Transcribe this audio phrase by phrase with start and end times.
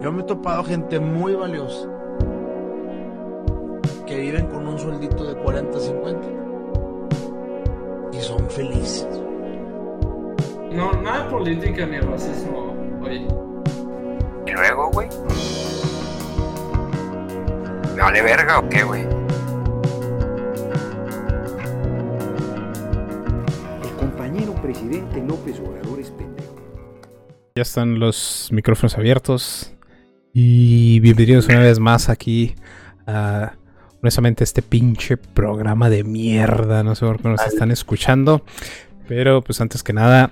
[0.00, 1.88] Yo me he topado gente muy valiosa
[4.06, 6.28] que viven con un sueldito de 40, 50
[8.12, 9.08] y son felices.
[10.70, 13.26] No, nada de política ni racismo, oye.
[14.46, 15.08] ¿Y luego, güey?
[17.96, 19.02] ¿Me vale verga o qué, güey?
[23.82, 26.54] El compañero presidente López Obrador es pendejo.
[27.56, 29.74] Ya están los micrófonos abiertos.
[30.40, 32.54] Y bienvenidos una vez más aquí
[33.08, 33.54] a
[34.00, 36.84] honestamente este pinche programa de mierda.
[36.84, 38.44] No sé por qué nos están escuchando.
[39.08, 40.30] Pero pues antes que nada,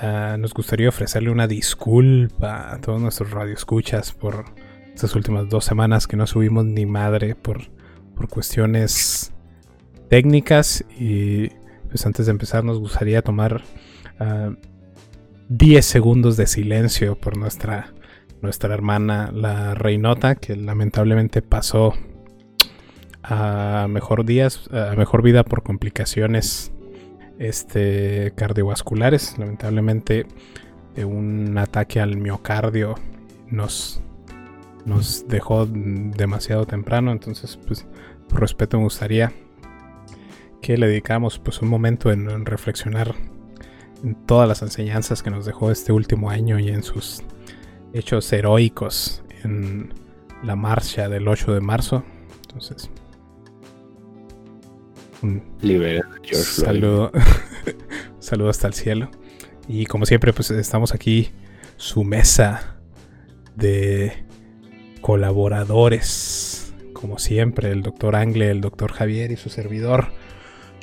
[0.00, 4.46] ah, nos gustaría ofrecerle una disculpa a todos nuestros radioescuchas por
[4.94, 7.68] estas últimas dos semanas que no subimos ni madre por,
[8.16, 9.34] por cuestiones
[10.08, 10.86] técnicas.
[10.98, 11.50] Y
[11.88, 13.62] pues antes de empezar nos gustaría tomar
[14.18, 14.52] ah,
[15.50, 17.92] 10 segundos de silencio por nuestra,
[18.44, 21.94] nuestra hermana, la Reinota, que lamentablemente pasó
[23.22, 26.70] a mejor días, a mejor vida por complicaciones
[27.38, 29.38] este, cardiovasculares.
[29.38, 30.26] Lamentablemente,
[30.94, 32.96] de un ataque al miocardio
[33.48, 34.02] nos,
[34.84, 37.12] nos dejó demasiado temprano.
[37.12, 37.86] Entonces, pues,
[38.28, 39.32] por respeto, me gustaría
[40.60, 43.14] que le dedicamos pues, un momento en, en reflexionar
[44.04, 47.22] en todas las enseñanzas que nos dejó este último año y en sus
[47.94, 49.94] hechos heroicos en
[50.42, 52.04] la marcha del 8 de marzo.
[52.42, 52.90] Entonces,
[55.22, 57.10] un Libera George saludo,
[58.18, 59.10] saludo hasta el cielo.
[59.68, 61.30] Y como siempre, pues estamos aquí,
[61.76, 62.76] su mesa
[63.56, 64.24] de
[65.00, 66.74] colaboradores.
[66.92, 70.08] Como siempre, el doctor Angle, el doctor Javier y su servidor,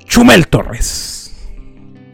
[0.06, 1.36] Chumel Torres.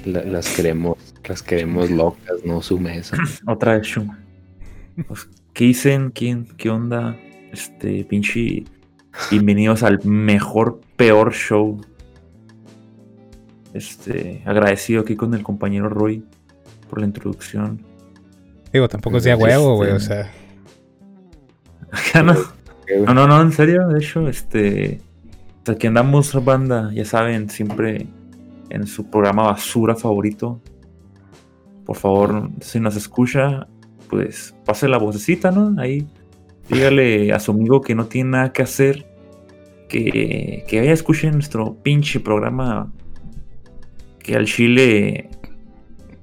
[0.05, 3.17] La- las queremos, las queremos locas, no su mesa.
[3.47, 4.09] Otra vez Shum.
[5.05, 6.09] Pues, ¿Qué dicen?
[6.09, 6.47] ¿Quién?
[6.57, 7.15] ¿Qué onda?
[7.51, 8.63] Este, pinche.
[9.29, 11.79] Bienvenidos al mejor, peor show.
[13.73, 16.23] Este, agradecido aquí con el compañero Roy
[16.89, 17.79] por la introducción.
[18.73, 19.91] Digo, tampoco es de a huevo, güey.
[19.91, 20.31] O sea,
[21.91, 22.33] Acá no.
[23.05, 25.01] No, no, no, en serio, de hecho, este.
[25.67, 28.07] Aquí andamos, banda, ya saben, siempre
[28.69, 30.61] en su programa basura favorito.
[31.85, 33.67] Por favor, si nos escucha,
[34.09, 35.79] pues pase la vocecita, ¿no?
[35.79, 36.07] Ahí.
[36.69, 39.05] Dígale a su amigo que no tiene nada que hacer.
[39.89, 42.91] Que, que vaya a escuchar nuestro pinche programa.
[44.19, 45.29] Que al Chile.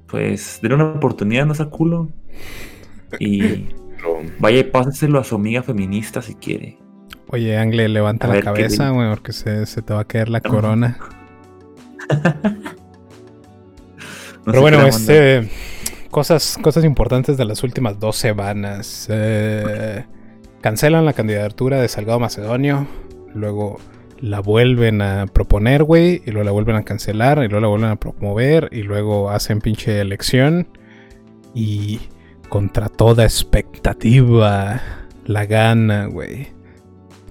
[0.07, 2.09] Pues denle una oportunidad, no sea culo.
[3.19, 3.65] Y
[4.39, 6.77] vaya y páseselo a su amiga feminista si quiere.
[7.29, 10.05] oye, Angle, levanta A la ver, ¿qué cabeza, güey, porque se, se te va a
[10.05, 10.97] caer la corona.
[14.45, 15.49] No Pero bueno, este.
[16.15, 19.07] Cosas, cosas importantes de las últimas dos semanas.
[19.09, 20.05] Eh,
[20.61, 22.87] cancelan la candidatura de Salgado Macedonio.
[23.33, 23.81] Luego
[24.21, 26.21] la vuelven a proponer, güey.
[26.25, 27.39] Y luego la vuelven a cancelar.
[27.39, 28.69] Y luego la vuelven a promover.
[28.71, 30.69] Y luego hacen pinche elección.
[31.53, 31.99] Y
[32.47, 34.81] contra toda expectativa
[35.25, 36.47] la gana, güey.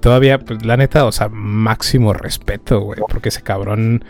[0.00, 3.00] Todavía, pues la neta, o sea, máximo respeto, güey.
[3.08, 4.04] Porque ese cabrón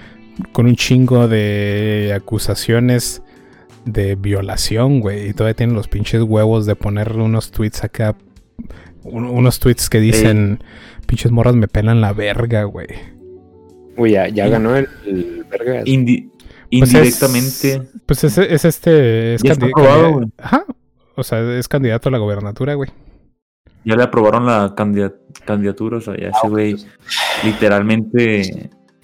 [0.51, 3.23] con un chingo de acusaciones
[3.85, 5.29] de violación, güey.
[5.29, 8.17] Y todavía tienen los pinches huevos de poner unos tweets acá.
[9.03, 10.63] un- unos tweets que dicen,
[11.07, 12.87] pinches morras me pelan la verga, güey.
[13.99, 14.89] Uy, ya, ya ganó el.
[15.85, 16.31] Indi-
[16.71, 17.83] Pues es- indirectamente.
[18.07, 19.35] Pues es, es este...
[19.35, 20.33] Es Ya está candi- aprobado, candida- güey.
[20.39, 20.65] Ajá.
[21.17, 22.91] O sea, es candidato a la gobernatura, güey.
[23.85, 25.13] Ya le aprobaron la candida-
[25.45, 25.99] candidatura.
[25.99, 26.77] O sea, ya ese güey
[27.45, 28.41] literalmente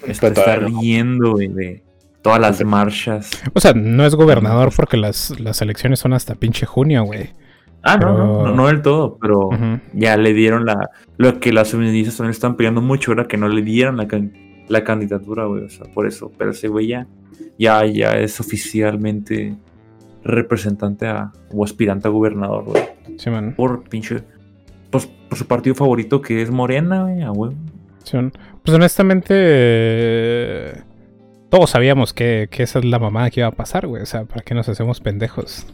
[0.06, 0.80] está, Pero todavía está no.
[0.80, 1.82] riendo güey, de
[2.22, 3.30] todas las marchas.
[3.54, 7.30] O sea, no es gobernador porque las, las elecciones son hasta pinche junio, güey.
[7.82, 9.48] Ah, no, no, no, no del todo, pero
[9.94, 10.90] ya le dieron la.
[11.16, 14.32] Lo que las feministas también están pidiendo mucho era que no le dieran la, can-
[14.68, 15.64] la candidatura, güey.
[15.64, 16.30] O sea, por eso.
[16.36, 17.06] Pero ese güey ya,
[17.58, 19.56] ya, ya es oficialmente
[20.24, 22.82] representante a, o aspirante a gobernador, güey.
[23.16, 23.54] Sí, man.
[23.56, 24.22] Por pinche.
[24.90, 27.54] Pues por su partido favorito que es Morena, güey, a huevo.
[28.04, 28.30] Sí, man.
[28.62, 29.32] Pues honestamente...
[29.36, 30.82] eh,
[31.50, 34.02] Todos sabíamos que, que esa es la mamada que iba a pasar, güey.
[34.02, 35.66] O sea, ¿para qué nos hacemos pendejos?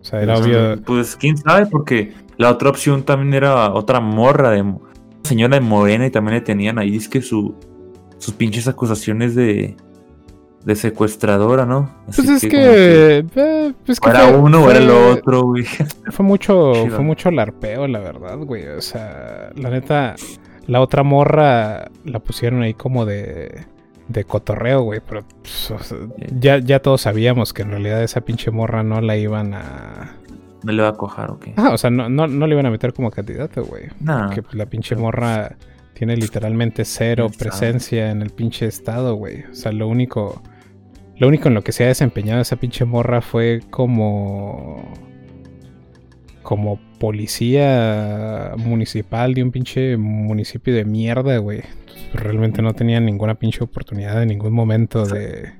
[0.00, 0.80] O sea, era obvio...
[0.82, 4.64] Pues quién sabe, porque la otra opción también era otra morra de
[5.22, 7.54] señora de Morena y también le tenían ahí es que su
[8.18, 9.76] sus pinches acusaciones de
[10.64, 11.90] de secuestradora, ¿no?
[12.08, 13.18] Así Pues es que...
[13.34, 15.64] eh, pues que o era fue- uno o era el otro, güey.
[16.10, 16.96] Fue mucho, Chido.
[16.96, 18.66] fue mucho larpeo, la verdad, güey.
[18.68, 20.14] O sea, la neta,
[20.66, 23.66] la otra morra la pusieron ahí como de,
[24.08, 25.00] de cotorreo, güey.
[25.06, 25.98] Pero pues, o sea,
[26.38, 30.16] ya, ya todos sabíamos que en realidad esa pinche morra no la iban a,
[30.64, 31.52] no le va a cojar o qué.
[31.56, 33.84] Ah, o sea, no, no, no le iban a meter como candidato, güey.
[34.00, 35.56] Nah, Porque pues, la pinche morra
[35.92, 39.44] tiene literalmente cero presencia en el pinche estado, güey.
[39.50, 40.42] O sea, lo único.
[41.16, 44.82] Lo único en lo que se ha desempeñado esa pinche morra fue como.
[46.44, 51.62] Como policía municipal de un pinche municipio de mierda, güey.
[52.12, 55.50] Realmente no tenía ninguna pinche oportunidad en ningún momento de.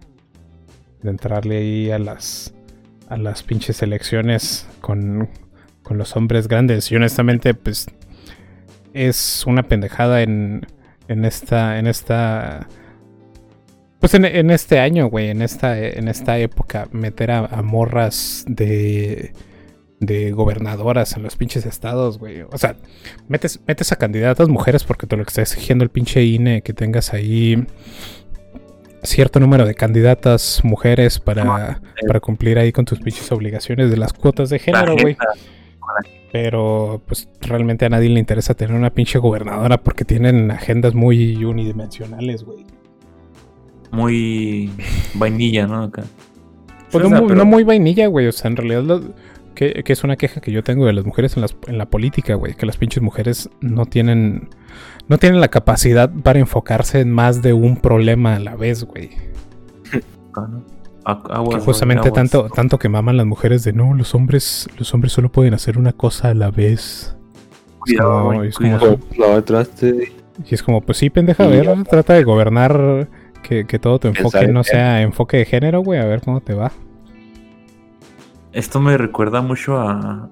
[1.03, 2.55] De entrarle ahí a las.
[3.09, 5.29] A las pinches elecciones con.
[5.83, 6.93] Con los hombres grandes.
[6.93, 7.89] Y honestamente, pues
[8.95, 10.67] es una pendejada en,
[11.09, 12.69] en esta en esta
[14.01, 18.45] pues en, en este año güey en esta en esta época meter a, a morras
[18.47, 19.33] de
[20.01, 22.77] de gobernadoras en los pinches estados güey o sea
[23.29, 27.13] metes metes a candidatas mujeres porque te lo está exigiendo el pinche INE que tengas
[27.15, 27.65] ahí
[29.03, 34.13] cierto número de candidatas mujeres para, para cumplir ahí con tus pinches obligaciones de las
[34.13, 35.17] cuotas de género güey
[36.33, 41.45] pero pues realmente a nadie le interesa tener una pinche gobernadora porque tienen agendas muy
[41.45, 42.67] unidimensionales, güey.
[43.93, 44.71] muy
[45.15, 45.85] vainilla, ¿no?
[45.85, 46.03] Acá.
[46.91, 48.27] Pues no, no muy vainilla, güey.
[48.27, 49.03] O sea, en realidad lo-
[49.55, 51.87] que, que es una queja que yo tengo de las mujeres en, las- en la
[51.87, 52.55] política, güey.
[52.55, 54.49] Que las pinches mujeres no tienen
[55.09, 59.11] no tienen la capacidad para enfocarse en más de un problema a la vez, güey.
[60.49, 60.65] ¿no?
[61.51, 65.31] Que justamente tanto, tanto que maman las mujeres de no, los hombres, los hombres solo
[65.31, 67.15] pueden hacer una cosa a la vez.
[67.79, 68.99] Cuidado, güey, es como-.
[70.51, 73.09] Y es como, pues sí, pendeja, a ver, trata de gobernar
[73.43, 76.55] que, que todo tu enfoque no sea enfoque de género, güey, a ver cómo te
[76.55, 76.73] va.
[78.55, 80.31] Esto me recuerda mucho a,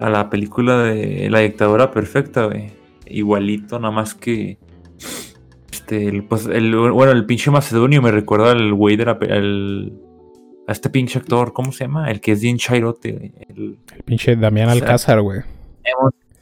[0.00, 2.72] a la película de La dictadura perfecta, güey.
[3.06, 4.58] Igualito, nada más que.
[5.70, 9.12] Este, el, pues, el, bueno, el pinche macedonio me recuerda al güey de la.
[10.66, 12.10] a este pinche actor, ¿cómo se llama?
[12.10, 13.32] El que es bien chairote, güey.
[13.48, 15.40] El, El pinche Damián Alcázar, güey.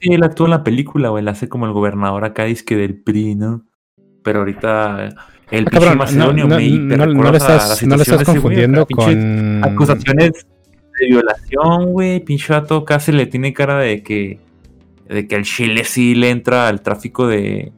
[0.01, 1.23] Sí, él actuó en la película, güey.
[1.25, 3.65] La hace como el gobernador acá, que del PRI, ¿no?
[4.23, 5.09] Pero ahorita.
[5.51, 8.07] El Ah, pinche cabrón, macedonio no, me no- no le estás, no le situación estás
[8.07, 9.65] de ese güey, confundiendo con...
[9.65, 10.47] acusaciones
[11.07, 12.21] de violación, güey.
[12.21, 14.39] Pinche vato casi le tiene cara de que.
[15.09, 17.73] De que al Chile sí le entra al tráfico de.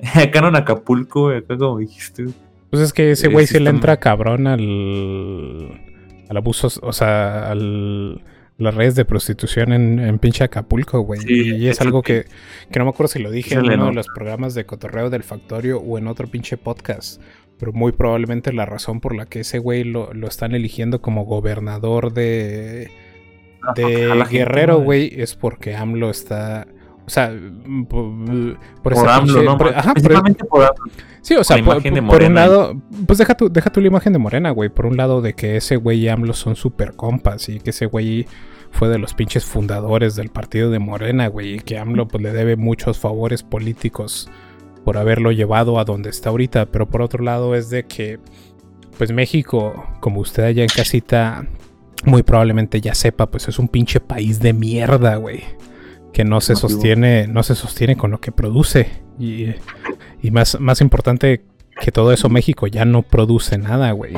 [0.14, 1.38] Acá no en Acapulco, güey.
[1.38, 2.24] Acá como dijiste.
[2.70, 5.80] Pues es que ese güey sí le entra cabrón al...
[6.28, 8.20] Al abuso, o sea, al...
[8.56, 11.20] Las redes de prostitución en, en pinche Acapulco, güey.
[11.20, 12.24] Sí, y es algo que-
[12.70, 15.24] que, no me acuerdo si lo dije en uno de los programas de Cotorreo del
[15.24, 17.20] Factorio o en otro pinche podcast.
[17.64, 21.24] Pero muy probablemente la razón por la que ese güey lo, lo están eligiendo como
[21.24, 22.90] gobernador de,
[23.74, 26.66] de A la gente, Guerrero, güey, es porque AMLO está.
[27.06, 27.32] O sea,
[27.88, 28.04] por,
[28.82, 29.56] por Por AMLO, pinche- ¿no?
[29.56, 30.74] por- ajá, Principalmente por AMLO.
[31.22, 34.18] sí, o sea, por, de un lado, pues deja tu, deja tu la imagen de
[34.18, 34.68] Morena, güey.
[34.68, 37.86] Por un lado, de que ese güey y AMLO son super compas y que ese
[37.86, 38.26] güey
[38.72, 41.54] fue de los pinches fundadores del partido de Morena, güey.
[41.54, 44.28] Y que AMLO pues le debe muchos favores políticos
[44.84, 46.66] por haberlo llevado a donde está ahorita.
[46.66, 48.18] Pero por otro lado, es de que,
[48.98, 51.46] pues México, como usted allá en casita
[52.04, 55.42] muy probablemente ya sepa, pues es un pinche país de mierda, güey.
[56.12, 58.88] Que no se sostiene, no se sostiene con lo que produce.
[59.18, 59.46] Y,
[60.22, 61.44] y más, más importante
[61.80, 64.14] que todo eso, México ya no produce nada, güey.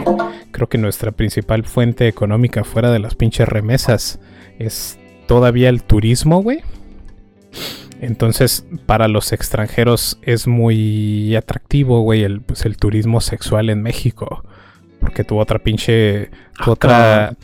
[0.50, 4.20] Creo que nuestra principal fuente económica fuera de las pinches remesas
[4.58, 6.61] es todavía el turismo, güey.
[8.00, 14.45] Entonces, para los extranjeros es muy atractivo, güey, el, pues, el turismo sexual en México.
[15.00, 16.31] Porque tu otra pinche.
[16.65, 17.37] Tu Ah, otra.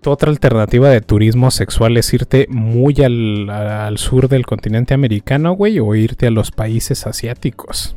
[0.00, 5.52] Tu otra alternativa de turismo sexual es irte muy al, al sur del continente americano,
[5.52, 7.96] güey, o irte a los países asiáticos.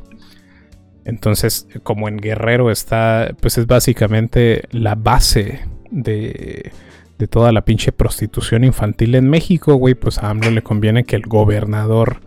[1.06, 6.72] Entonces, como en Guerrero está, pues es básicamente la base de,
[7.24, 11.16] de toda la pinche prostitución infantil en México, güey, pues a AMLO le conviene que
[11.16, 12.18] el gobernador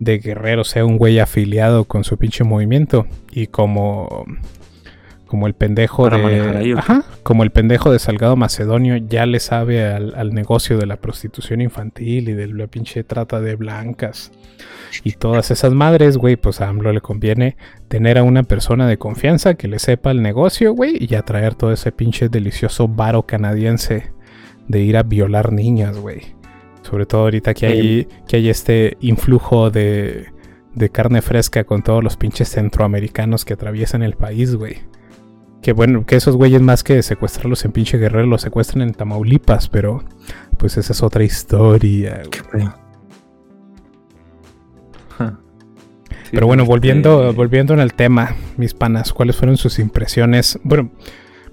[0.00, 3.06] de Guerrero sea un güey afiliado con su pinche movimiento.
[3.32, 4.26] Y como,
[5.26, 6.74] como el pendejo Para de.
[6.76, 10.96] Ajá, como el pendejo de Salgado Macedonio ya le sabe al, al negocio de la
[10.96, 14.30] prostitución infantil y de la pinche trata de blancas
[15.04, 17.56] y todas esas madres, güey, pues a AMLO le conviene
[17.88, 21.72] tener a una persona de confianza que le sepa el negocio, güey, y atraer todo
[21.72, 24.10] ese pinche delicioso varo canadiense
[24.68, 26.36] de ir a violar niñas, güey.
[26.82, 30.26] Sobre todo ahorita que hay, que hay este influjo de,
[30.74, 34.78] de carne fresca con todos los pinches centroamericanos que atraviesan el país, güey.
[35.60, 39.68] Que bueno, que esos güeyes más que secuestrarlos en pinche guerrero los secuestran en Tamaulipas,
[39.68, 40.04] pero
[40.56, 42.22] pues esa es otra historia,
[42.52, 42.68] güey.
[46.30, 50.58] Pero bueno, este, volviendo, volviendo en el tema, mis panas, ¿cuáles fueron sus impresiones?
[50.62, 50.90] Bueno,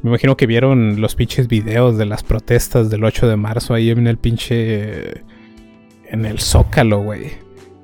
[0.06, 3.90] Me imagino que vieron los pinches videos de las protestas del 8 de marzo ahí
[3.90, 5.24] en el pinche.
[6.08, 7.32] En el Zócalo, güey.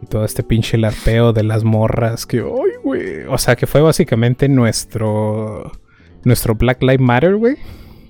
[0.04, 2.38] Y todo este pinche larpeo de las morras que.
[2.38, 3.24] ¡Ay, güey!
[3.28, 5.72] O sea, que fue básicamente nuestro.
[6.24, 7.56] Nuestro Black Lives Matter, güey.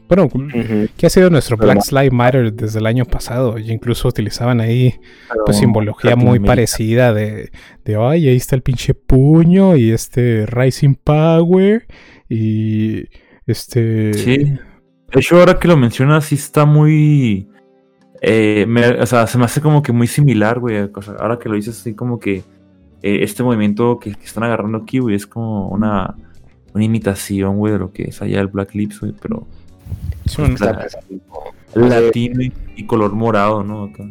[0.09, 0.89] Bueno, Ujú.
[0.97, 3.57] ¿qué ha sido nuestro Black Lives Matter desde el año pasado?
[3.59, 4.93] Y incluso utilizaban ahí
[5.45, 7.49] pues simbología muy parecida de,
[7.85, 11.87] de ay, ahí está el pinche puño y este Rising Power
[12.27, 13.05] y
[13.47, 14.37] este Sí.
[15.13, 17.47] De hecho, ahora que lo mencionas, sí está muy.
[18.21, 20.77] eh, me- o sea, se me hace como que muy similar, güey.
[20.93, 22.43] o sea, ahora que lo dices, así como que
[23.03, 26.15] eh, este movimiento que, que están agarrando aquí, güey, es como una,
[26.73, 29.47] una imitación, güey, de lo que es allá el Black Lips, güey, pero
[30.55, 30.79] Claro.
[30.79, 30.99] Hace-
[31.75, 33.85] latino y, y color morado, ¿no?
[33.85, 34.03] Acá.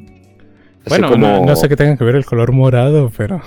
[0.88, 3.40] bueno, como- no, no sé qué tenga que ver el color morado, pero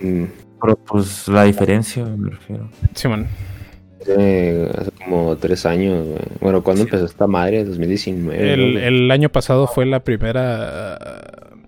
[0.00, 0.24] mm,
[0.60, 2.68] Pero pues la diferencia, me refiero.
[2.94, 3.26] sí, bueno.
[4.02, 6.18] Hace, hace como tres años, güey.
[6.40, 7.64] Bueno, ¿cuándo empezó esta madre?
[7.64, 8.52] 2019.
[8.54, 8.80] El, ¿no?
[8.80, 10.98] el año pasado fue la primera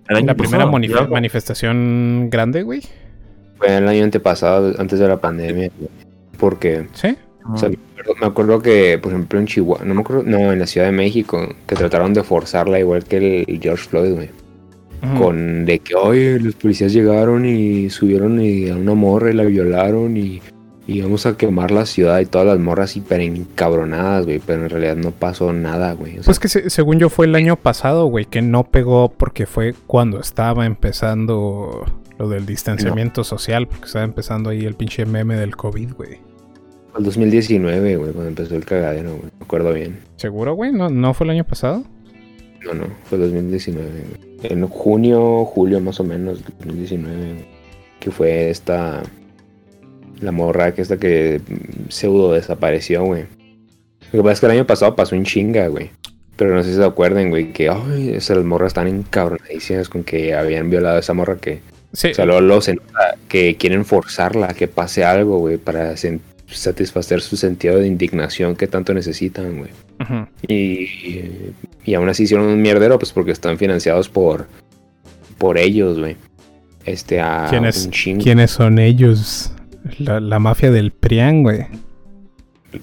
[0.07, 2.81] la primera pasado, manif- ya, manifestación grande, güey.
[3.57, 5.71] Fue el año antepasado, antes de la pandemia.
[5.79, 5.89] güey.
[6.37, 7.15] Porque, Sí.
[7.51, 10.51] o sea, me acuerdo, me acuerdo que, por ejemplo, en Chihuahua, no me acuerdo, no,
[10.51, 14.29] en la Ciudad de México, que trataron de forzarla igual que el George Floyd, güey.
[15.19, 19.43] Con de que, oye, los policías llegaron y subieron y a una morra y la
[19.43, 20.41] violaron y,
[20.87, 24.39] y vamos a quemar la ciudad y todas las morras hiper encabronadas, güey.
[24.45, 26.13] Pero en realidad no pasó nada, güey.
[26.13, 29.09] O sea, Pues que se- según yo fue el año pasado, güey, que no pegó
[29.09, 31.85] porque fue cuando estaba empezando
[32.17, 36.19] lo del distanciamiento social, porque estaba empezando ahí el pinche meme del COVID, güey.
[36.97, 39.23] el 2019, güey, cuando empezó el cagadero, güey.
[39.39, 39.99] Me acuerdo bien.
[40.15, 40.71] ¿Seguro, güey?
[40.71, 41.83] ¿No, ¿No fue el año pasado?
[42.63, 44.51] No, no, fue 2019, güey.
[44.51, 47.45] En junio, julio más o menos, 2019, güey,
[47.99, 49.03] que fue esta...
[50.21, 51.41] La morra que esta que
[51.89, 53.23] pseudo desapareció, güey.
[54.11, 55.89] Lo que pasa es que el año pasado pasó en chinga, güey.
[56.35, 60.33] Pero no sé si se acuerdan, güey, que ay, esas morras están encabronadísimas con que
[60.33, 61.59] habían violado a esa morra que...
[61.93, 62.09] Sí.
[62.09, 65.95] O sea, luego, luego se nota que quieren forzarla a que pase algo, güey, para
[66.47, 69.71] satisfacer su sentido de indignación que tanto necesitan, güey.
[70.01, 70.27] Ujú.
[70.47, 71.53] Y,
[71.85, 74.47] y aún así hicieron un mierdero, pues porque están financiados por,
[75.37, 76.17] por ellos, güey.
[76.85, 78.17] Este, a ¿Quiénes- un.
[78.19, 79.51] ¿Quiénes son ellos?
[79.99, 81.65] La, la mafia del Prián, güey.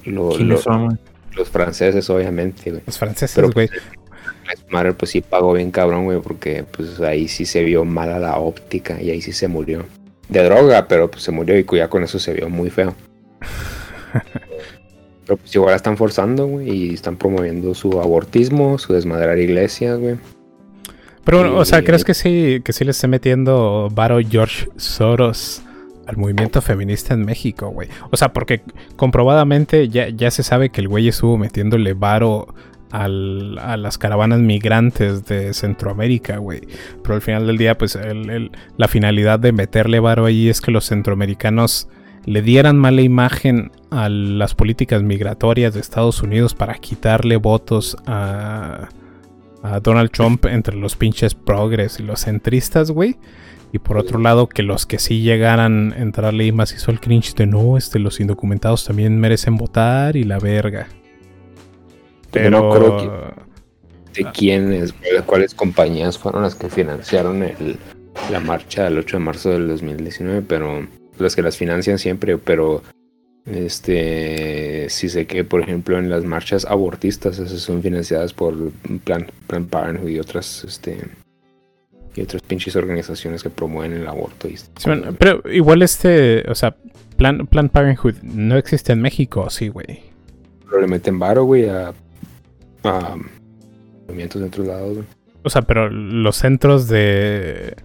[0.05, 0.97] Lo- ¿Quiénes lo- son, güey?
[1.35, 2.83] los franceses, obviamente, güey.
[2.85, 3.69] Los franceses, Pero- güey.
[4.69, 8.37] Matter, pues sí pagó bien cabrón, güey, porque pues ahí sí se vio mala la
[8.37, 9.85] óptica y ahí sí se murió.
[10.29, 12.93] De droga, pero pues se murió y ya con eso se vio muy feo.
[15.25, 19.97] pero pues igual la están forzando, güey, y están promoviendo su abortismo, su desmadrar iglesias,
[19.99, 20.15] güey.
[21.23, 24.67] Pero bueno, o sea, y- ¿crees que sí, que sí le esté metiendo varo George
[24.75, 25.61] Soros
[26.07, 27.87] al movimiento feminista en México, güey?
[28.11, 28.61] O sea, porque
[28.95, 32.53] comprobadamente ya, ya se sabe que el güey estuvo metiéndole varo
[32.91, 36.61] al- a las caravanas migrantes de Centroamérica, güey.
[37.01, 37.97] Pero al final del día, pues
[38.77, 41.87] la finalidad de meterle varo ahí es que los centroamericanos
[42.25, 48.87] le dieran mala imagen a las políticas migratorias de Estados Unidos para quitarle votos a,
[49.61, 53.17] a Donald Trump entre los pinches progres y los centristas, güey.
[53.73, 56.99] Y por otro lado, que los que sí llegaran a entrarle ahí más hizo el
[57.01, 60.87] cringe de no, este, los indocumentados también merecen votar y la verga.
[62.33, 62.71] Yo no Pero.
[62.71, 63.33] creo
[64.13, 67.77] de quiénes, cuáles, cuáles compañías fueron las que financiaron el-
[68.31, 70.87] la marcha del 8 de marzo del 2019, pero
[71.17, 72.83] las que las financian siempre, pero
[73.45, 78.53] este sí sé que por ejemplo en las marchas abortistas esas son financiadas por
[79.03, 80.97] Plan, Plan Parenthood y otras este
[82.15, 86.55] y otras pinches organizaciones que promueven el aborto y Sí, bueno, pero igual este, o
[86.55, 86.75] sea,
[87.17, 90.01] Plan, Plan Parenthood no existe en México, sí, güey.
[90.65, 91.93] pero le meten varo, güey, a,
[92.83, 93.15] a
[94.07, 95.05] movimientos de otros lados, güey.
[95.43, 97.75] O sea, pero los centros de,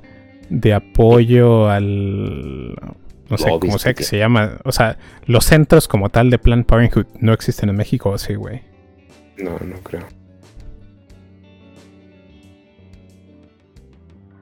[0.49, 2.77] de apoyo al...
[3.29, 4.59] No sé Lobbies, cómo sea que se llama.
[4.65, 8.63] O sea, los centros como tal de Planned Parenthood no existen en México, sí, güey.
[9.37, 10.07] No, no creo.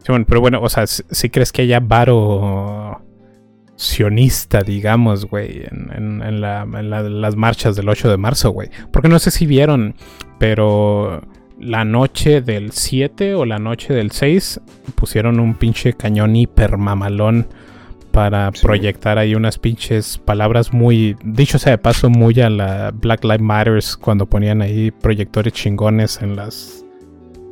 [0.07, 3.03] Sí, bueno, pero bueno, o sea, si crees que haya varo
[3.75, 8.51] sionista, digamos, güey, en, en- en la- en la- las marchas del 8 de marzo,
[8.51, 8.71] güey.
[8.93, 9.97] Porque no sé si vieron,
[10.39, 11.23] pero
[11.59, 14.61] la noche del 7 o la noche del 6
[14.95, 17.49] pusieron un pinche cañón hiper mamalón
[18.13, 18.63] para Sí.
[18.63, 23.41] proyectar ahí unas pinches palabras muy, dicho sea de paso, muy a la Black Lives
[23.43, 26.86] Matters cuando ponían ahí proyectores chingones en las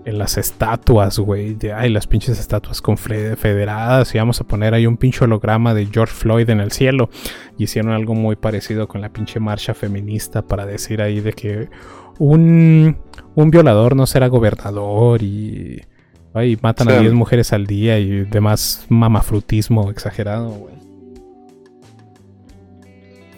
[0.05, 1.55] en las estatuas, güey.
[1.55, 4.15] De, ay, las pinches estatuas confederadas.
[4.15, 7.09] Y vamos a poner ahí un pinche holograma de George Floyd en el cielo.
[7.59, 11.69] Y hicieron algo muy parecido con la pinche marcha feminista para decir ahí de que
[12.19, 12.97] un,
[13.35, 15.83] un violador no será gobernador y...
[16.37, 20.75] Ay, matan a 10 mujeres al día y demás mamafrutismo exagerado, güey.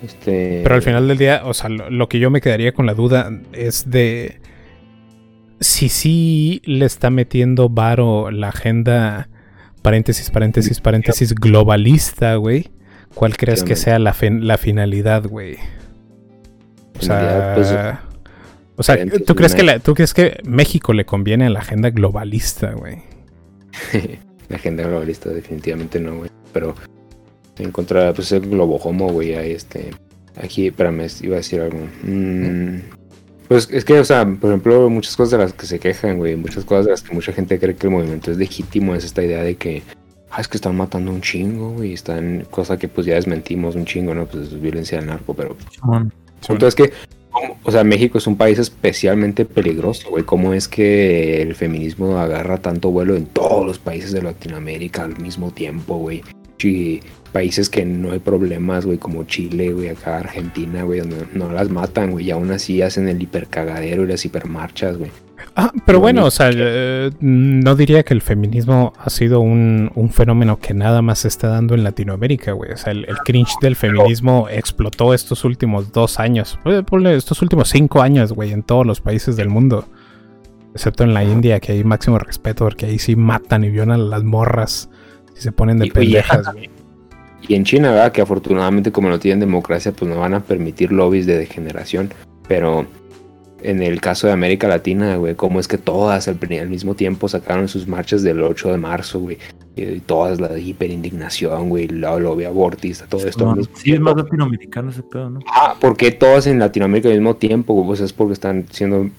[0.03, 0.61] Este...
[0.63, 2.95] Pero al final del día, o sea, lo, lo, que yo me quedaría con la
[2.95, 4.41] duda es de
[5.61, 9.29] si sí le está metiendo varo la agenda,
[9.83, 12.71] paréntesis, paréntesis, paréntesis, globalista, güey.
[13.15, 15.57] ¿Cuál crees que sea la, la finalidad, güey?
[16.99, 17.69] O sea, pues,
[18.77, 21.91] o sea ¿tú, crees que la, ¿tú crees que México le conviene a la agenda
[21.91, 22.99] globalista, güey?
[24.49, 26.31] la agenda globalista definitivamente no, güey.
[26.53, 26.75] Pero
[27.59, 29.91] en contra, pues el globo homo, güey, ahí este...
[30.39, 31.79] Aquí, espérame, iba a decir algo.
[32.03, 32.81] Mm,
[33.49, 36.37] pues es que, o sea, por ejemplo, muchas cosas de las que se quejan, güey,
[36.37, 39.23] muchas cosas de las que mucha gente cree que el movimiento es legítimo, es esta
[39.23, 39.83] idea de que,
[40.31, 43.85] ah, es que están matando un chingo, güey, están, cosa que pues ya desmentimos un
[43.85, 44.27] chingo, ¿no?
[44.27, 45.57] Pues es violencia del narco, pero...
[46.49, 46.93] Entonces que,
[47.63, 52.59] o sea, México es un país especialmente peligroso, güey, ¿cómo es que el feminismo agarra
[52.59, 56.23] tanto vuelo en todos los países de Latinoamérica al mismo tiempo, güey?
[56.63, 57.01] Y
[57.37, 61.69] países que no hay problemas, güey, como Chile, güey, acá Argentina, güey, donde no las
[61.69, 65.11] matan, güey, y aún así hacen el hipercagadero y las hipermarchas, güey.
[65.55, 70.09] Ah, pero bueno, o sea, eh, no diría que el feminismo ha sido un, un,
[70.09, 72.73] fenómeno que nada más se está dando en Latinoamérica, güey.
[72.73, 76.59] O sea, el, el cringe del feminismo explotó estos últimos dos años,
[77.05, 79.87] estos últimos cinco años, güey, en todos los países del mundo.
[80.73, 84.05] Excepto en la India, que hay máximo respeto, porque ahí sí matan y violan a
[84.05, 84.89] las morras
[85.35, 86.71] si se ponen de pendejas, güey.
[87.49, 88.13] Y en China, ¿verdad?
[88.13, 92.13] Que afortunadamente como no tienen democracia, pues no van a permitir lobbies de degeneración.
[92.49, 92.87] Pero
[93.63, 96.39] en el caso de América Latina, güey, cómo es que todas al,
[96.69, 99.39] mismo tiempo sacaron sus marchas del 8 de marzo, güey.
[99.75, 103.55] Y todas la hiperindignación, güey, la lobby abortista, todo esto.
[103.75, 105.41] sí, es más latinoamericano ese pedo, ¿no?
[105.49, 107.85] Ah, ¿por qué todas en Latinoamérica al mismo tiempo?
[107.85, 109.11] Pues es porque están siendo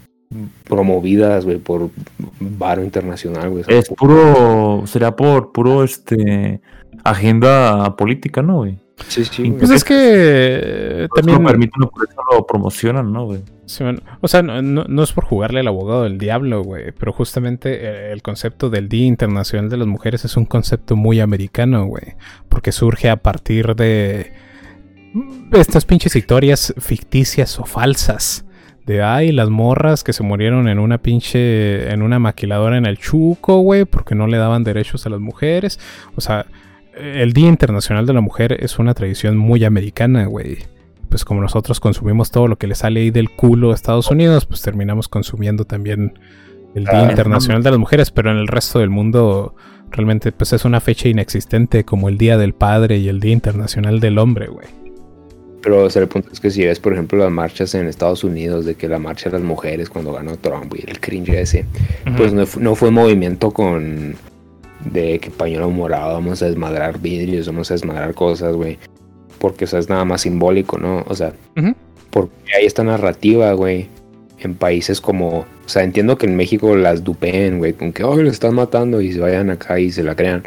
[0.68, 1.90] promovidas, güey, por
[2.40, 3.64] varo internacional, güey.
[3.68, 6.62] Es puro, sería por puro, este,
[7.10, 8.78] agenda política, ¿no, güey?
[9.08, 9.52] Sí, sí.
[9.52, 11.42] Pues es que también...
[11.42, 13.42] Lo permiten, por eso lo promocionan, ¿no, güey?
[14.22, 18.22] o sea, no, no, es por jugarle al abogado del diablo, güey, pero justamente el
[18.22, 22.16] concepto del Día Internacional de las Mujeres es un concepto muy americano, güey,
[22.48, 24.32] porque surge a partir de
[25.52, 28.46] estas pinches historias ficticias o falsas
[28.88, 32.98] de ay, las morras que se murieron en una pinche en una maquiladora en el
[32.98, 35.78] Chuco, güey, porque no le daban derechos a las mujeres.
[36.16, 36.46] O sea,
[37.00, 40.60] el Día Internacional de la Mujer es una tradición muy americana, güey.
[41.10, 44.46] Pues como nosotros consumimos todo lo que le sale ahí del culo a Estados Unidos,
[44.46, 46.20] pues terminamos consumiendo también
[46.76, 49.56] el Día ah, Internacional de las Mujeres, pero en el resto del mundo
[49.90, 54.00] realmente pues es una fecha inexistente como el Día del Padre y el Día Internacional
[54.00, 54.68] del Hombre, güey.
[55.62, 58.24] Pero o sea, el punto es que si ves, por ejemplo, las marchas en Estados
[58.24, 61.66] Unidos, de que la marcha de las mujeres cuando ganó Trump y el cringe ese,
[62.16, 64.16] pues no, no fue movimiento con
[64.92, 68.78] de que pañuelo morado, vamos a desmadrar vidrios, vamos a desmadrar cosas, güey.
[69.40, 71.04] Porque, o sea, es nada más simbólico, ¿no?
[71.08, 71.34] O sea,
[72.10, 73.88] porque hay esta narrativa, güey,
[74.40, 78.16] en países como, o sea, entiendo que en México las dupen, güey, con que, oh,
[78.16, 80.44] lo están matando y se vayan acá y se la crean.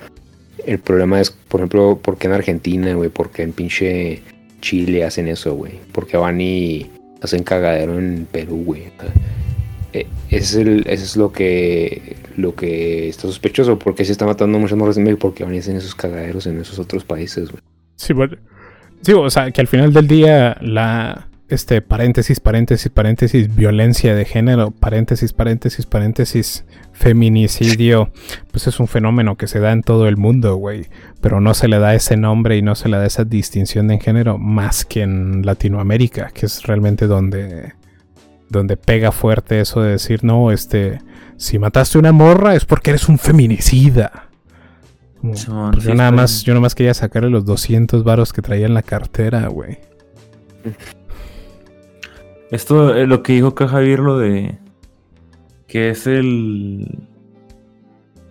[0.67, 3.09] El problema es, por ejemplo, ¿por qué en Argentina, güey?
[3.09, 4.23] ¿Por qué en pinche
[4.61, 5.73] Chile hacen eso, güey?
[5.93, 6.91] ¿Por qué van y
[7.23, 8.85] hacen cagadero en Perú, güey?
[9.93, 14.59] Eh, es, el, eso es lo que lo que está sospechoso, porque se está matando
[14.59, 17.63] muchas morras en México porque van en esos cagaderos en esos otros países, güey.
[17.97, 18.37] Sí, bueno.
[19.03, 24.25] Sí, o sea, que al final del día la este paréntesis, paréntesis, paréntesis, violencia de
[24.25, 28.13] género, paréntesis, paréntesis, paréntesis, feminicidio,
[28.53, 30.87] pues es un fenómeno que se da en todo el mundo, güey,
[31.21, 33.99] pero no se le da ese nombre y no se le da esa distinción de
[33.99, 37.73] género más que en Latinoamérica, que es realmente donde
[38.51, 41.01] donde pega fuerte eso de decir, no, este,
[41.37, 44.29] si mataste una morra es porque eres un feminicida.
[45.23, 48.75] Pues yo, nada más, yo nada más quería sacarle los 200 varos que traía en
[48.75, 49.79] la cartera, güey.
[52.51, 54.59] Esto es lo que dijo acá Javier, lo de
[55.67, 56.99] que es el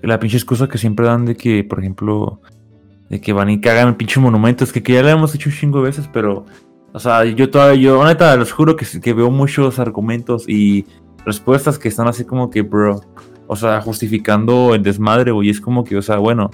[0.02, 2.42] la pinche excusa que siempre dan de que, por ejemplo,
[3.10, 5.80] de que van y cagan pinche monumentos, que, que ya le hemos hecho un chingo
[5.80, 6.46] de veces, pero
[6.94, 10.86] o sea, yo todavía, yo neta, les juro que, que veo muchos argumentos y
[11.26, 13.02] respuestas que están así como que, bro,
[13.48, 16.50] o sea, justificando el desmadre, güey, es como que, o sea, bueno,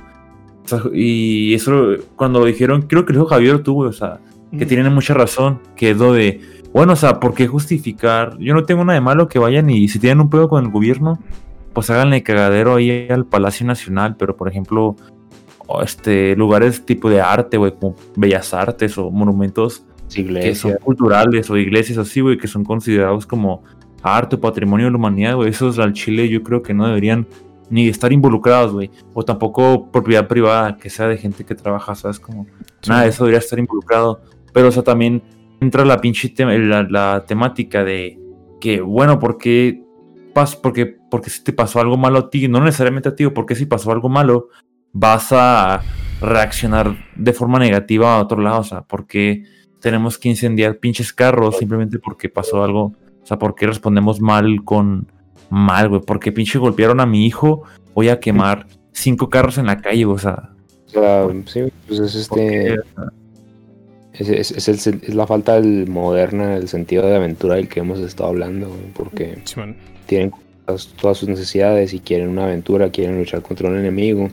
[0.93, 4.19] y eso cuando lo dijeron, creo que lo dijo Javier tú, güey, o sea,
[4.57, 6.41] que tienen mucha razón, que es lo de,
[6.73, 8.37] bueno, o sea, ¿por qué justificar?
[8.39, 10.71] Yo no tengo nada de malo que vayan y si tienen un pedo con el
[10.71, 11.19] gobierno,
[11.73, 14.95] pues háganle cagadero ahí al Palacio Nacional, pero por ejemplo,
[15.83, 21.57] este, lugares tipo de arte, güey, como bellas artes o monumentos que son culturales o
[21.57, 23.63] iglesias así, güey, que son considerados como
[24.01, 25.49] arte o patrimonio de la humanidad, güey.
[25.49, 27.27] Esos al Chile yo creo que no deberían
[27.69, 28.91] ni estar involucrados, güey.
[29.13, 32.19] O tampoco propiedad privada, que sea de gente que trabaja, ¿sabes?
[32.19, 32.47] Como
[32.87, 34.21] nada de eso debería estar involucrado.
[34.53, 35.21] Pero, o sea, también
[35.59, 38.19] entra la pinche la, la temática de
[38.61, 39.81] que, bueno, ¿por qué
[40.33, 43.33] pas porque, porque si te pasó algo malo a ti, no necesariamente a ti, o
[43.33, 44.49] porque si pasó algo malo,
[44.91, 45.81] vas a
[46.21, 49.43] reaccionar de forma negativa a otro lado, o sea, porque
[49.85, 52.85] tenemos que incendiar pinches carros simplemente porque pasó algo,
[53.21, 55.05] o sea, porque respondemos mal con
[55.51, 57.61] mal, güey, porque pinche golpearon a mi hijo,
[57.93, 60.49] voy a quemar cinco carros en la calle, o sea,
[60.87, 62.77] O sea, sí, pues es este.
[64.13, 67.67] Es, es- es el sen- es la falta del moderna, el sentido de aventura del
[67.67, 69.37] que hemos estado hablando, güey, porque
[70.07, 70.31] tienen
[70.65, 74.29] todas, todas sus necesidades y quieren una aventura, quieren luchar contra un enemigo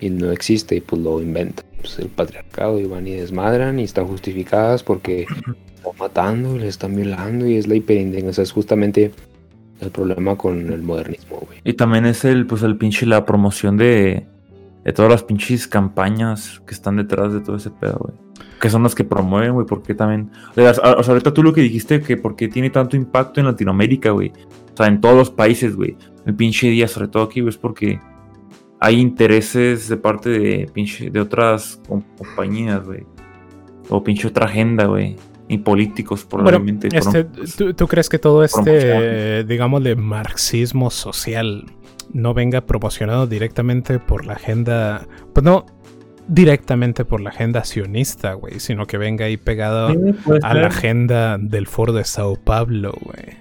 [0.00, 1.66] y no existe y pues lo inventan.
[1.80, 6.68] Pues el patriarcado y van y desmadran y están justificadas porque están matando y les
[6.68, 8.30] están violando y es la hiperindigencia.
[8.30, 9.12] O sea, es justamente
[9.80, 11.60] el problema con el modernismo, güey.
[11.64, 14.26] Y también es el, pues el pinche, la promoción de,
[14.84, 18.14] de todas las pinches campañas que están detrás de todo ese pedo, güey.
[18.60, 20.30] Que son las que promueven, güey, porque también...
[20.50, 24.32] O sea, ahorita tú lo que dijiste, que porque tiene tanto impacto en Latinoamérica, güey.
[24.72, 25.96] O sea, en todos los países, güey.
[26.26, 28.00] El pinche día, sobre todo aquí, güey, es porque
[28.80, 33.04] hay intereses de parte de pinche, de otras com- compañías, güey.
[33.88, 35.16] O pinche otra agenda, güey.
[35.48, 36.86] Y políticos, Bueno, probablemente.
[36.88, 41.64] este, fueron, pues, ¿tú, tú crees que todo este, digamos, de marxismo social
[42.12, 45.66] no venga promocionado directamente por la agenda, pues no
[46.28, 49.98] directamente por la agenda sionista, güey, sino que venga ahí pegado Sí,
[50.42, 53.36] a la agenda del foro de Sao Paulo, güey.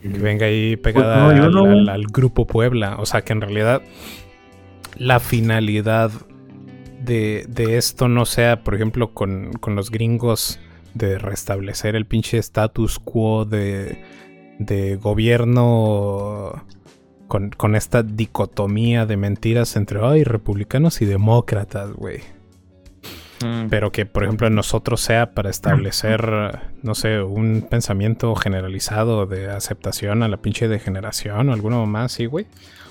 [0.00, 1.88] Que venga ahí pegada no, al, al- güey.
[1.88, 2.96] al grupo Puebla.
[3.00, 3.82] O sea, que en realidad
[4.96, 6.10] la finalidad
[7.02, 10.58] de, de esto no sea, por ejemplo, con, con los gringos
[10.94, 14.02] de restablecer el pinche status quo de,
[14.58, 16.64] de gobierno
[17.28, 22.20] con, con esta dicotomía de mentiras entre ay, republicanos y demócratas, güey.
[23.44, 23.68] Mm.
[23.68, 29.50] Pero que, por ejemplo, en nosotros sea para establecer, no sé, un pensamiento generalizado de
[29.50, 32.46] aceptación a la pinche degeneración o alguno más así, güey.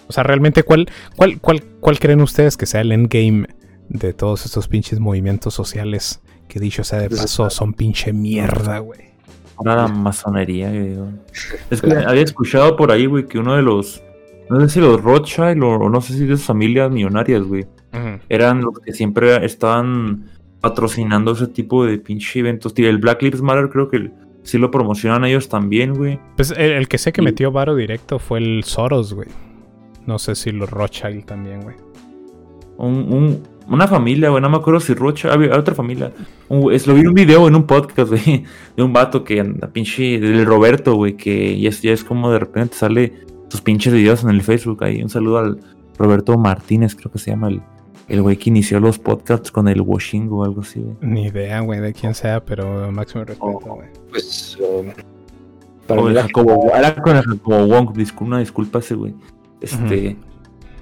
[0.08, 3.48] O sea, realmente, ¿cuál, cuál, cuál, ¿cuál creen ustedes que sea el endgame
[3.90, 9.02] de todos estos pinches movimientos sociales que dicho sea de paso son pinche mierda, güey?
[9.58, 10.96] Ahora la masonería, güey.
[11.72, 14.04] Es que había escuchado por ahí, güey, que uno de los.
[14.50, 17.66] No sé si los Rothschild o o no sé si de sus familias millonarias, güey.
[18.30, 20.30] Eran los que siempre estaban
[20.62, 22.74] patrocinando ese tipo de pinche eventos.
[22.74, 24.12] Tío, el Black Lives Matter creo que
[24.44, 26.20] sí lo promocionan ellos también, güey.
[26.36, 29.28] Pues el, el que sé que Y- metió varo directo fue el Soros, güey.
[30.08, 31.76] No sé si los Rothschild también, güey.
[32.78, 36.12] Un, un- una familia, güey, no me acuerdo si Rothschild, había otra familia.
[36.48, 38.44] Un güey- es- lo vi en un video en un podcast, güey,
[38.76, 42.32] de un vato que anda pinche, del Roberto, güey, que ya es, ya es como
[42.32, 43.14] de repente sale
[43.50, 45.02] sus pinches videos en el Facebook ahí.
[45.04, 45.60] Un saludo al
[45.98, 47.62] Roberto Martínez, creo que se llama el,
[48.08, 50.96] el güey que inició los podcasts con el Washingo o algo así, güey.
[51.02, 53.76] Ni idea, güey, de quién sea, pero máximo respeto, Oh.
[53.76, 53.88] güey.
[54.10, 54.88] Pues um,
[55.88, 56.70] para O el Jacobo,
[57.04, 59.14] con el Jacobo Wong, una disculpa ese güey.
[59.62, 60.18] Este,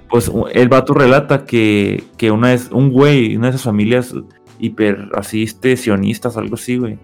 [0.08, 4.14] pues el vato relata que, que una es un güey, una de esas familias
[4.58, 6.98] hiper así, este, sionistas, algo así, güey.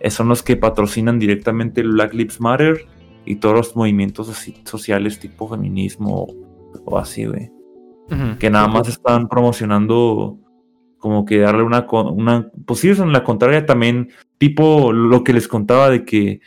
[0.00, 2.86] eh, Son los que patrocinan directamente el Black Lives Matter
[3.24, 6.26] y todos los movimientos así sociales tipo feminismo
[6.84, 7.50] o así, güey.
[8.38, 10.38] Que nada más están promocionando
[10.98, 15.48] como que darle una, una pues sí, en la contraria también, tipo lo que les
[15.48, 16.40] contaba de que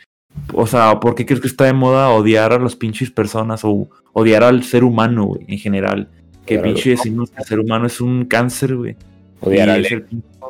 [0.54, 3.88] o sea, ¿por qué crees que está de moda odiar a las pinches personas o
[4.12, 6.08] odiar al ser humano, güey, en general?
[6.46, 8.96] Que pinche decimos que el ser humano es un cáncer, güey.
[9.40, 9.82] odiar al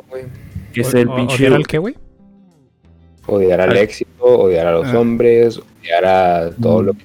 [0.09, 0.25] güey.
[0.73, 1.35] que es el o- pinche...
[1.35, 1.95] ¿odiar al qué, güey?
[3.27, 4.99] Odiar al éxito, odiar a los Ah.
[4.99, 6.85] hombres, odiar a todo Mm.
[6.85, 7.03] lo que.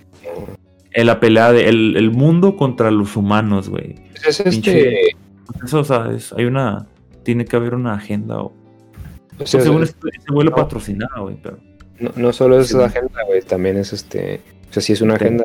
[0.92, 3.96] en la pelea de el, el mundo contra los humanos, güey.
[4.24, 5.16] Pues es Pinche- este.
[5.64, 6.86] Eso, o sea, es- hay una...
[7.24, 8.52] Tiene que haber una agenda o...
[9.40, 10.56] o sea, según es- este, ese güey lo no.
[10.56, 11.58] patrocinaba, güey, pero...
[11.98, 12.76] no, no solo es Sí.
[12.76, 14.40] la agenda, güey, también es este.
[14.70, 15.24] O sea, sí es una Sí.
[15.24, 15.44] agenda.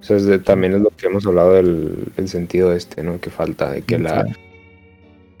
[0.00, 3.20] O sea, es de- también es lo que hemos hablado del, del sentido este, ¿no?
[3.20, 4.26] Que falta, de que la,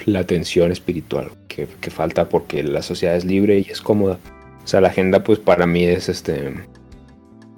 [0.06, 4.18] la tensión espiritual, que, que falta porque la sociedad es libre y es cómoda.
[4.64, 6.52] O sea, la agenda, pues para mí es este.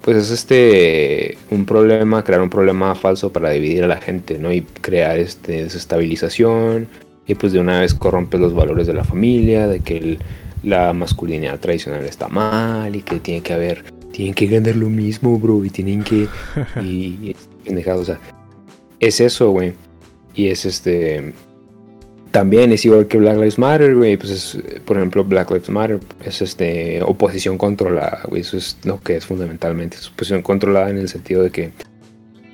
[0.01, 1.37] Pues es este.
[1.51, 4.53] Un problema, crear un problema falso para dividir a la gente, ¿no?
[4.53, 6.87] Y crear este desestabilización.
[7.27, 10.19] Y pues de una vez corrompes los valores de la familia, de que el-
[10.63, 15.37] la masculinidad tradicional está mal y que tiene que haber tienen que ganar lo mismo,
[15.39, 16.27] bro, y tienen que...
[16.81, 18.19] y, y o sea,
[18.99, 19.73] es eso, güey.
[20.35, 21.33] Y es este...
[22.31, 24.17] También es igual que Black Lives Matter, güey.
[24.17, 28.41] Pues es, por ejemplo, Black Lives Matter es este oposición controlada, güey.
[28.41, 29.97] Eso es lo que es fundamentalmente.
[29.97, 31.71] Es oposición controlada en el sentido de que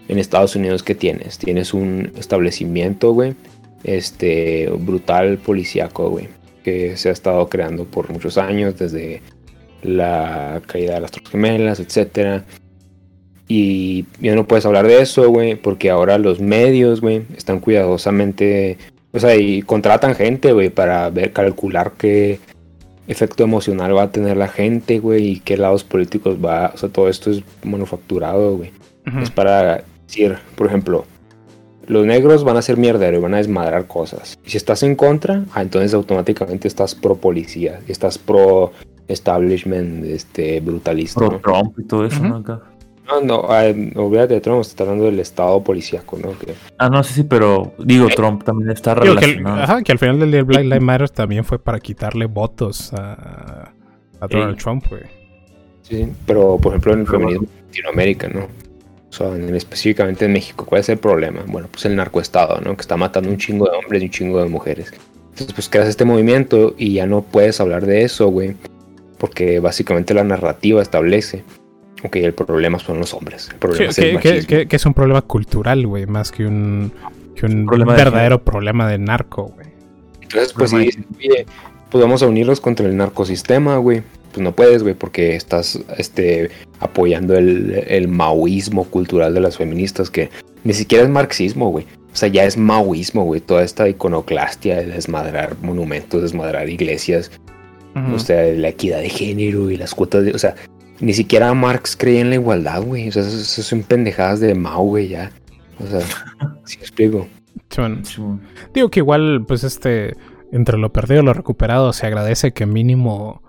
[0.08, 1.40] en Estados Unidos, ¿qué tienes?
[1.40, 3.36] Tienes un establecimiento, güey.
[3.84, 6.30] Este, brutal policíaco, güey.
[6.66, 9.22] Que se ha estado creando por muchos años, desde
[9.84, 12.44] la caída de las Torres Gemelas, etcétera.
[13.48, 18.78] Y ya no puedes hablar de eso, güey, porque ahora los medios, güey, están cuidadosamente
[19.16, 22.38] o sea, y contratan gente, güey, para ver, calcular qué
[23.08, 26.72] efecto emocional va a tener la gente, güey, y qué lados políticos va.
[26.74, 28.72] O sea, todo esto es manufacturado, güey.
[29.22, 31.06] Es para decir, por ejemplo,
[31.88, 34.38] los negros van a ser mierdero y van a desmadrar cosas.
[34.46, 38.72] Y si estás en contra, ah, entonces automáticamente estás pro policía, estás pro
[39.08, 41.20] establishment este, brutalista.
[41.20, 41.40] Pro ¿no?
[41.40, 42.38] Trump y todo eso, ¿no?
[42.38, 42.62] Acá.
[43.08, 43.66] No, no, ah,
[43.98, 46.32] olvídate de Trump, está hablando del estado policíaco, ¿no?
[46.40, 49.62] Que, Ah, no, sí, sí, pero digo, Trump también está Digo que, el- relacionado.
[49.64, 52.92] ajá, que al final del día el Black Lives Matter también fue para quitarle votos
[52.94, 53.72] a,
[54.20, 54.64] a Donald Sí.
[54.64, 55.04] Trump, güey.
[55.84, 58.48] Sí, pero por ejemplo en el feminismo en Latinoamérica, ¿no?
[59.16, 61.42] O sea, en- específicamente en México, ¿cuál es el problema?
[61.48, 62.76] Bueno, pues el narcoestado, ¿no?
[62.76, 64.92] Que está matando un chingo de hombres y un chingo de mujeres.
[65.32, 68.56] Entonces, pues creas este movimiento y ya no puedes hablar de eso, güey.
[69.18, 71.44] Porque básicamente la narrativa establece,
[72.04, 73.50] ok, el problema son los hombres.
[73.52, 74.48] El problema Que, es el que- que- machismo.
[74.50, 76.92] que- que es un problema cultural, güey, más que un,
[77.36, 79.68] que un Problema de verdadero problema de narco, güey.
[80.22, 81.46] Entonces, pues sí, oye,
[81.90, 84.04] pues vamos a unirlos contra el narcosistema, güey.
[84.36, 86.50] Pues no puedes, güey, porque estás este,
[86.82, 90.30] apoyando el, el maoísmo cultural de las feministas, que
[90.66, 91.86] ni siquiera es marxismo, güey.
[92.12, 93.40] O sea, ya es maoísmo, güey.
[93.40, 97.32] Toda esta iconoclastia de desmadrar monumentos, desmadrar iglesias,
[98.14, 100.34] o sea, la equidad de género y las cuotas de.
[100.34, 100.56] O sea,
[101.00, 103.08] ni siquiera Marx creía en la igualdad, güey.
[103.08, 105.32] O sea, eso, eso son pendejadas de Mao, güey, ya.
[105.80, 106.02] O sea,
[106.66, 107.26] si explico.
[107.70, 108.22] Sí.
[108.74, 110.18] Digo que igual, pues este,
[110.52, 113.42] entre lo perdido y lo recuperado, se agradece que mínimo,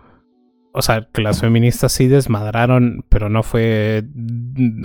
[0.76, 4.04] o sea, que las feministas sí desmadraron, pero no fue,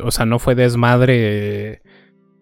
[0.02, 1.82] o sea, no fue desmadre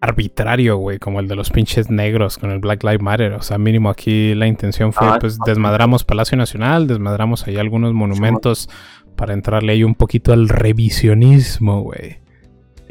[0.00, 3.32] arbitrario, güey, como el de los pinches negros con el Black Lives Matter.
[3.32, 7.92] O sea, mínimo aquí la intención fue, Ah, pues, desmadramos Palacio Nacional, desmadramos ahí algunos
[7.92, 8.70] monumentos
[9.16, 12.20] para entrarle ahí un poquito al revisionismo, güey.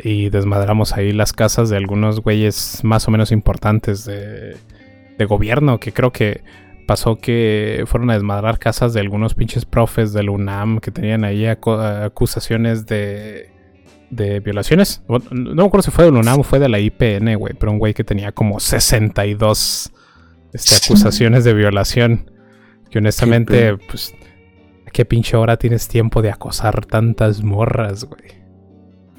[0.04, 4.58] Y desmadramos ahí las casas de algunos güeyes más o menos importantes de,
[5.18, 6.44] de gobierno, que creo que
[6.90, 11.44] pasó que fueron a desmadrar casas de algunos pinches profes del UNAM que tenían ahí
[11.44, 13.52] acu- acusaciones de,
[14.10, 15.04] de violaciones.
[15.08, 15.20] No
[15.54, 17.94] me acuerdo si fue del UNAM o fue de la IPN, güey, pero un güey
[17.94, 19.92] que tenía como 62
[20.52, 22.32] este, acusaciones de violación.
[22.90, 24.16] Que honestamente, pues,
[24.88, 28.40] ¿a qué pinche hora tienes tiempo de acosar tantas morras, güey?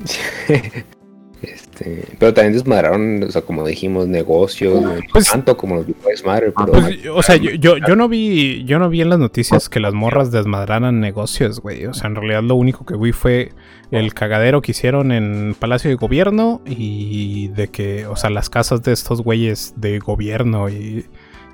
[1.42, 6.24] Este, pero también desmadraron, o sea, como dijimos, negocios, no Pues- tanto como los Lives
[6.24, 9.18] Matter, pero Pues, o sea, yo, yo, yo no vi, yo no vi en las
[9.18, 11.87] noticias que las morras desmadraran negocios, güey.
[11.87, 13.53] O sea, en realidad lo único que vi fue
[13.90, 18.83] el cagadero que hicieron en Palacio de Gobierno y de que, o sea, las casas
[18.83, 21.07] de estos güeyes de gobierno y,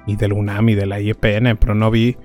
[0.06, 2.16] y del UNAM y de la IEPN, pero no vi,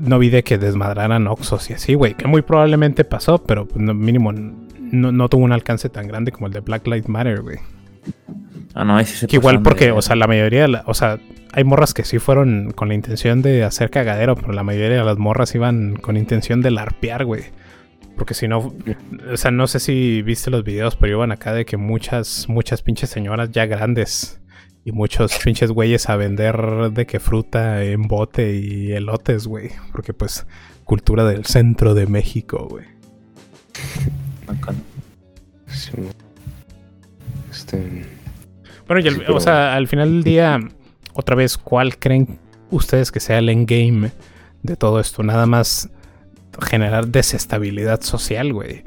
[0.00, 2.14] no vi de que desmadraran Oxos y así, güey.
[2.14, 4.30] Que muy probablemente pasó, pero no- mínimo
[4.92, 7.58] no, no tuvo un alcance tan grande como el de Black Lives Matter, güey.
[8.74, 10.84] Ah, no, ahí sí se Que igual porque, de- o sea, la mayoría, de la-
[10.86, 11.18] o sea,
[11.52, 15.04] hay morras que sí fueron con la intención de hacer cagadero, pero la mayoría de
[15.04, 17.44] las morras iban con intención de larpear, güey.
[18.16, 18.74] Porque si no,
[19.32, 22.82] o sea, no sé si viste los videos, pero iban acá de que muchas, muchas
[22.82, 24.40] pinches señoras ya grandes
[24.84, 29.70] y muchos pinches güeyes a vender de que fruta en bote y elotes, güey.
[29.92, 30.46] Porque pues,
[30.84, 32.84] cultura del centro de México, güey.
[34.48, 34.74] Acá.
[35.66, 35.90] sí,
[37.50, 38.04] este,
[38.86, 40.60] Bueno, y al- Sí, pero- o sea, al final del día,
[41.12, 42.38] otra vez, ¿cuál creen
[42.70, 44.12] ustedes que sea el endgame
[44.62, 45.22] de todo esto?
[45.22, 45.88] Nada más
[46.64, 48.84] generar desestabilidad social, güey.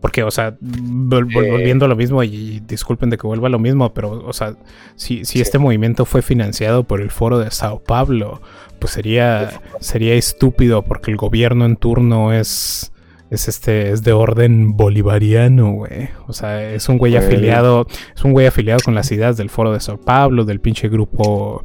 [0.00, 1.50] Porque, o sea, vol- vol- Eh.
[1.50, 4.56] volviendo a lo mismo, y disculpen de que vuelva a lo mismo, pero, o sea,
[4.96, 5.40] si, si Sí.
[5.42, 8.40] este movimiento fue financiado por el foro de Sao Paulo,
[8.80, 12.91] pues sería, sería estúpido porque el gobierno en turno es,
[13.32, 16.10] es este, es de orden bolivariano, güey.
[16.26, 19.72] O sea, es un güey afiliado, es un güey afiliado con las ideas del foro
[19.72, 21.64] de Sao Paulo, del pinche grupo,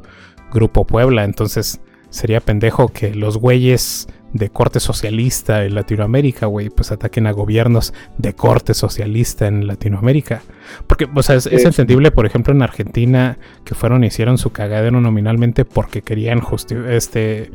[0.54, 1.26] grupo Puebla.
[1.26, 7.34] Entonces, sería pendejo que los güeyes de corte socialista en Latinoamérica, güey, pues ataquen a
[7.34, 10.44] gobiernos de corte socialista en Latinoamérica.
[10.88, 15.02] Porque, o sea, es, entendible, por ejemplo, en Argentina, que fueron y hicieron su cagadero
[15.02, 16.42] nominalmente porque querían
[16.88, 17.52] este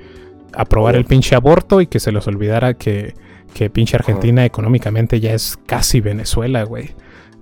[0.55, 3.15] aprobar el pinche aborto y que se les olvidara que,
[3.55, 6.91] Que pinche Argentina económicamente ya es casi Venezuela, güey.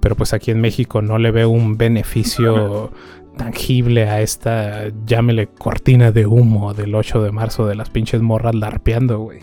[0.01, 2.91] Pero pues aquí en México no le veo un beneficio
[3.37, 8.55] tangible a esta, llámele cortina de humo del 8 de marzo de las pinches morras
[8.55, 9.41] larpeando, güey.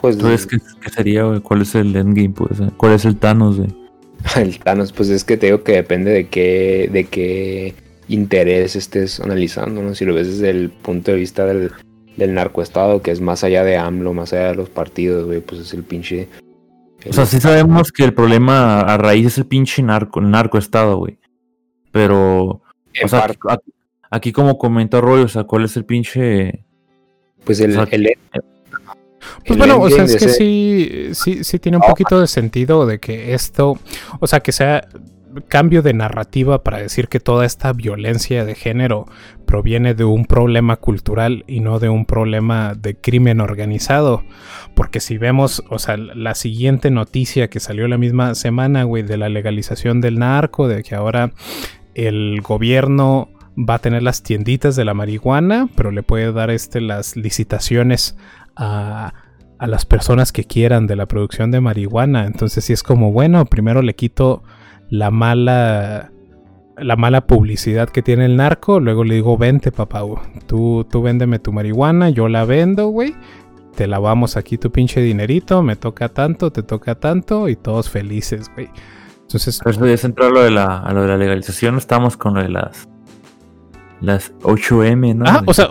[0.00, 1.40] Pues Entonces, ¿qué, qué sería, güey?
[1.40, 2.60] ¿Cuál es el endgame, pues?
[2.76, 3.70] ¿Cuál es el Thanos, güey?
[4.36, 7.74] el Thanos, pues es que te digo que depende de qué, de qué
[8.08, 9.94] interés estés analizando, ¿no?
[9.94, 11.72] Si lo ves desde el punto de vista del,
[12.16, 15.60] del narcoestado, que es más allá de AMLO, más allá de los partidos, güey, pues
[15.62, 16.28] es el pinche.
[17.08, 20.98] O sea, sí sabemos que el problema a raíz es el pinche narco, el narcoestado,
[20.98, 21.18] güey.
[21.90, 22.62] Pero,
[22.94, 23.72] en o sea, parte, aquí,
[24.10, 26.64] aquí como comentó Roy, o sea, ¿cuál es el pinche...?
[27.44, 28.08] pues el, o sea, el-
[29.44, 32.20] Pues el bueno, o sea, es de que ese- sí, sí, sí tiene un poquito
[32.20, 33.78] de sentido de que esto,
[34.20, 34.86] o sea, que sea
[35.48, 39.06] cambio de narrativa para decir que toda esta violencia de género
[39.46, 44.22] proviene de un problema cultural y no de un problema de crimen organizado.
[44.74, 49.16] Porque si vemos, o sea, la siguiente noticia que salió la misma semana, güey, de
[49.16, 51.32] la legalización del narco, de que ahora
[51.94, 56.80] el gobierno va a tener las tienditas de la marihuana, pero le puede dar este
[56.80, 58.16] las licitaciones
[58.56, 59.12] a,
[59.58, 62.26] a las personas que quieran de la producción de marihuana.
[62.26, 64.42] Entonces sí es como, bueno, primero le quito
[64.92, 66.12] la mala
[66.76, 70.02] la mala publicidad que tiene el narco, luego le digo, vente papá,
[70.46, 73.14] tú, tú véndeme tu marihuana, yo la vendo, güey.
[73.74, 78.50] Te lavamos aquí tu pinche dinerito, me toca tanto, te toca tanto y todos felices,
[78.54, 78.68] güey.
[79.22, 82.34] Entonces, Pero ya entrar a lo de la, a lo de la legalización, estamos con
[82.34, 82.88] lo de las...
[84.00, 85.24] Las 8M, ¿no?
[85.26, 85.68] Ah, o sea,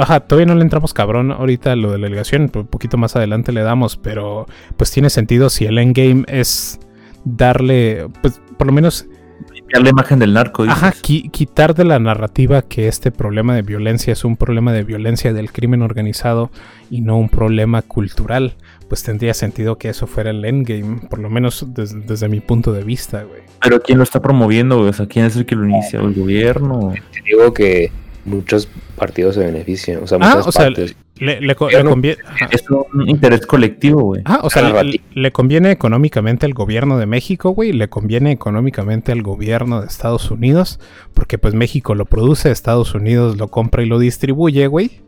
[0.00, 3.14] ajá, todavía no le entramos cabrón ahorita a lo de la delegación, un poquito más
[3.14, 6.80] adelante le damos, pero pues tiene sentido si el endgame es
[7.26, 9.06] darle, pues por lo menos,
[9.54, 10.78] Limpiar la imagen del narco, dices.
[10.82, 14.82] ajá, qui- quitar de la narrativa que este problema de violencia es un problema de
[14.82, 16.50] violencia del crimen organizado
[16.90, 18.54] y no un problema cultural,
[18.88, 22.72] pues tendría sentido que eso fuera el endgame, por lo menos des- desde mi punto
[22.72, 23.42] de vista, güey.
[23.60, 24.88] Pero ¿quién lo está promoviendo, güey?
[24.88, 26.00] O sea, ¿quién es el que lo inicia?
[26.00, 26.94] ¿El gobierno?
[27.12, 27.90] te digo que
[28.24, 30.96] muchos partidos se benefician, o sea, Ah, muchas o sea, partes.
[31.18, 32.18] Le, le le no- conviene...
[32.50, 34.22] Es un interés colectivo, güey.
[34.26, 39.22] Ah, o sea, le conviene económicamente al gobierno de México, güey, le conviene económicamente al
[39.22, 40.78] gobierno de Estados Unidos,
[41.14, 45.00] porque pues México lo produce, Estados Unidos lo compra y lo distribuye, güey.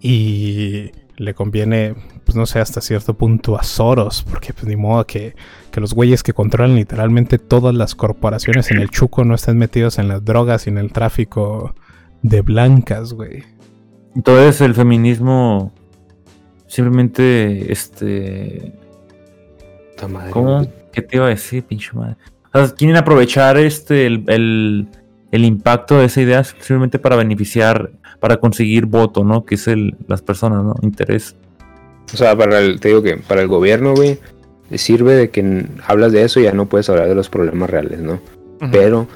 [0.00, 5.04] Y le conviene, pues no sé, hasta cierto punto a Soros, porque pues ni modo
[5.06, 5.34] que,
[5.72, 9.98] que los güeyes que controlan literalmente todas las corporaciones en el Chuco no estén metidos
[9.98, 11.74] en las drogas y en el tráfico
[12.22, 13.42] de blancas, güey.
[14.14, 15.72] Entonces el feminismo
[16.66, 18.72] simplemente, este...
[20.08, 20.64] Madre, ¿Cómo?
[20.92, 22.16] ¿Qué te iba a decir, pinche madre?
[22.54, 24.86] O sea, quieren aprovechar este el, el,
[25.32, 27.90] el impacto de esa idea simplemente para beneficiar,
[28.20, 29.44] para conseguir voto, ¿no?
[29.44, 30.76] Que es el, las personas, ¿no?
[30.82, 31.34] Interés.
[32.14, 34.18] O sea, para el, te digo que para el gobierno, güey,
[34.76, 37.98] sirve de que hablas de eso y ya no puedes hablar de los problemas reales,
[37.98, 38.20] ¿no?
[38.70, 39.06] Pero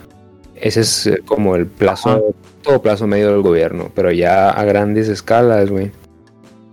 [0.63, 2.21] ese es eh, como el plazo, Ajá.
[2.63, 5.91] todo plazo medio del gobierno, pero ya a grandes escalas, güey,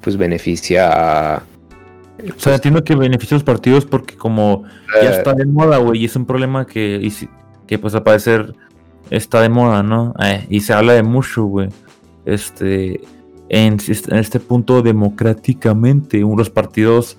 [0.01, 0.89] pues beneficia
[1.35, 1.43] a...
[2.35, 4.63] O sea, entiendo que beneficia a los partidos porque como
[5.01, 7.29] ya eh, está de moda, güey, y es un problema que, y si-
[7.65, 8.53] que pues al parecer
[9.09, 10.13] está de moda, ¿no?
[10.23, 11.69] Eh, y se habla de mucho, güey.
[12.25, 13.01] Este,
[13.47, 17.17] en, en este punto democráticamente, los partidos,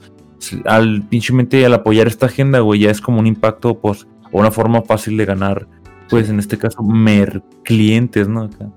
[0.66, 4.50] al pinchemente al apoyar esta agenda, güey, ya es como un impacto, pues, o una
[4.50, 5.66] forma fácil de ganar,
[6.10, 8.42] pues en este caso, mer clientes, ¿no?
[8.42, 8.68] Acá,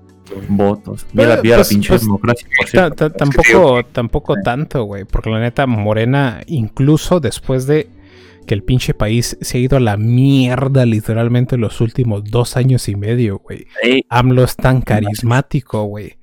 [0.48, 1.06] votos.
[1.12, 2.94] Mira, Pues, mira pues, la pinche pues, democracia, por Ta- cierto.
[2.96, 5.04] ta- tampoco, tampoco tanto, güey.
[5.04, 7.88] Porque la neta, Morena, incluso después de
[8.46, 12.88] que el pinche país se ha ido a la mierda literalmente los últimos dos años
[12.88, 13.66] y medio, güey.
[13.82, 16.16] Ey, AMLO es tan carismático, güey.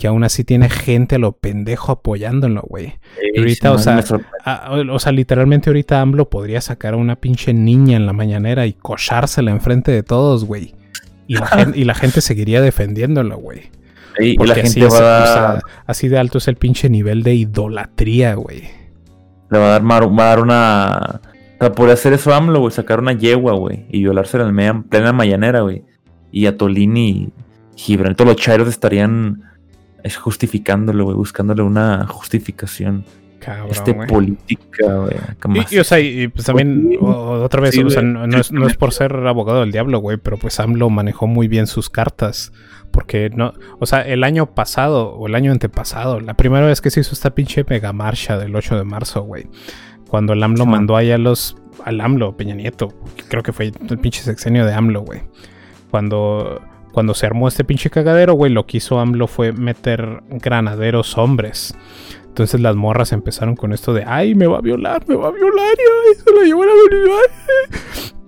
[0.00, 2.94] Que aún así tiene gente a lo pendejo apoyándolo, güey.
[3.22, 7.52] ey, ahorita, sí, o sea, o sea, literalmente ahorita AMLO podría sacar a una pinche
[7.52, 10.74] niña en la mañanera y cochársela enfrente de todos, güey.
[11.26, 13.70] Y la, gen- y la gente seguiría defendiéndolo, güey.
[14.16, 16.56] Ey, y la así, gente es, va a o sea, así de alto es el
[16.56, 18.62] pinche nivel de idolatría, güey.
[19.50, 21.20] Le va a dar, mar- va a dar una.
[21.56, 25.12] O sea, podría hacer eso AMLO, güey, sacar una yegua, güey, y violársela en plena
[25.12, 25.84] mañanera, güey.
[26.32, 27.32] Y a Tolini y
[27.76, 29.42] Gibran, todos los chairos estarían
[30.04, 33.04] es, justificándolo, güey, buscándole una justificación.
[33.38, 35.16] Cabrón, este política, güey.
[35.70, 38.38] Y, y, o sea, y, pues también, o- otra vez, Sí, o sea, no, no
[38.38, 41.66] es, no es por ser abogado del diablo, güey, pero pues AMLO manejó muy bien
[41.66, 42.52] sus cartas.
[42.90, 46.90] Porque no, o sea, el año pasado o el año antepasado, la primera vez que
[46.90, 49.46] se hizo esta pinche mega marcha del 8 de marzo, güey.
[50.08, 50.70] Cuando el AMLO Ajá.
[50.72, 52.88] mandó allá los, al AMLO, Peña Nieto,
[53.28, 55.22] creo que fue el pinche sexenio de AMLO, güey.
[55.90, 56.60] Cuando,
[56.92, 61.74] cuando se armó este pinche cagadero, güey, lo que hizo AMLO fue meter granaderos hombres
[62.26, 65.32] Entonces las morras empezaron con esto de, ay, me va a violar, me va a
[65.32, 67.30] violar, y ay, se la llevó a violar.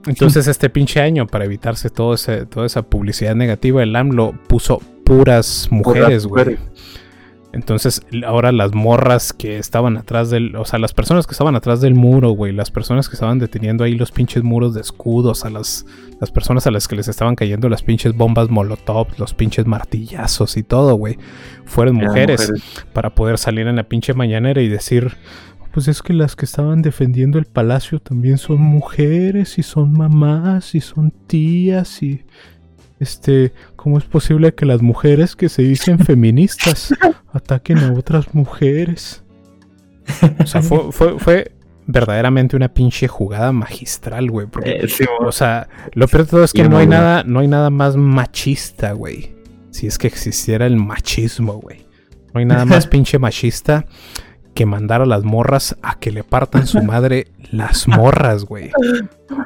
[0.06, 4.80] Entonces este pinche año, para evitarse todo ese, toda esa publicidad negativa, el AMLO puso
[5.04, 6.56] puras mujeres, güey.
[7.52, 10.56] Entonces, ahora las morras que estaban atrás del.
[10.56, 12.52] O sea, las personas que estaban atrás del muro, güey.
[12.52, 15.44] Las personas que estaban deteniendo ahí los pinches muros de escudos.
[15.44, 15.84] A las,
[16.18, 20.56] las personas a las que les estaban cayendo las pinches bombas molotov, los pinches martillazos
[20.56, 21.18] y todo, güey.
[21.66, 22.86] Fueron mujeres, mujeres.
[22.94, 25.16] para poder salir en la pinche mañanera y decir.
[25.72, 30.74] Pues es que las que estaban defendiendo el palacio también son mujeres y son mamás
[30.74, 32.24] y son tías y.
[33.02, 36.94] Este, ¿cómo es posible que las mujeres que se dicen feministas
[37.32, 39.24] ataquen a otras mujeres?
[40.38, 41.52] O sea, fue, fue, fue
[41.84, 44.46] verdaderamente una pinche jugada magistral, güey.
[44.46, 47.40] Porque, Eh, sí, o sea, lo peor de todo es que no hay nada, no
[47.40, 49.34] hay nada más machista, güey.
[49.72, 51.84] Si es que existiera el machismo, güey.
[52.32, 53.84] No hay nada más pinche machista
[54.54, 58.70] que mandar a las morras a que le partan su madre las morras, güey.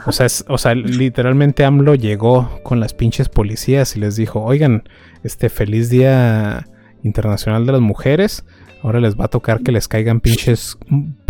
[0.06, 4.42] O sea, es- o sea, literalmente AMLO llegó con las pinches policías y les dijo,
[4.42, 4.82] oigan,
[5.22, 6.66] este feliz día
[7.02, 8.44] internacional de las mujeres,
[8.82, 10.76] ahora les va a tocar que les caigan pinches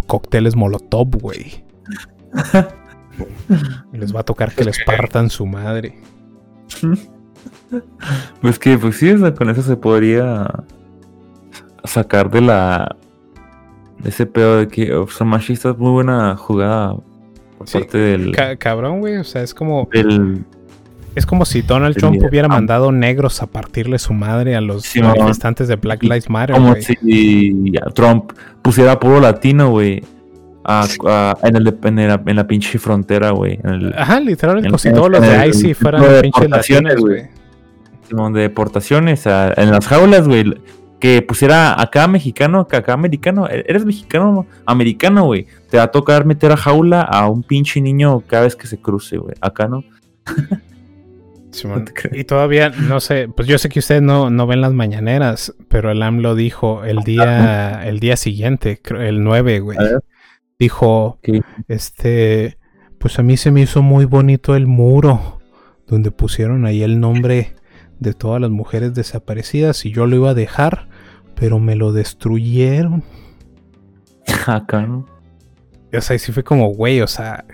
[0.06, 1.64] cócteles molotov, güey.
[3.92, 5.98] Les va a tocar que les partan su madre.
[8.40, 10.64] Pues que, pues sí, con eso se podría
[11.84, 12.96] sacar de la.
[14.04, 15.76] Ese pedo de que oh, son machistas.
[15.78, 16.94] Muy buena jugada
[17.58, 18.32] por Sí, parte del.
[18.32, 20.44] Ca- cabrón, güey, o sea, es como del
[21.14, 22.28] es como si Donald Trump líder.
[22.28, 22.50] hubiera Ah.
[22.50, 26.74] mandado negros a partirle su madre a los Sí, manifestantes de Black Lives Matter, como
[26.76, 28.32] si Trump
[28.62, 30.02] pusiera puro latino, güey.
[30.68, 33.60] a- a- en, el, en, la, en la pinche frontera, güey.
[33.62, 36.50] El Ajá, literalmente, en- como si todos los de el ICE tipo fueran de pinches
[36.50, 37.22] latinos, güey.
[38.34, 40.54] de deportaciones, a- en las jaulas, güey.
[40.98, 43.48] Que pusiera acá mexicano, acá, acá americano.
[43.48, 45.46] E- Eres mexicano, americano, güey.
[45.70, 48.78] Te va a tocar meter a jaula a un pinche niño cada vez que se
[48.78, 49.34] cruce, güey.
[49.40, 49.84] Acá no.
[52.12, 55.90] Y todavía, no sé, pues yo sé que ustedes no, no ven las mañaneras, pero
[55.90, 59.78] el AMLO dijo el día, el día siguiente, el 9, güey.
[60.58, 61.40] Dijo, ¿Qué?
[61.68, 62.58] este,
[62.98, 65.40] pues a mí se me hizo muy bonito el muro,
[65.86, 67.54] donde pusieron ahí el nombre
[68.00, 70.88] de todas las mujeres desaparecidas y yo lo iba a dejar,
[71.34, 73.02] pero me lo destruyeron.
[74.46, 75.06] Acá no.
[75.96, 77.44] O sea, y sí fue como, güey, o sea,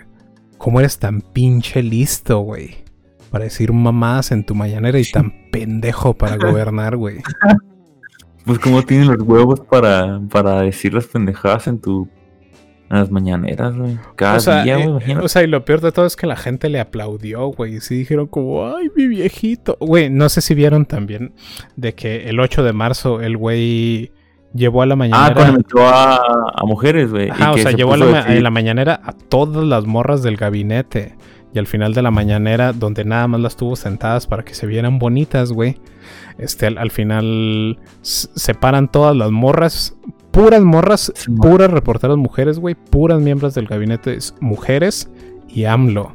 [0.59, 2.85] ¿cómo eres tan pinche listo, güey?
[3.31, 7.19] Para decir mamás en tu mañanera y tan pendejo para gobernar, güey.
[8.45, 12.09] Pues como tienen los huevos para, para decir las pendejadas en tu.
[12.93, 13.99] En las mañaneras, güey.
[14.17, 15.25] Cada O sea, día, güey, eh, imagínate.
[15.27, 17.77] o sea, y lo peor de todo es que la gente le aplaudió, güey.
[17.77, 19.77] Y sí dijeron como, ay, mi viejito.
[19.81, 21.33] Güey, no sé si vieron también
[21.77, 24.13] de que el 8 de marzo el güey
[24.55, 25.35] llevó a la Ah, mañanera...
[25.35, 26.17] cuando metió a,
[26.55, 27.29] a mujeres, güey.
[27.29, 31.17] y Ajá, o sea, se llevó a la, mañanera a todas las morras del gabinete.
[31.55, 34.67] Y al final de la mañanera, donde nada más las tuvo sentadas para que se
[34.67, 35.79] vieran bonitas, güey.
[36.39, 39.95] Este, al, al final separan todas las morras,
[40.33, 45.09] puras morras, Sí, mo- puras reporteras mujeres, güey, puras miembros del gabinete mujeres
[45.49, 46.15] y AMLO.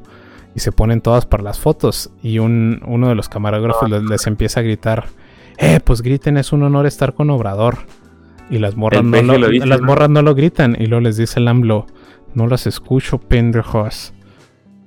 [0.55, 2.09] Y se ponen todas para las fotos.
[2.23, 5.05] Y un, uno de los camarógrafos les, les empieza a gritar:
[5.59, 7.77] Eh, pues griten, es un honor estar con Obrador.
[8.49, 9.87] Y las morras, no lo, lo dice, las ¿no?
[9.87, 10.75] morras no lo gritan.
[10.79, 11.85] Y luego les dice el AMLO:
[12.33, 14.13] No las escucho, pendejos.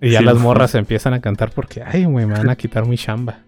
[0.02, 2.86] Y ya Sí, las morras empiezan a cantar porque, ay, güey, me van a quitar
[2.86, 3.40] mi chamba.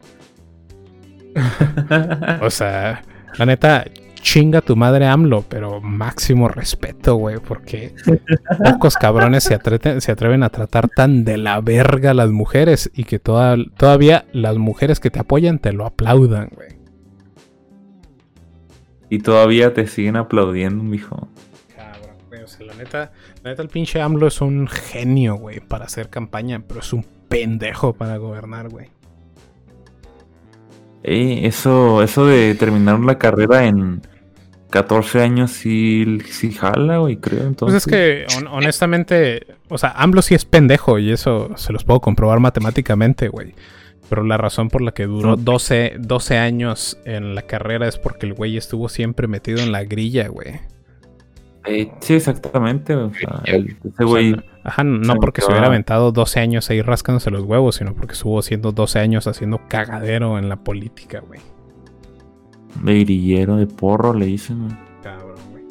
[2.43, 3.03] O sea,
[3.39, 3.85] la neta,
[4.23, 7.95] chinga tu madre AMLO, pero máximo respeto, güey, porque
[8.65, 12.91] pocos cabrones se, atreten- se atreven a tratar tan de la verga a las mujeres
[12.95, 16.69] y que toda- todavía las mujeres que te apoyan te lo aplaudan, güey.
[19.11, 21.29] y todavía te siguen aplaudiendo, mijo.
[21.77, 23.13] Cabrón, güey, o sea, la neta,
[23.43, 27.05] la neta, el pinche AMLO es un genio, güey, para hacer campaña, pero es un
[27.29, 28.87] pendejo para gobernar, güey.
[31.03, 34.01] Eh, eso, eso de terminar la carrera en
[34.73, 37.39] 14 años sí, sí jala, güey, creo.
[37.39, 41.73] Pues Entonces, es que, hon- honestamente, o sea, AMLO sí es pendejo y eso se
[41.73, 43.55] los puedo comprobar matemáticamente, güey.
[44.09, 45.37] Pero la razón por la que duró No.
[45.37, 49.85] 12, 12 años en la carrera es porque el güey estuvo siempre metido en la
[49.85, 50.61] grilla, güey.
[51.65, 52.95] eh, sí, exactamente.
[52.97, 54.33] O sea, El- ese O güey.
[54.33, 57.95] sea, ajá, no se porque se hubiera aventado 12 años ahí rascándose los huevos, sino
[57.95, 61.41] porque estuvo haciendo 12 años haciendo cagadero en la política, güey.
[62.83, 64.67] De grillero, de porro, le dicen.
[64.67, 64.77] güey.
[65.03, 65.65] Cabrón, güey.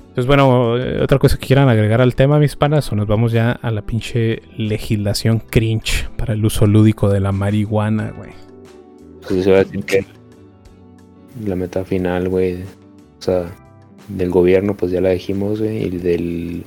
[0.00, 3.32] Entonces, bueno, eh, otra cosa que quieran agregar al tema, mis panas, o nos vamos
[3.32, 8.30] ya a la pinche legislación cringe para el uso lúdico de la marihuana, güey.
[9.22, 10.04] Pues eso iba a decir que
[11.44, 12.62] la meta final, güey.
[12.62, 13.46] O sea,
[14.08, 16.64] del gobierno, pues ya la dijimos, güey, y del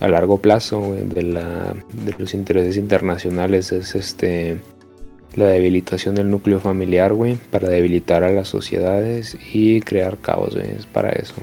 [0.00, 4.58] a largo plazo, güey, de, la, de los intereses internacionales es este
[5.36, 10.70] la debilitación del núcleo familiar, güey, para debilitar a las sociedades y crear caos, güey,
[10.70, 11.34] es para eso.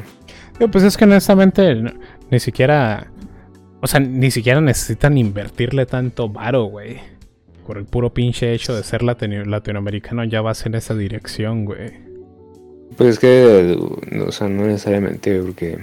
[0.59, 1.93] Yo, pues es que honestamente n-
[2.29, 3.07] ni siquiera,
[3.81, 6.97] o sea, ni siquiera necesitan invertirle tanto varo, güey.
[7.65, 11.91] Por el puro pinche hecho de ser latino- latinoamericano ya vas en esa dirección, güey.
[12.95, 13.77] Pues es que,
[14.25, 15.77] o sea, no necesariamente, porque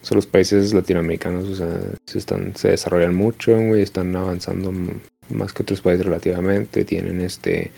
[0.00, 1.68] o sea, los países latinoamericanos, o sea,
[2.06, 4.72] se, están, se desarrollan mucho, güey, están avanzando
[5.30, 7.72] más que otros países relativamente, tienen este...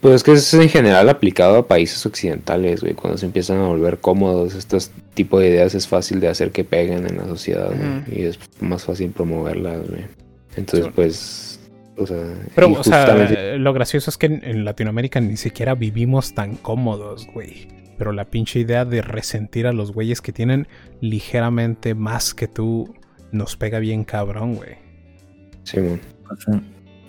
[0.00, 3.66] Pues es que es en general aplicado a países occidentales, güey, cuando se empiezan a
[3.66, 7.68] volver cómodos, estos tipos de ideas es fácil de hacer que peguen en la sociedad,
[7.68, 10.04] güey, y es más fácil promoverlas, güey.
[10.56, 10.92] Entonces, Sí.
[10.94, 11.60] pues,
[11.98, 12.34] o sea...
[12.54, 13.14] Pero, o sea,
[13.58, 17.68] lo gracioso es que en, en Latinoamérica ni siquiera vivimos tan cómodos, güey.
[17.98, 20.66] Pero la pinche idea de resentir a los güeyes que tienen
[21.02, 22.94] ligeramente más que tú
[23.32, 24.89] nos pega bien cabrón, güey.
[25.64, 26.00] Simón.
[26.38, 26.52] Sí.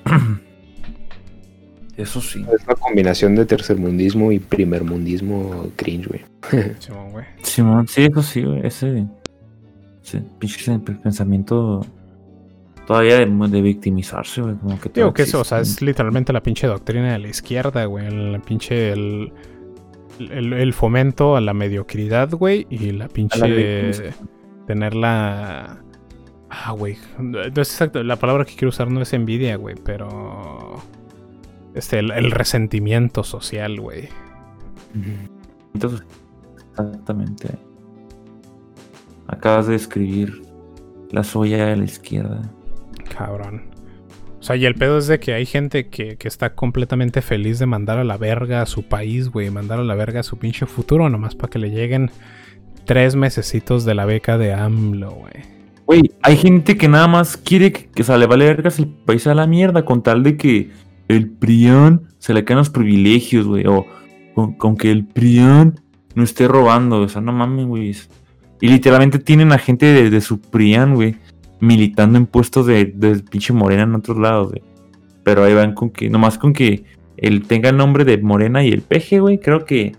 [1.98, 2.44] Eso sí.
[2.54, 6.22] Es una combinación de tercermundismo y primermundismo cringe, güey.
[6.80, 7.26] Simón, güey.
[7.44, 8.66] Simón, sí, eso sí, güey.
[8.66, 9.06] Ese,
[10.04, 11.86] ese pinche pensamiento
[12.88, 14.56] todavía de, de victimizarse, güey.
[14.56, 18.08] Como que Digo eso, o sea, es literalmente la pinche doctrina de la izquierda, güey.
[18.08, 18.94] El pinche.
[18.94, 19.32] El,
[20.20, 22.66] el, el fomento a la mediocridad, güey.
[22.70, 23.48] Y la la pinche.
[23.48, 24.30] victimización.
[24.66, 25.84] tener la.
[26.52, 26.98] Ah, güey.
[27.18, 28.04] No es exacto.
[28.04, 29.76] La palabra que quiero usar no es envidia, güey.
[29.84, 30.84] Pero.
[31.74, 34.10] Este, el, el resentimiento social, güey.
[35.74, 36.04] Entonces,
[36.72, 37.58] exactamente.
[39.28, 40.42] Acabas de escribir
[41.10, 42.42] la soya de la izquierda.
[43.18, 43.72] Cabrón.
[44.42, 47.60] O sea, y el pedo es de que hay gente que, que está completamente feliz
[47.60, 49.50] de mandar a la verga a su país, güey.
[49.52, 52.12] Mandar a la verga a su pinche futuro, nomás para que le lleguen
[52.86, 55.61] tres mesecitos de la beca de AMLO, güey.
[55.92, 59.28] Güey, hay gente que nada más quiere que, que se le vale vergas el país
[59.28, 60.72] a la mierda con tal de que
[61.10, 63.68] el PRIAN se le caen los privilegios, güey.
[63.68, 63.86] O
[64.34, 65.82] con, con que el PRIAN
[66.16, 67.94] no esté robando, o sea, no mames, güey.
[68.62, 71.18] Y literalmente tienen a gente de, su PRIAN, güey,
[71.60, 74.64] militando en puestos de, de pinche Morena en otros lados, güey.
[75.26, 76.86] Pero ahí van con que, nomás con que
[77.18, 79.92] él tenga el nombre de Morena y el peje, güey, creo que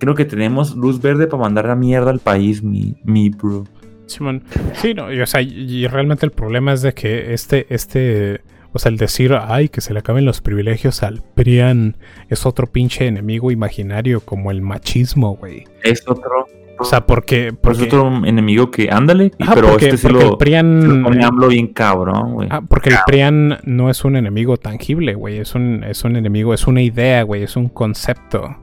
[0.00, 3.62] creo que tenemos luz verde para mandar la mierda al país, mi, mi bro.
[4.10, 4.42] Simón.
[4.74, 8.42] Sí, no, y, o sea, y, realmente el problema es de que este, este,
[8.72, 11.96] o sea, el decir, ay, que se le acaben los privilegios al PRIAN
[12.28, 15.64] es otro pinche enemigo imaginario como el machismo, güey.
[15.82, 16.46] Es otro,
[16.78, 20.38] O sea, porque, porque, otro enemigo que, ándale, Ajá, pero porque- este porque lo, el
[20.38, 22.48] PRIAN lo pone bien cabrón, güey.
[22.50, 25.38] Ah, porque el PRIAN no es un enemigo tangible, güey.
[25.38, 27.42] Es un, es un enemigo, es una idea, güey.
[27.42, 28.56] Es un concepto.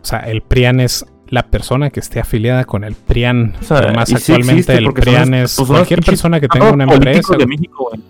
[0.00, 3.54] O sea, el PRIAN es la persona que esté afiliada con el PRIAN.
[3.60, 7.32] O sea, Además, sí actualmente el PRIAN es pues cualquier persona que tenga una empresa.
[7.32, 7.46] de güey.
[7.48, 8.00] México, güey.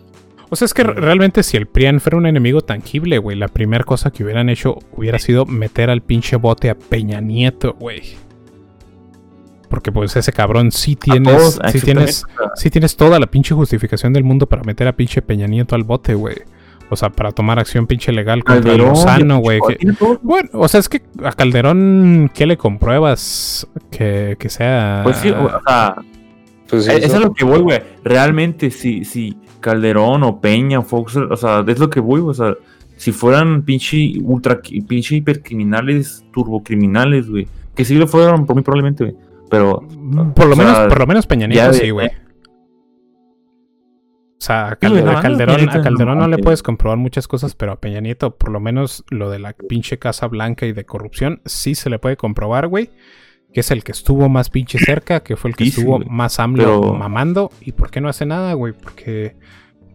[0.50, 3.48] O sea, es que re- realmente si el PRIAN fuera un enemigo tangible, güey, la
[3.48, 8.02] primera cosa que hubieran hecho hubiera sido meter al pinche bote a Peña Nieto, güey.
[9.68, 14.14] Porque pues ese cabrón sí tienes, todos, sí tienes, sí tienes toda la pinche justificación
[14.14, 16.36] del mundo para meter a pinche Peña Nieto al bote, güey.
[16.90, 19.60] O sea, para tomar acción pinche legal contra Calderón, Lozano, güey.
[20.22, 25.02] Bueno, o sea, es que a Calderón, ¿qué le compruebas que, que sea?
[25.04, 25.96] Pues sí, o sea,
[26.68, 27.80] Pues sí, Eh, eso es lo que voy, güey.
[28.04, 32.32] Realmente, si, si Calderón o Peña o Fox, o sea, es lo que voy, o
[32.32, 32.54] sea,
[32.96, 39.04] si fueran pinche ultra, pinche hipercriminales, turbocriminales, güey, que sí lo fueron por mí probablemente,
[39.04, 39.16] güey,
[39.50, 39.82] pero
[40.34, 42.10] Por lo o sea, menos, por lo menos Peña Nieto sí, güey.
[44.38, 48.00] O sea, a, Calderón, a no, no le puedes comprobar muchas cosas, pero a Peña
[48.00, 51.90] Nieto, por lo menos lo de la pinche Casa Blanca y de corrupción, sí se
[51.90, 52.90] le puede comprobar, güey.
[53.52, 56.38] Que es el que estuvo más pinche cerca, que fue el que Sí, estuvo más
[56.38, 57.50] AMLO Pero- mamando.
[57.60, 58.74] ¿Y por qué no hace nada, güey?
[58.74, 59.34] Porque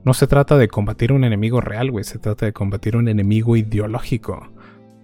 [0.04, 2.04] no se trata de combatir un enemigo real, güey.
[2.04, 4.52] Se trata de combatir un enemigo ideológico.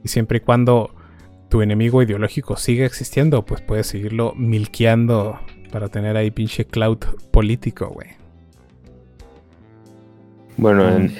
[0.03, 0.93] Y siempre y cuando
[1.49, 5.39] tu enemigo ideológico siga existiendo, pues puedes seguirlo milqueando
[5.71, 6.97] para tener ahí pinche cloud
[7.31, 8.18] político, güey.
[10.59, 11.11] Bueno, en Mm.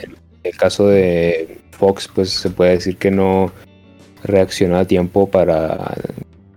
[0.44, 3.52] el caso de Fox, pues se puede decir que no
[4.24, 5.96] reaccionó a tiempo para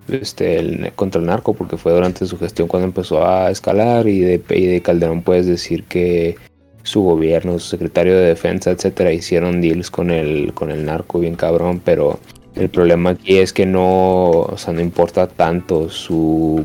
[0.08, 4.20] este el, contra el narco, porque fue durante su gestión cuando empezó a escalar y
[4.20, 6.36] de, y de Calderón puedes decir que
[6.82, 11.36] su gobierno, su secretario de defensa, etcétera, hicieron deals con el, con el narco bien
[11.36, 12.18] cabrón, pero
[12.56, 16.64] el problema aquí es que no, o sea, no importa tanto su,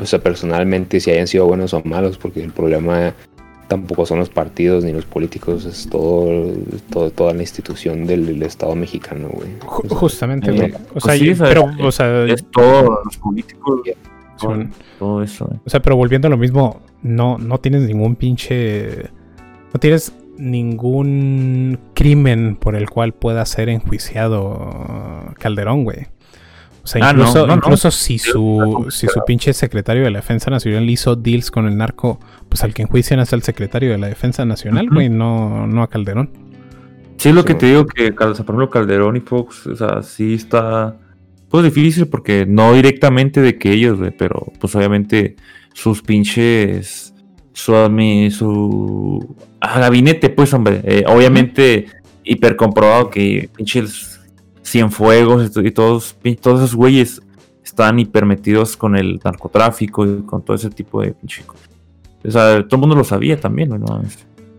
[0.00, 3.12] o sea, personalmente si hayan sido buenos o malos, porque el problema
[3.68, 6.52] tampoco son los partidos ni los políticos, es todo,
[6.90, 9.48] todo toda la institución del, del Estado mexicano, güey.
[9.60, 10.72] Ju- O sea, Justamente, eh, güey.
[10.72, 13.80] O Pues sea, sí, yo- pero, o sea, Es todo, los políticos,
[14.36, 15.48] son- todo eso.
[15.52, 15.58] eh.
[15.64, 19.10] O sea, pero volviendo a lo mismo, no, no tienes ningún pinche.
[19.72, 26.06] No tienes ningún crimen por el cual pueda ser enjuiciado Calderón, güey.
[26.84, 30.18] O sea, Ah, no, incluso, no, incluso si su, si su pinche secretario de la
[30.18, 32.20] Defensa Nacional hizo deals con el narco,
[32.50, 35.88] pues al que enjuician es al secretario de la Defensa Nacional, güey, no, no a
[35.88, 36.30] Calderón.
[37.16, 39.66] Sí, es lo que te digo que, Cal- o sea, por ejemplo, Calderón y Fox,
[39.66, 40.96] o sea, sí está
[41.48, 45.36] pues difícil porque no directamente de que ellos, güey, pero pues obviamente
[45.72, 47.14] sus pinches,
[47.52, 47.72] su,
[48.30, 51.86] su ah, gabinete, pues, hombre, eh, obviamente
[52.24, 54.13] hiper comprobado que pinches
[54.74, 57.22] Cienfuegos y to- y todos, todos esos güeyes
[57.64, 61.44] están hiper metidos con el narcotráfico y con todo ese tipo de pinche.
[62.26, 64.02] O sea, todo el mundo lo sabía también, ¿no?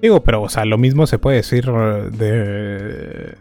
[0.01, 3.36] Digo, pero, o sea, lo mismo se puede decir eh, de,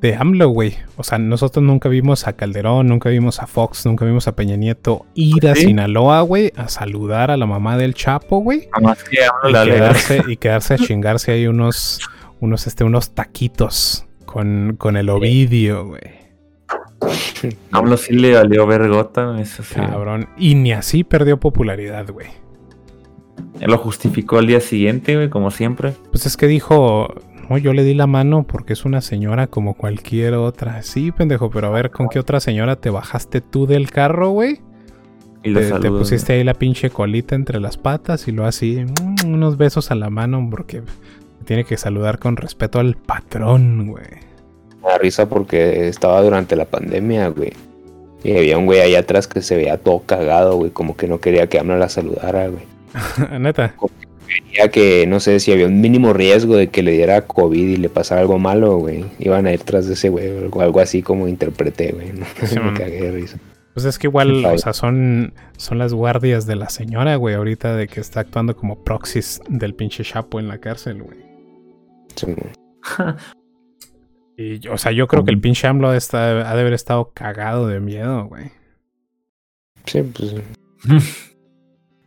[0.00, 0.76] de AMLO, güey.
[0.96, 4.56] O sea, nosotros nunca vimos a Calderón, nunca vimos a Fox, nunca vimos a Peña
[4.56, 5.66] Nieto ir a Sí.
[5.66, 8.68] Sinaloa, güey, a saludar a la mamá del Chapo, güey.
[8.72, 8.94] AMLO
[9.50, 12.00] Y quedarse, y quedarse a chingarse ahí unos,
[12.40, 16.02] unos, este, unos taquitos con, con el Ovidio, güey.
[17.70, 19.76] AMLO sí le valió vergota, eso sí.
[19.76, 20.28] Cabrón.
[20.36, 22.26] Y ni así perdió popularidad, güey.
[23.60, 25.92] Él lo justificó al día siguiente, güey, como siempre.
[26.10, 27.14] Pues es que dijo,
[27.48, 30.82] no, yo le di la mano porque es una señora como cualquier otra.
[30.82, 34.60] Sí, pendejo, pero a ver, ¿con qué otra señora te bajaste tú del carro, güey?
[35.44, 35.98] Y le Te, te saludó.
[36.00, 39.94] pusiste ahí la pinche colita entre las patas y lo así, mm, unos besos a
[39.94, 40.82] la mano porque
[41.44, 44.06] tiene que saludar con respeto al patrón, güey.
[44.82, 47.52] Da risa porque estaba durante la pandemia, güey.
[48.22, 51.20] Y había un güey allá atrás que se veía todo cagado, güey, como que no
[51.20, 52.64] quería que AMLO la saludara, güey.
[53.38, 53.74] Neta.
[54.26, 57.76] Quería que, no sé, si había un mínimo riesgo de que le diera COVID y
[57.76, 59.04] le pasara algo malo, güey.
[59.18, 62.12] Iban a ir tras de ese güey, o algo, así como interpreté, güey.
[62.12, 62.24] ¿no?
[62.46, 63.38] Sí, Me cagué de risa.
[63.74, 67.74] Pues es que igual, o sea, son, son las guardias de la señora, güey, ahorita
[67.74, 71.23] de que está actuando como proxies del pinche Chapo en la cárcel, güey.
[72.16, 72.26] Sí.
[74.36, 76.72] Y, o sea, yo creo que el pinche AMLO ha de, estar- ha de haber
[76.72, 78.50] estado cagado de miedo, güey.
[79.86, 80.34] Sí, pues.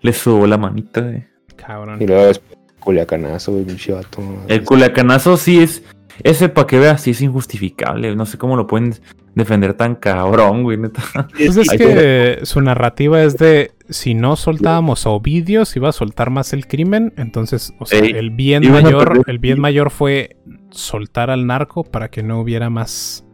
[0.01, 1.23] Le subo la manita, güey.
[1.55, 2.01] Cabrón.
[2.01, 4.21] Y luego después, culiacanazo, güey, pinche vato.
[4.49, 5.83] El culiacanazo sí es.
[6.23, 8.13] Ese para que veas, sí es injustificable.
[8.15, 8.93] No sé cómo lo pueden
[9.35, 11.01] defender tan cabrón, güey, neta.
[11.33, 15.93] Pues es que su narrativa es de si no soltábamos a Ovidio, se iba a
[15.93, 17.13] soltar más el crimen.
[17.17, 20.37] Entonces, o sea, Ey, el bien mayor, el bien mayor fue
[20.69, 23.25] soltar al narco para que no hubiera más,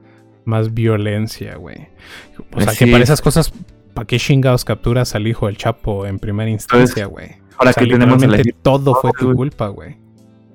[0.45, 1.87] más violencia, güey.
[2.53, 3.09] O sea, Así que para es.
[3.09, 3.53] esas cosas,
[3.93, 7.31] ¿para qué chingados capturas al hijo del Chapo en primera instancia, güey?
[7.57, 8.59] Ahora O sea, que tenemos el literalmente ejército.
[8.61, 9.35] todo fue tu güey.
[9.35, 9.97] culpa, güey.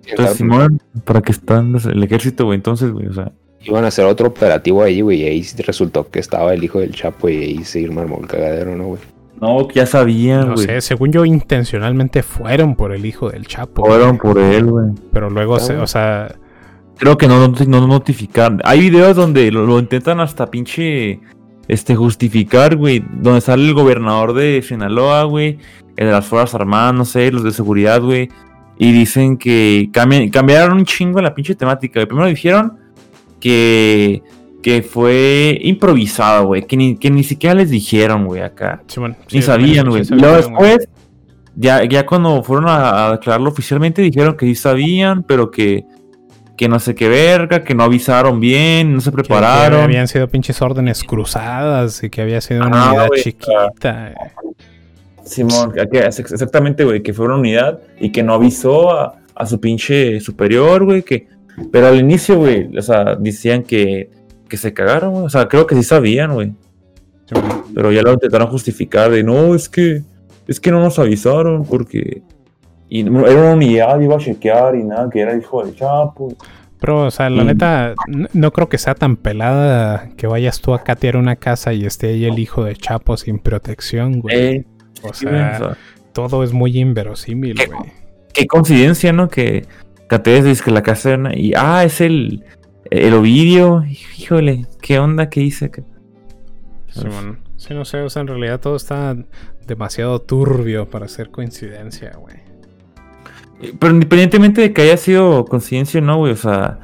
[0.07, 2.57] Entonces, Simón, para que están el ejército, güey.
[2.57, 3.33] Entonces, güey, o sea.
[3.61, 6.95] Iban a hacer otro operativo ahí, güey, y ahí resultó que estaba el hijo del
[6.95, 9.01] Chapo y ahí se armó el cagadero, ¿no, güey?
[9.41, 10.67] No, que ya sabían, No güey.
[10.67, 13.85] sé, según yo, intencionalmente fueron por el hijo del Chapo.
[13.87, 14.87] Fueron por él, güey.
[15.13, 16.35] Pero luego, se, o sea,
[16.97, 18.61] Creo que no, no, no notificaron.
[18.65, 21.21] Hay videos donde lo, lo intentan hasta pinche
[21.69, 23.05] este justificar, güey.
[23.21, 25.59] Donde sale el gobernador de Sinaloa, güey.
[25.97, 28.29] El de las Fuerzas Armadas, no sé, los de seguridad, güey.
[28.79, 32.05] Y dicen que cambian- cambiaron un chingo la pinche temática.
[32.05, 32.79] Primero dijeron
[33.39, 34.23] que,
[34.63, 36.63] que fue improvisado, güey.
[36.67, 38.83] Que ni, que ni siquiera les dijeron, güey, acá.
[38.87, 40.03] Simón, Ni sí, sabían, sí güey.
[40.11, 40.89] y luego después,
[41.57, 45.85] ya, ya cuando fueron a, a declararlo oficialmente, dijeron que sí sabían, pero que,
[46.57, 49.81] que no sé qué verga, que no avisaron bien, no se Que- que prepararon.
[49.81, 54.15] habían sido pinches órdenes cruzadas y que había sido una Ah, unidad chiquita.
[55.25, 59.61] Simón, que- exactamente, güey, que fue una unidad y que no avisó a, a su
[59.61, 61.29] pinche superior, güey, que...
[61.73, 64.11] Pero al inicio, güey, o sea, decían que,
[64.49, 65.25] que se cagaron, güey.
[65.25, 66.53] O sea, creo que sí sabían, güey.
[67.75, 70.03] Pero ya lo intentaron justificar de no, es que
[70.47, 72.23] es que no nos avisaron porque
[72.89, 76.35] y era una unidad, iba a chequear y nada, que era hijo del Chapo.
[76.81, 77.95] Pero, o sea, la neta,
[78.33, 82.09] no creo que sea tan pelada que vayas tú a catear una casa y esté
[82.09, 84.37] ahí el hijo de Chapo sin protección, güey.
[84.37, 84.65] Eh,
[85.03, 85.77] o sí, sea, o sea,
[86.13, 87.67] todo es muy inverosímil, ¿Qué?
[87.67, 87.93] güey.
[88.33, 89.29] qué coincidencia, ¿no?
[89.29, 89.67] Que
[90.07, 92.45] Catés dice que la casa y ah, es el
[92.91, 93.85] el Ovidio,
[94.19, 95.83] híjole, qué onda que hice que
[96.89, 97.41] Simón.
[97.57, 99.17] Sí, no sé, o sea, en realidad todo está
[99.67, 102.37] demasiado turbio para ser coincidencia, güey.
[103.79, 106.79] Pero independientemente de que haya sido coincidencia o no, güey, o sea,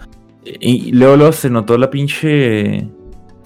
[0.44, 2.88] y, y luego, luego se notó la pinche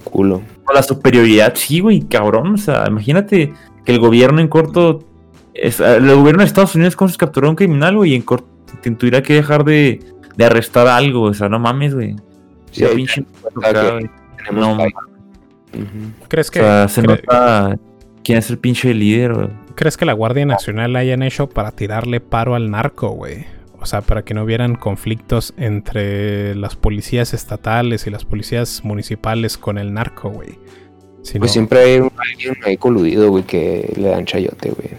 [0.03, 0.41] Culo.
[0.67, 2.53] O la superioridad, sí, güey, cabrón.
[2.55, 3.53] O sea, imagínate
[3.85, 4.99] que el gobierno en corto.
[5.53, 8.11] es- el gobierno de Estados Unidos, ¿cómo se capturó a un criminal, güey?
[8.13, 8.47] Y en corto
[8.81, 9.99] Te tuviera que dejar de,
[10.35, 12.15] de arrestar algo, o sea, no mames, güey.
[12.71, 14.85] Sí, pinche que tenemos No.
[16.27, 17.77] ¿Crees O que, sea, se cre- nota
[18.23, 19.49] quién es el pinche líder, güey.
[19.75, 23.45] ¿Crees que la Guardia Nacional la hayan hecho para tirarle paro al narco, güey?
[23.79, 29.57] O sea, para que no hubieran conflictos entre las policías estatales y las policías municipales
[29.57, 30.57] con el narco, güey.
[31.37, 34.89] Pues siempre hay un- alguien ahí coludido, güey, que le dan chayote, güey.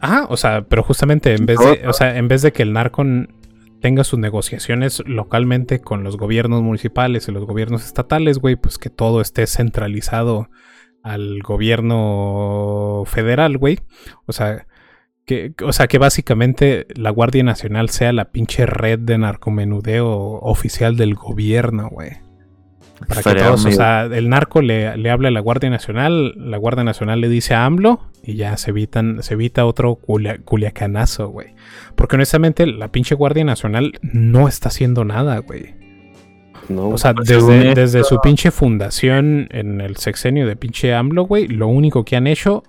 [0.00, 2.72] Ajá, o sea, pero justamente en vez de, o sea, en vez de que el
[2.72, 3.04] narco
[3.80, 8.90] tenga sus negociaciones localmente con los gobiernos municipales y los gobiernos estatales, güey, pues que
[8.90, 10.48] todo esté centralizado
[11.02, 13.80] al gobierno federal, güey.
[14.26, 14.66] O sea,
[15.24, 20.96] que, o sea, que básicamente la Guardia Nacional sea la pinche red de narcomenudeo oficial
[20.96, 22.27] del gobierno, güey.
[23.06, 26.56] Para que todos, o sea, el narco le, le habla a la Guardia Nacional, la
[26.56, 31.28] Guardia Nacional le dice a AMLO y ya se evitan, se evita otro culia- culiacanazo,
[31.28, 31.54] güey.
[31.94, 35.74] Porque honestamente la pinche Guardia Nacional no está haciendo nada, güey.
[36.68, 41.22] No, O sea, Pues desde, desde su pinche fundación en el sexenio de pinche AMLO,
[41.22, 42.62] güey, lo único que han hecho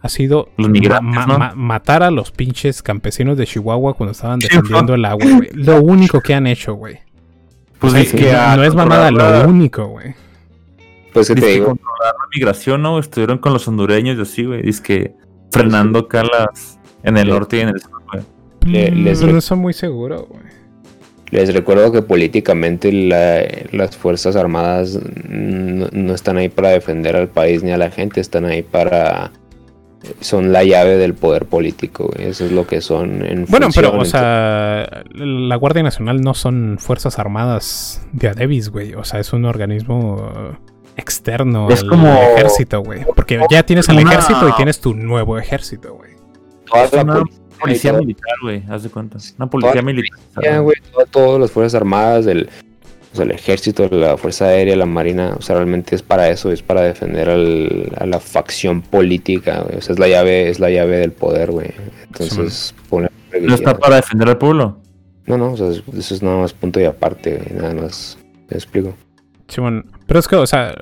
[0.00, 1.38] ha sido Los migrantes, ¿no?
[1.56, 5.48] Matar a los pinches campesinos de Chihuahua cuando estaban defendiendo el agua, güey.
[5.54, 6.98] Lo único que han hecho, güey.
[7.80, 10.14] Pues es que no- a no es mamada, lo único, güey.
[11.12, 12.98] pues que te Dice digo, controlar la migración, ¿no?
[12.98, 14.62] Estuvieron con los hondureños y así, güey.
[14.62, 15.12] Dice que
[15.50, 16.78] frenando acá las...
[17.04, 17.30] En el Sí.
[17.30, 18.22] norte y en el sur, güey.
[18.66, 20.42] Le- les Mm, re- no estoy muy seguro, güey.
[21.30, 24.98] les recuerdo que políticamente la- las Fuerzas Armadas
[25.28, 29.30] no, no están ahí para defender al país ni a la gente, están ahí para...
[30.20, 32.28] Son la llave del poder político, güey.
[32.28, 36.76] Eso es lo que son en Bueno, pero, o sea, la Guardia Nacional no son
[36.78, 38.94] fuerzas armadas de Adebis, güey.
[38.94, 40.30] O sea, es un organismo
[40.96, 43.04] externo Es al como- ejército, güey.
[43.14, 46.12] Porque ya tienes al Una- ejército y tienes tu nuevo ejército, güey.
[46.84, 48.62] Es una policía, Policía militar, güey.
[48.68, 49.18] Haz de cuenta.
[49.36, 50.18] Una policía Toda- militar.
[50.44, 52.48] Ya, güey, toda- todas las fuerzas armadas, el,
[53.12, 56.50] o sea, el ejército, la fuerza aérea, la marina, o sea, realmente es para eso,
[56.52, 59.78] es para defender al- a la facción política, güey.
[59.78, 61.70] O sea, es la llave, es la llave del poder, güey.
[62.06, 64.78] Entonces, poner No está para defender al pueblo.
[65.26, 68.18] No, no, o sea, es- eso es nada más punto y aparte, güey, nada más.
[68.48, 68.94] Te explico.
[69.48, 70.74] Simón, pero es que, o sea,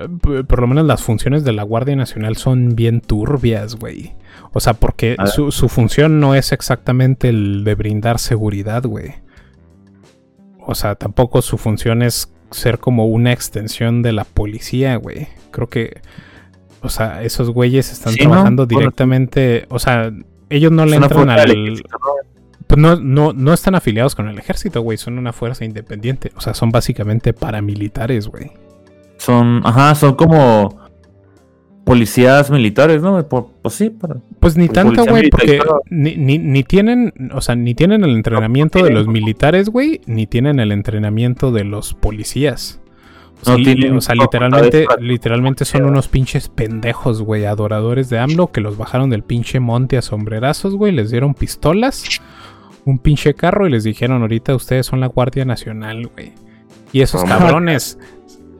[0.47, 4.13] por lo menos las funciones de la Guardia Nacional son bien turbias, güey.
[4.51, 5.31] O sea, porque A ver.
[5.31, 9.13] su, su función no es exactamente el de brindar seguridad, güey.
[10.69, 15.29] O sea, tampoco su función es ser como una extensión de la policía, güey.
[15.51, 16.01] Creo que,
[16.81, 18.31] o sea, esos güeyes están Sí, ¿no?
[18.31, 20.11] trabajando Bueno, directamente, o sea,
[20.49, 21.49] ellos no le entran al...
[21.49, 22.29] ejército, ¿no?
[22.67, 24.97] Pues no, no, no están afiliados con el ejército, güey.
[24.97, 26.33] Son una fuerza independiente.
[26.35, 28.51] O sea, son básicamente paramilitares, güey.
[29.19, 30.77] Son, ajá, son como
[31.87, 33.27] policías militares, ¿no?
[33.27, 34.17] Por- Pues sí, para...
[34.39, 35.59] Pues ni tanto, güey, porque
[35.89, 40.27] ni, ni, ni tienen, o sea, ni tienen el entrenamiento de los militares, güey, ni
[40.27, 42.79] tienen el entrenamiento de los policías.
[43.41, 48.19] O sea, No tienen o sea, literalmente, literalmente son unos pinches pendejos, güey, adoradores de
[48.19, 52.03] AMLO que los bajaron del pinche monte a sombrerazos, güey, les dieron pistolas,
[52.85, 56.33] un pinche carro y les dijeron, ahorita ustedes son la Guardia Nacional, güey.
[56.91, 57.99] Y esos cabrones,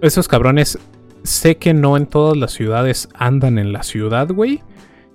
[0.01, 0.78] esos cabrones,
[1.24, 4.61] sé que no en todas las ciudades andan en la ciudad, güey.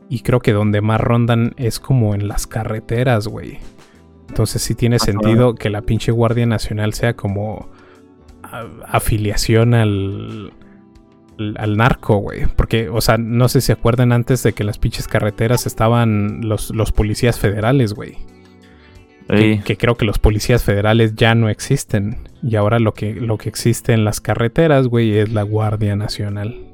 [0.09, 3.59] Y creo que donde más rondan es como en las carreteras, güey.
[4.29, 5.07] Entonces sí tiene Ajá.
[5.07, 7.69] sentido que la pinche Guardia Nacional sea como
[8.43, 10.53] a- afiliación al,
[11.57, 12.47] al, narco, güey.
[12.57, 16.41] Porque, o sea, no sé si acuerdan antes de que en las pinches carreteras estaban
[16.43, 18.17] los, los policías federales, güey.
[19.29, 22.19] Que, creo que los policías federales ya no existen.
[22.43, 26.67] Y ahora lo que, lo que existe en las carreteras, güey, es la Guardia Nacional.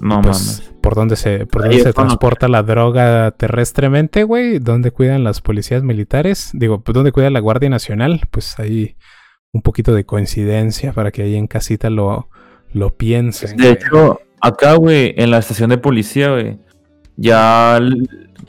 [0.00, 0.72] No Pues, mames.
[0.80, 5.82] por dónde se, por dónde se transporta la droga terrestremente, güey, dónde cuidan las policías
[5.82, 8.96] militares, digo, pues dónde cuida la Guardia Nacional, pues ahí
[9.52, 12.28] un poquito de coincidencia para que ahí en casita lo,
[12.72, 13.56] lo piensen.
[13.56, 16.58] De hecho, acá, güey, en la estación de policía, güey,
[17.16, 17.80] ya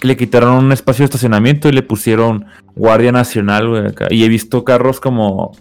[0.01, 4.07] le quitaron un espacio de estacionamiento y le pusieron Guardia Nacional, güey, acá.
[4.09, 5.51] Y he visto carros como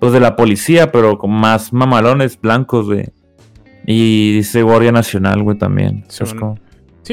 [0.00, 3.06] los de la policía, pero con más mamalones blancos, güey.
[3.86, 6.04] Y dice Guardia Nacional, güey, también.
[6.08, 6.58] Sí, como-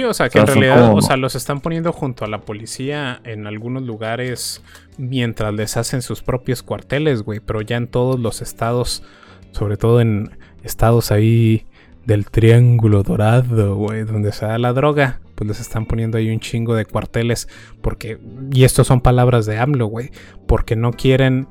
[0.07, 2.28] o sea, que O en sea, realidad, como- o sea, los están poniendo junto a
[2.30, 4.64] la policía en algunos lugares
[4.97, 9.03] mientras les hacen sus propios cuarteles, güey, pero ya en todos los estados,
[9.51, 10.32] sobre todo en
[10.64, 11.66] estados ahí
[12.06, 16.39] del Triángulo Dorado, güey, donde se da la droga, pues les están poniendo ahí un
[16.39, 17.47] chingo de cuarteles
[17.82, 18.20] porque
[18.52, 20.12] y esto son palabras de AMLO, güey,
[20.47, 21.47] porque no quieren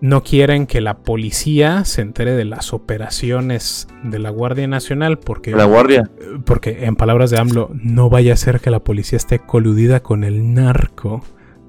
[0.00, 5.52] no quieren que la policía se entere de las operaciones de la Guardia Nacional porque
[5.52, 6.10] La Guardia.
[6.44, 10.24] porque en palabras de AMLO, no vaya a ser que la policía esté coludida con
[10.24, 11.22] el narco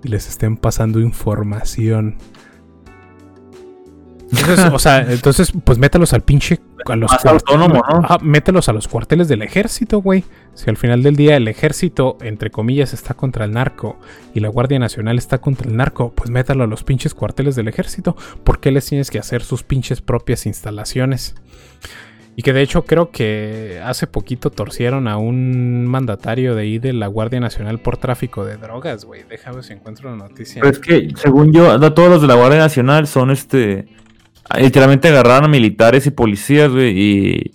[0.04, 2.18] y les estén pasando información.
[4.32, 6.60] Entonces, o sea, entonces, pues mételos al pinche.
[6.86, 8.06] A los Más autónomo, ¿no?
[8.06, 10.24] Ajá, mételos a los cuarteles del ejército, güey.
[10.54, 14.00] Si al final del día el ejército, entre comillas, está contra el narco
[14.36, 17.68] y la Guardia Nacional está contra el narco, pues métalo a los pinches cuarteles del
[17.68, 18.16] ejército.
[18.44, 21.36] ¿Por qué les tienes que hacer sus pinches propias instalaciones?
[22.38, 26.92] Y que de hecho creo que hace poquito torcieron a un mandatario de ahí de
[26.92, 29.24] la Guardia Nacional por tráfico de drogas, güey.
[29.30, 30.62] Déjame si encuentro la noticia.
[30.62, 33.88] Pero es que, según yo, no, todos los de la Guardia Nacional son este.
[34.60, 37.52] Literalmente agarraron a militares y policías, güey, y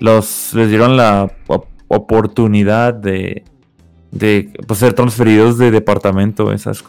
[0.00, 3.44] los les dieron la op- oportunidad de,
[4.12, 6.84] de pues, ser transferidos de departamento, güey, ¿sabes?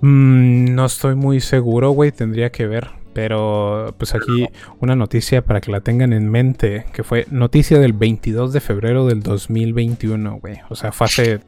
[0.00, 2.88] Mm, no estoy muy seguro, güey, tendría que ver.
[3.12, 4.46] Pero pues aquí
[4.78, 9.04] una noticia para que la tengan en mente, que fue noticia del 22 de febrero
[9.04, 10.58] del 2021, güey.
[10.68, 11.40] O sea, fue hace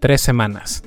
[0.00, 0.82] tres semanas.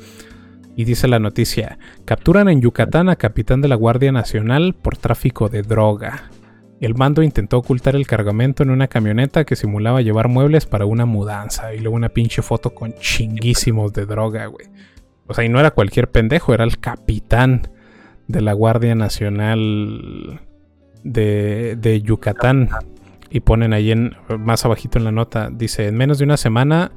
[0.80, 5.50] Y dice la noticia, capturan en Yucatán a capitán de la Guardia Nacional por tráfico
[5.50, 6.32] de droga.
[6.80, 11.06] El mando intentó ocultar el cargamento en una camioneta que simulaba llevar muebles para una
[11.06, 11.74] mudanza.
[11.74, 14.68] Y luego una pinche foto con chinguísimos de droga, güey.
[15.28, 17.68] O sea, y no era cualquier pendejo, era el capitán
[18.30, 20.40] de la Guardia Nacional
[21.04, 22.70] de, de Yucatán.
[23.32, 26.92] Y ponen ahí en, más abajito en la nota, dice, en menos de una semana,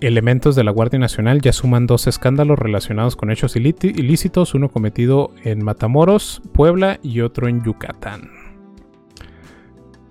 [0.00, 5.32] elementos de la Guardia Nacional ya suman dos escándalos relacionados con hechos ilícitos, uno cometido
[5.44, 8.30] en Matamoros, Puebla y otro en Yucatán.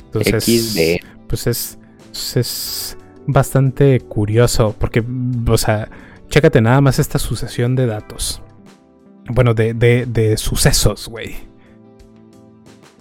[0.05, 1.03] Entonces, XD.
[1.27, 1.79] pues es,
[2.11, 5.03] es bastante curioso, porque,
[5.47, 5.89] o sea,
[6.29, 8.41] chécate nada más esta sucesión de datos.
[9.29, 11.54] Bueno, de, de, de sucesos, güey.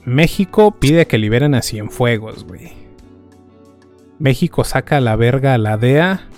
[0.04, 2.72] México pide que liberen a Cienfuegos, güey.
[4.18, 6.28] México saca a la verga a la DEA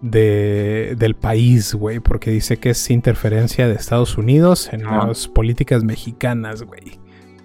[0.00, 5.06] de, del país, güey, porque dice que es interferencia de Estados Unidos en Ah.
[5.08, 6.98] las políticas mexicanas, güey.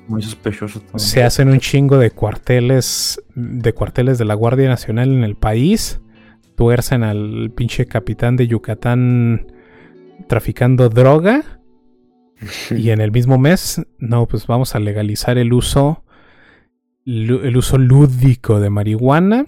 [0.08, 0.80] Muy sospechoso.
[0.82, 0.98] todo.
[0.98, 6.02] Se hacen un chingo de cuarteles de cuarteles de la Guardia Nacional en el país.
[6.56, 9.52] Tuercen al pinche capitán de Yucatán
[10.28, 11.59] traficando droga.
[12.72, 16.04] Y en el mismo mes, no, pues vamos a legalizar el uso
[17.06, 19.46] el uso lúdico de marihuana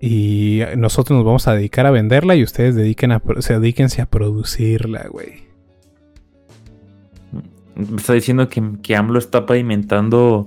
[0.00, 5.08] y nosotros nos vamos a dedicar a venderla y ustedes dediquen a, dedíquense a producirla,
[5.10, 5.48] güey.
[7.74, 10.46] Me está diciendo que, que AMLO está pavimentando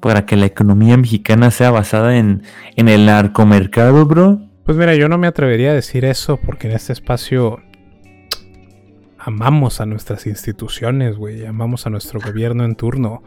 [0.00, 2.42] para que la economía mexicana sea basada en,
[2.76, 4.40] en el narcomercado, bro.
[4.64, 7.60] Pues mira, yo no me atrevería a decir eso porque en este espacio
[9.18, 13.22] amamos a nuestras instituciones, güey, amamos a nuestro gobierno en turno,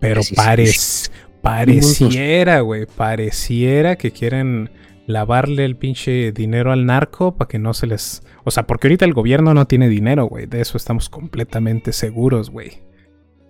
[0.00, 1.10] pero Sí, sí, parec-
[1.42, 4.70] pareciera, güey, pareciera que quieren
[5.06, 8.22] lavarle el pinche dinero al narco para que no se les...
[8.44, 12.50] O sea, porque ahorita el gobierno no tiene dinero, güey, de eso estamos completamente seguros,
[12.50, 12.82] güey.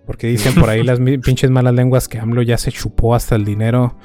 [0.05, 3.43] Porque dicen por ahí las pinches malas lenguas que AMLO ya se chupó hasta el
[3.45, 3.97] dinero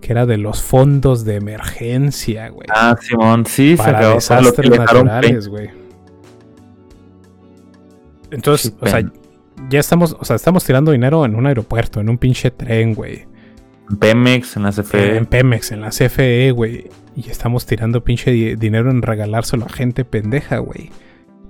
[0.00, 4.36] que era de los fondos de emergencia, güey Ah, Simón, sí, se para acabó con
[4.44, 5.70] lo que desastres naturales, güey.
[8.30, 9.00] Entonces, o sea,
[9.70, 13.26] ya estamos, o sea, estamos tirando dinero en un aeropuerto, en un pinche tren, güey.
[13.90, 15.24] en Pemex, en la En CFE.
[15.26, 16.88] Pemex, en la CFE, güey.
[17.16, 20.90] Y estamos tirando pinche di- dinero en regalárselo a gente pendeja, güey.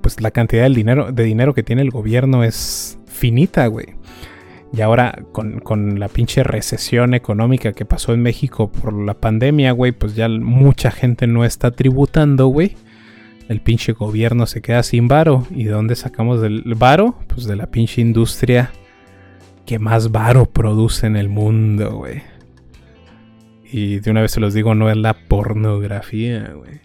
[0.00, 3.96] Pues la cantidad del dinero, de dinero que tiene el gobierno es finita, güey.
[4.72, 9.72] Y ahora con, con la pinche recesión económica que pasó en México por la pandemia,
[9.72, 12.76] güey, pues ya mucha gente no está tributando, güey.
[13.48, 15.46] El pinche gobierno se queda sin varo.
[15.50, 17.18] ¿Y de dónde sacamos del varo?
[17.28, 18.70] Pues de la pinche industria
[19.64, 22.22] que más varo produce en el mundo, güey.
[23.70, 26.80] Y de una vez se los digo, no es la pornografía, güey.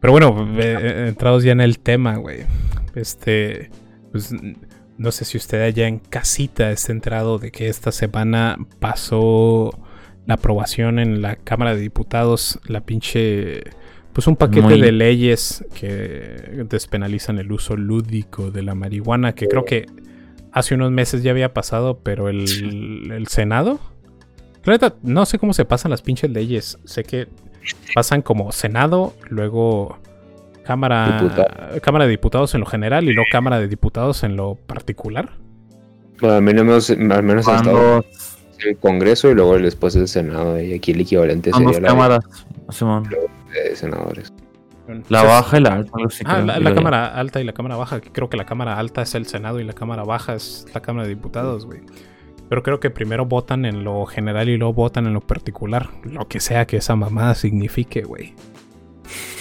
[0.00, 2.40] Pero bueno, eh, eh, entrados ya en el tema, güey.
[2.94, 3.70] Este,
[4.10, 4.34] pues
[4.98, 9.78] no sé si usted allá en casita está enterado de que esta semana pasó
[10.26, 13.62] la aprobación en la Cámara de Diputados, la pinche,
[14.12, 19.48] pues un paquete Muy- de leyes que despenalizan el uso lúdico de la marihuana, que
[19.48, 19.86] creo que
[20.52, 22.44] hace unos meses ya había pasado, pero el,
[23.12, 23.80] el Senado,
[24.64, 27.26] la no sé cómo se pasan las pinches leyes, sé que
[27.94, 29.98] pasan como Senado, luego
[30.64, 31.80] Cámara, Diputado.
[31.80, 35.30] Cámara de Diputados en lo general y luego Cámara de Diputados en lo particular.
[36.20, 37.46] Bueno, al menos, al menos
[38.68, 40.60] el Congreso y luego después el Senado.
[40.60, 42.24] Y aquí el equivalente son dos sería la cámaras,
[42.70, 43.04] Simón.
[43.04, 44.32] de senadores.
[45.08, 45.92] La baja y la alta.
[46.24, 48.00] Ah, la, la cámara alta y la cámara baja.
[48.00, 51.06] Creo que la cámara alta es el Senado y la cámara baja es la Cámara
[51.06, 51.80] de Diputados, güey.
[52.48, 55.88] Pero creo que primero votan en lo general y luego votan en lo particular.
[56.04, 58.34] Lo que sea que esa mamada signifique, güey.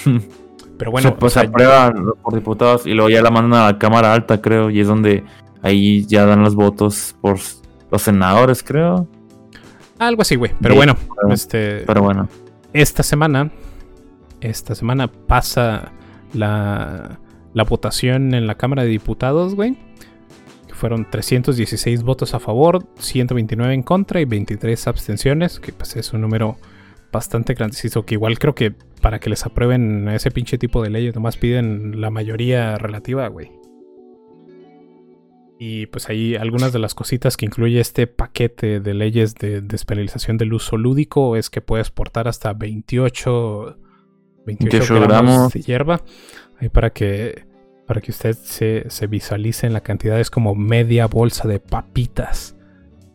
[0.77, 1.93] Pero bueno, se, pues, o sea, se aprueban
[2.23, 5.23] por diputados y luego ya la mandan a la Cámara Alta, creo, y es donde
[5.61, 7.37] ahí ya dan los votos por
[7.91, 9.07] los senadores, creo.
[9.99, 10.51] algo así, güey.
[10.59, 12.27] Pero Sí, bueno, pero- este, Pero bueno.
[12.73, 13.51] esta semana,
[14.39, 15.91] esta semana pasa
[16.33, 17.19] la,
[17.53, 19.77] la votación en la Cámara de Diputados, güey.
[20.67, 26.13] Que fueron 316 votos a favor, 129 en contra y 23 abstenciones, que pues es
[26.13, 26.57] un número
[27.11, 28.71] bastante grandecito, que igual creo que
[29.01, 33.51] para que les aprueben ese pinche tipo de leyes nomás piden la mayoría relativa, güey.
[35.63, 40.37] Y pues ahí algunas de las cositas que incluye este paquete de leyes de despenalización
[40.37, 43.77] del uso lúdico es que puedes portar hasta 28,
[44.47, 45.53] 28, 28 gramos, gramos.
[45.53, 46.01] de hierba.
[46.59, 47.45] Ahí para que,
[47.85, 52.55] para que usted se, se visualice en la cantidad, es como media bolsa de papitas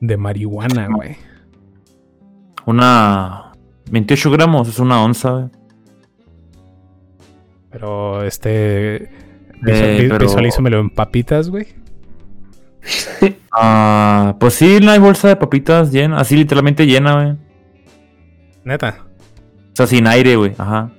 [0.00, 1.16] de marihuana, güey.
[2.64, 3.54] Una
[3.90, 5.50] 28 gramos es una onza, güey.
[7.70, 9.10] Pero este.
[9.62, 11.66] visual- Eh, pero- Visualízamelo en papitas, güey.
[13.58, 17.36] Ah, pues sí, no hay bolsa de papitas llena, así literalmente llena, güey.
[18.64, 19.06] Neta.
[19.72, 20.52] O sea, sin aire, güey.
[20.58, 20.90] Ajá.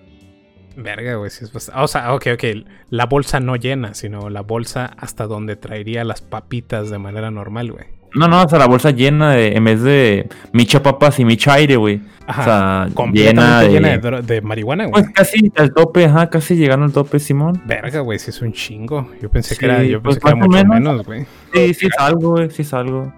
[0.76, 1.28] Verga, güey.
[1.28, 2.44] es bast- O sea, ok, ok.
[2.90, 7.72] La bolsa no llena, sino la bolsa hasta donde traería las papitas de manera normal,
[7.72, 7.86] güey.
[8.16, 11.54] No, no, o sea, la bolsa llena de, en vez de micha papas y micha
[11.54, 12.02] aire, güey.
[12.26, 12.42] Ajá.
[12.42, 15.04] O sea, completamente llena de, llena de, de marihuana, güey.
[15.04, 17.62] Pues casi al tope, ajá, casi llegando al tope, Simón.
[17.66, 19.10] Verga, güey, sí es un chingo.
[19.22, 21.06] Yo pensé Sí, que era, yo pues, pensé que era mucho menos.
[21.06, 21.26] güey.
[21.54, 23.14] Sí, sí es algo, güey, sí es algo.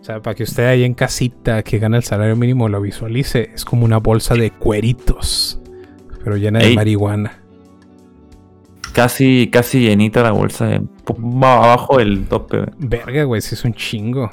[0.00, 3.50] O sea, para que usted ahí en casita que gana el salario mínimo lo visualice,
[3.54, 5.60] es como una bolsa de cueritos,
[6.22, 7.42] pero llena de marihuana.
[8.92, 10.80] Casi, casi llenita la bolsa, eh,
[11.42, 12.68] abajo del tope, güey.
[12.78, 14.30] Verga, güey, sí es un chingo.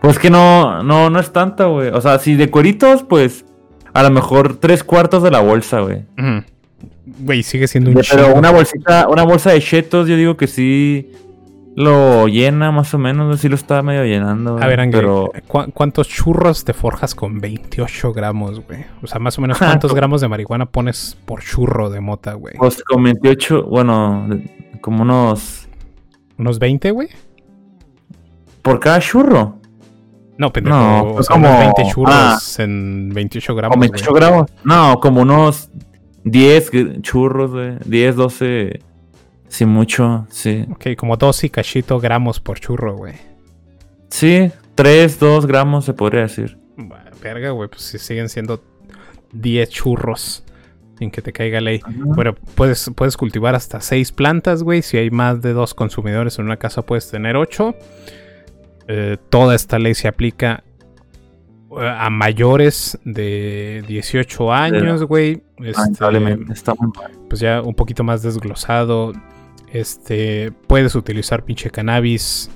[0.00, 1.88] Pues que no, no, no es tanta, güey.
[1.88, 3.44] O sea, si de cueritos, pues
[3.92, 6.04] a lo mejor tres cuartos de la bolsa, güey.
[7.18, 8.38] Güey, sigue siendo un Pero chingo.
[8.38, 11.10] una bolsita, una bolsa de chetos, yo digo que sí
[11.76, 14.58] lo llena más o menos, sí lo está medio llenando.
[14.60, 18.84] A ver, Ángel, Pero ¿cu- ¿cuántos churros te forjas con 28 gramos, güey?
[19.02, 22.54] O sea, más o menos, ¿cuántos gramos de marihuana pones por churro de mota, güey?
[22.56, 24.28] pues con 28, bueno,
[24.80, 25.68] como unos...
[26.40, 27.08] ¿Unos 20, güey?
[28.62, 29.58] ¿Por cada churro?
[30.38, 30.74] No, pendejo.
[30.76, 33.74] No, o pues sea, como- 20 churros en 28 gramos.
[33.74, 34.20] ¿Con 28 güey.
[34.22, 34.50] gramos?
[34.64, 35.68] No, como unos
[36.24, 37.74] 10 gr- churros, güey.
[37.84, 38.80] 10, 12,
[39.48, 40.64] sí mucho, sí.
[40.72, 43.14] Ok, como 2 y cachito gramos por churro, güey.
[44.08, 46.56] Sí, 3, 2 gramos se podría decir.
[46.78, 48.62] Bah, Verga, güey, pues si siguen siendo
[49.32, 50.42] 10 churros
[51.00, 51.80] sin que te caiga ley.
[51.96, 54.82] Bueno, puedes, puedes cultivar hasta 6 plantas, güey.
[54.82, 57.74] Si hay más de 2 consumidores en una casa, puedes tener 8.
[59.30, 60.62] toda esta ley se aplica
[61.70, 65.42] eh, a mayores de 18 años, güey.
[65.58, 66.92] Este, Lamentablemente, está muy
[67.28, 69.12] pues ya un poquito más desglosado.
[69.72, 72.50] Este, puedes utilizar pinche cannabis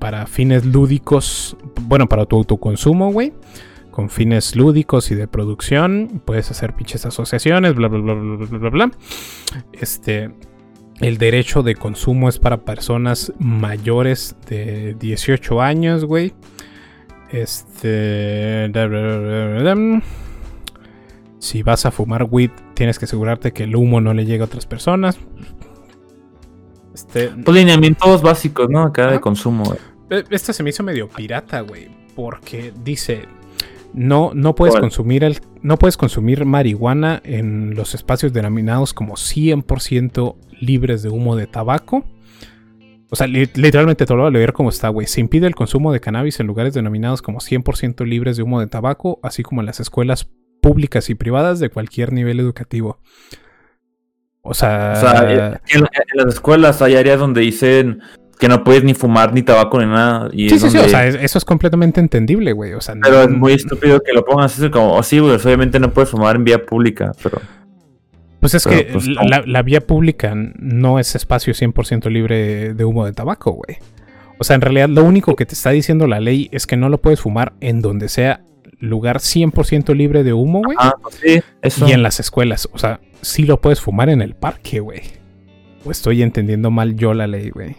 [0.00, 3.32] para fines lúdicos, bueno, para tu autoconsumo, güey.
[3.92, 8.58] Con fines lúdicos y de producción, puedes hacer pinches asociaciones, bla, bla, bla, bla, bla,
[8.58, 8.90] bla, bla.
[9.72, 10.30] Este,
[11.00, 16.32] el derecho de consumo es para personas mayores de 18 años, güey.
[17.30, 19.18] Este, da, da, da,
[19.62, 20.02] da, da.
[21.38, 24.46] si vas a fumar weed, tienes que asegurarte que el humo no le llegue a
[24.46, 25.18] otras personas.
[26.94, 28.82] Este, Pues lineamientos básicos, ¿no?
[28.82, 29.78] Acá de consumo, güey.
[30.10, 31.88] eh, Esta se me hizo medio pirata, güey.
[32.14, 33.26] Porque dice.
[33.94, 40.36] No, no puedes consumir el, no puedes consumir marihuana en los espacios denominados como 100%
[40.60, 42.04] libres de humo de tabaco.
[43.10, 45.06] O sea, li- literalmente te lo voy a leer como está, güey.
[45.06, 48.66] Se impide el consumo de cannabis en lugares denominados como 100% libres de humo de
[48.68, 50.30] tabaco, así como en las escuelas
[50.62, 52.98] públicas y privadas de cualquier nivel educativo.
[54.40, 58.00] O sea, O sea, en, en las escuelas hay áreas donde dicen
[58.42, 60.28] que no puedes ni fumar ni tabaco ni nada.
[60.32, 62.72] Y sí, sí, sí, o sea, es- eso es completamente entendible, güey.
[62.72, 65.78] O sea, Pero es muy estúpido que lo pongan así como, oh, sí, güey, obviamente
[65.78, 67.40] no puedes fumar en vía pública, pero...
[68.40, 73.06] Pues es Pero, que pues, la vía pública no es espacio 100% libre de humo
[73.06, 73.78] de tabaco, güey.
[74.40, 76.88] O sea, en realidad lo único que te está diciendo la ley es que no
[76.88, 78.40] lo puedes fumar en donde sea
[78.80, 80.76] lugar 100% libre de humo, güey.
[80.80, 81.88] Ah, pues sí, eso.
[81.88, 82.68] y en las escuelas.
[82.72, 85.02] O sea, sí lo puedes fumar en el parque, güey.
[85.84, 87.76] O estoy entendiendo mal yo la ley, güey.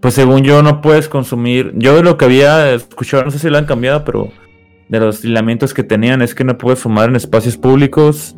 [0.00, 1.72] Pues según yo no puedes consumir.
[1.74, 4.30] Yo de lo que había escuchado, no sé si lo han cambiado, pero
[4.88, 8.36] de los lineamientos que tenían es que no puedes fumar en espacios públicos.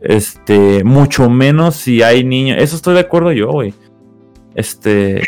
[0.00, 2.58] Este, mucho menos si hay niños.
[2.60, 3.74] Eso estoy de acuerdo yo, güey.
[4.54, 5.22] Este,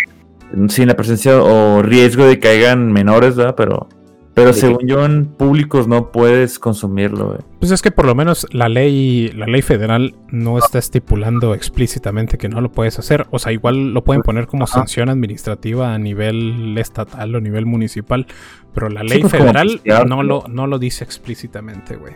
[0.68, 3.54] sin la presencia o riesgo de que menores, ¿verdad?
[3.56, 3.88] Pero
[4.34, 7.38] Pero según yo, en públicos no puedes consumirlo, güey.
[7.60, 12.38] Pues es que por lo menos la ley, la ley federal no está estipulando explícitamente
[12.38, 13.26] que no lo puedes hacer.
[13.30, 14.72] O sea, igual lo pueden poner como Ajá.
[14.74, 18.26] sanción administrativa a nivel estatal o nivel municipal.
[18.72, 22.14] Pero la Sí, ley pues, federal pistear, no lo, no lo dice explícitamente, güey.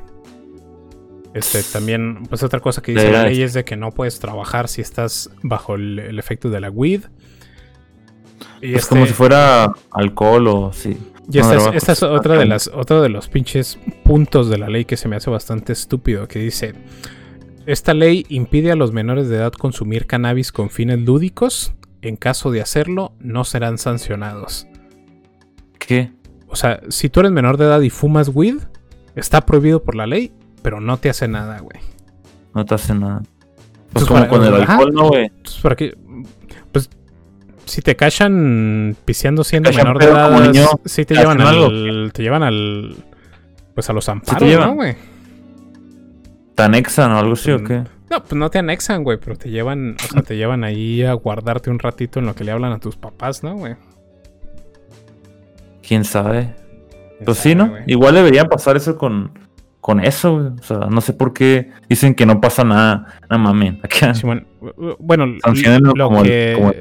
[1.35, 4.69] Este, también, pues otra cosa que dice la ley es de que no puedes trabajar
[4.69, 7.03] si estás bajo el, el efecto de la weed.
[8.63, 10.97] Y Es este- como si fuera alcohol o sí.
[11.31, 11.77] Y esta, es, drogas.
[11.77, 15.09] esta es otra de las otro de los pinches puntos de la ley que se
[15.09, 16.75] me hace bastante estúpido que dice
[17.67, 21.73] esta ley impide a los menores de edad consumir cannabis con fines lúdicos.
[22.03, 24.69] En caso de hacerlo, no serán sancionados.
[25.81, 26.13] ¿Qué?
[26.47, 28.59] O sea, si tú eres menor de edad y fumas weed,
[29.17, 31.81] está prohibido por la ley, pero no te hace nada, güey.
[32.55, 33.23] No te hace nada.
[33.93, 34.75] Pues Pues como para- con el ajá.
[34.75, 35.25] alcohol, ¿no, güey?
[35.25, 35.97] Entonces, ¿para qué?
[37.67, 42.11] Si te cachan piseando siendo Cachan menor de edad, niño, sí te ¿te llevan al,
[42.15, 42.97] te llevan al
[43.75, 44.69] pues a los amparos, llevan.
[44.71, 44.95] ¿no, güey?
[46.55, 47.65] ¿Te anexan o algo así o Mm.
[47.67, 47.83] qué?
[48.09, 51.13] No, pues no te anexan, güey, pero te llevan, o sea, te llevan ahí a
[51.15, 53.75] guardarte un ratito en lo que le hablan a tus papás, ¿no, güey?
[55.87, 56.55] ¿Quién sabe?
[57.19, 57.75] Quién Pues sí, ¿no?
[57.87, 59.33] Igual deberían pasar eso con,
[59.87, 60.53] con eso.
[60.59, 63.07] O sea, no sé por qué dicen que no pasa nada.
[63.31, 63.77] No mames.
[63.85, 64.27] Acá Sí,
[64.99, 65.27] bueno,
[65.95, 66.73] lo como, que- el, como.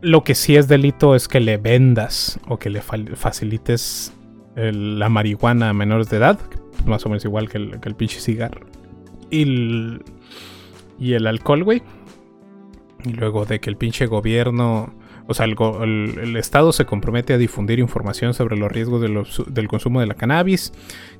[0.00, 4.14] Lo que sí es delito es que le vendas o que le facilites
[4.56, 6.38] el- la marihuana a menores de edad,
[6.86, 8.62] más o menos igual que el, que el pinche cigarro.
[9.30, 10.02] Y el,
[10.98, 11.82] y el alcohol, güey.
[13.04, 14.94] Y luego de que el pinche gobierno,
[15.28, 19.00] o sea, el, go- el- el Estado se compromete a difundir información sobre los riesgos
[19.00, 20.72] de los- del consumo de la cannabis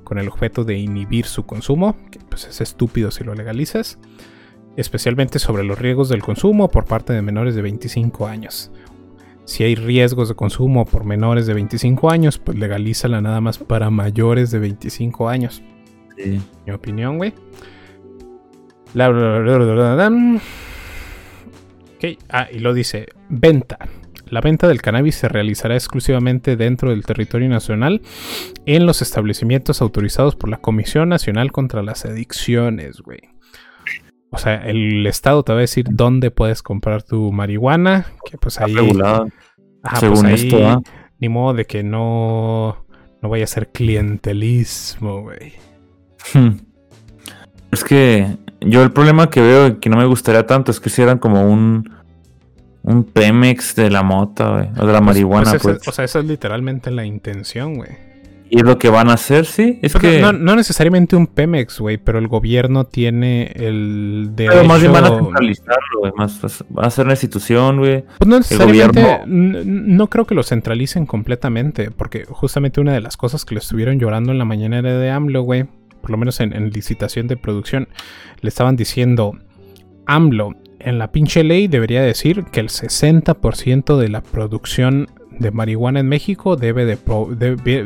[0.02, 3.98] con el objeto de inhibir su consumo, que pues es estúpido si lo legalizas
[4.76, 8.70] especialmente sobre los riesgos del consumo por parte de menores de 25 años.
[9.44, 13.90] Si hay riesgos de consumo por menores de 25 años, pues legalízala nada más para
[13.90, 15.62] mayores de 25 años.
[16.16, 16.40] Sí.
[16.66, 17.32] Mi opinión, güey.
[18.94, 20.10] La- bla, bla,
[21.98, 22.18] bla, bla, bla, bla.
[22.18, 23.78] Ok, ah, y lo dice, venta.
[24.30, 28.02] La venta del cannabis se realizará exclusivamente dentro del territorio nacional
[28.66, 33.20] en los establecimientos autorizados por la Comisión Nacional contra las Adicciones, güey.
[34.30, 38.60] O sea, el Estado te va a decir dónde puedes comprar tu marihuana, que pues
[38.60, 38.74] ahí...
[38.74, 39.28] regulado.
[39.82, 40.82] Ajá, según pues ahí esto, ¿ah?
[41.18, 42.84] Ni modo de que no,
[43.22, 45.54] no vaya a ser clientelismo, güey.
[46.34, 46.58] Hmm.
[47.72, 50.88] Es que yo el problema que veo y que no me gustaría tanto es que
[50.88, 51.90] hicieran como un
[52.84, 55.76] un Pemex de la mota, güey, o de la marihuana, Pues pues.
[55.82, 57.90] esa- o sea, esa es literalmente la intención, güey.
[58.50, 59.78] y es lo que van a hacer, sí.
[59.82, 64.54] Es Pero que no, no necesariamente un Pemex, güey, pero el gobierno tiene el derecho...
[64.56, 68.04] pero más bien van a centralizarlo, güey, más, pues, va a ser una institución, güey.
[68.16, 73.18] Pues no necesariamente, gobierno- no creo que lo centralicen completamente, porque justamente una de las
[73.18, 75.66] cosas que le estuvieron llorando en la mañanera de AMLO, güey,
[76.00, 77.88] por lo menos en, licitación de producción,
[78.40, 79.36] le estaban diciendo,
[80.06, 86.00] AMLO, en la pinche ley debería decir que el 60% de la producción de marihuana
[86.00, 86.96] en México debe de,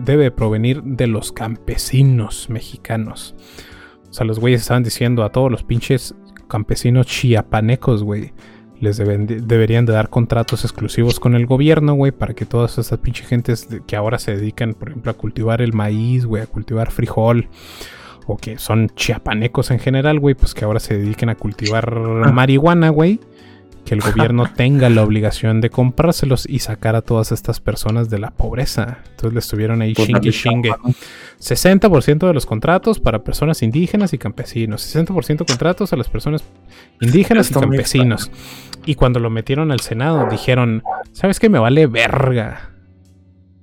[0.01, 3.35] debe, provenir de los campesinos mexicanos.
[4.11, 6.15] O sea, los güeyes estaban diciendo a todos los pinches
[6.49, 8.33] campesinos chiapanecos, güey,
[8.83, 13.29] les deberían de dar contratos exclusivos con el gobierno, güey, para que todas esas pinches
[13.29, 17.49] gentes que ahora se dedican, por ejemplo, a cultivar el maíz, güey, a cultivar frijol,
[18.27, 21.95] o que son chiapanecos en general, güey, pues que ahora se dediquen a cultivar
[22.33, 23.21] marihuana, güey,
[23.85, 28.19] que el gobierno tenga la obligación de comprárselos y sacar a todas estas personas de
[28.19, 28.99] la pobreza.
[29.11, 30.71] Entonces le estuvieron ahí chingue chingue.
[30.71, 30.95] chamba, ¿no?
[31.41, 34.95] 60% de los contratos para personas indígenas y campesinos.
[34.95, 36.45] 60% contratos a las personas
[37.01, 38.31] indígenas y campesinos.
[38.85, 41.49] Y cuando lo metieron al Senado dijeron, ¿sabes qué?
[41.49, 42.71] Me vale verga.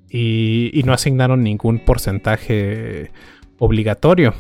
[0.10, 3.12] Y, y no asignaron ningún porcentaje
[3.60, 4.34] obligatorio.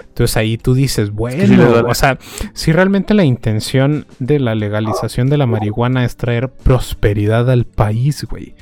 [0.00, 2.18] Entonces ahí tú dices, bueno, o sea,
[2.54, 8.24] si realmente la intención de la legalización de la marihuana es traer prosperidad al país,
[8.24, 8.54] güey,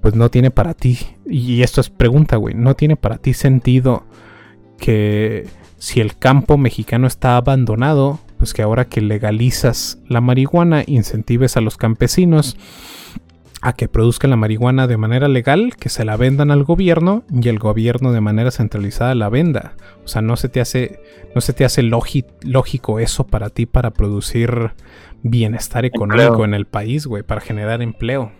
[0.00, 4.04] pues no tiene para ti, y esto es pregunta, güey, no tiene para ti sentido
[4.78, 5.46] que
[5.78, 11.60] si el campo mexicano está abandonado, pues que ahora que legalizas la marihuana, incentives a
[11.60, 12.56] los campesinos
[13.62, 17.48] a que produzcan la marihuana de manera legal, que se la vendan al gobierno y
[17.48, 19.76] el gobierno de manera centralizada la venda.
[20.04, 21.00] O sea, no se te hace,
[21.36, 24.72] no se te hace lógico eso para ti para producir
[25.22, 26.44] bienestar económico Empleo.
[26.44, 28.32] en el país, güey, para generar empleo.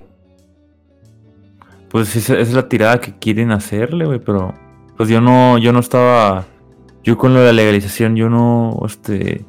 [1.89, 4.53] Pues esa es la tirada que quieren hacerle, güey, pero
[4.97, 6.47] pues yo no, yo no estaba,
[7.05, 9.45] yo con lo de la legalización, yo no, este,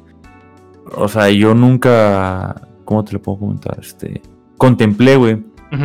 [0.94, 3.76] o sea, yo nunca, ¿cómo te lo puedo comentar?
[3.80, 4.22] Este,
[4.56, 5.42] contemplé, güey,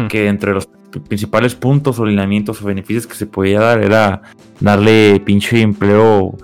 [0.09, 0.67] que entre los
[1.07, 4.21] principales puntos o lineamientos o beneficios que se podía dar era
[4.59, 6.35] darle pinche empleo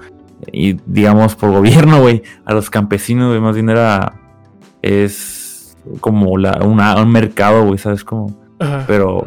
[0.52, 4.14] y digamos por gobierno, güey, a los campesinos, güey, más bien era
[4.82, 8.04] es como la, una- un mercado, güey, ¿sabes?
[8.04, 8.36] Como,
[8.88, 9.26] pero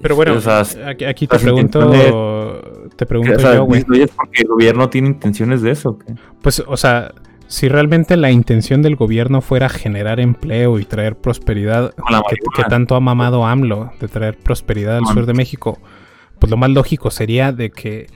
[0.00, 2.60] Pero bueno, o sea, aquí, aquí te pregunto,
[2.96, 3.80] te pregunto yo, güey.
[4.02, 5.98] ¿es porque el gobierno tiene intenciones de eso?
[5.98, 6.14] qué?
[6.42, 7.12] Pues, o sea,
[7.48, 12.94] si realmente la intención del gobierno fuera generar empleo y traer prosperidad, que, que tanto
[12.94, 15.78] ha mamado AMLO de traer prosperidad al sur de México,
[16.38, 18.06] pues lo más lógico sería de que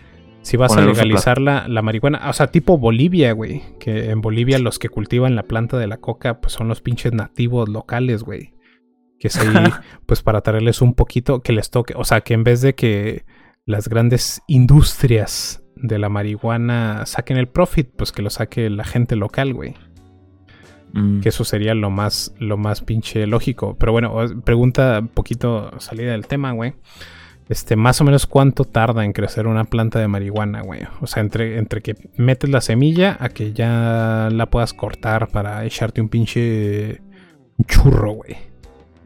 [0.43, 4.59] si vas a legalizar la, la marihuana, o sea, tipo Bolivia, güey, que en Bolivia
[4.59, 8.53] los que cultivan la planta de la coca, pues son los pinches nativos locales, güey.
[9.19, 9.49] Que es ahí,
[10.07, 13.25] pues para traerles un poquito, que les toque, o sea, que en vez de que
[13.65, 19.17] las grandes industrias de la marihuana saquen el profit, pues que lo saque la gente
[19.17, 19.75] local, güey.
[20.93, 21.21] Mm.
[21.21, 23.77] Que eso sería lo más, lo más pinche lógico.
[23.79, 26.75] Pero bueno, pregunta un poquito salida del tema, güey.
[27.49, 30.83] Este, más o menos cuánto tarda en crecer una planta de marihuana, güey.
[31.01, 35.65] O sea, entre, entre que metes la semilla a que ya la puedas cortar para
[35.65, 37.03] echarte un pinche
[37.67, 38.37] churro, güey.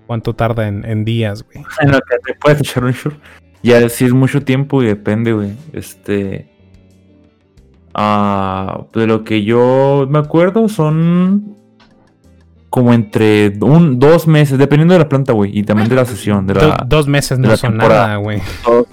[0.06, 1.64] ¿Cuánto tarda en, en días, güey?
[1.80, 3.18] En lo que te puedes echar un short.
[3.62, 5.52] Ya sí es mucho tiempo y depende, güey.
[5.72, 6.55] Este.
[7.98, 11.56] Ah, de lo que yo me acuerdo son
[12.68, 16.47] como entre un, dos meses, dependiendo de la planta, güey, y también de la sesión,
[16.47, 18.43] de Do- la, dos meses no son nada, güey.
[18.66, 18.86] dos,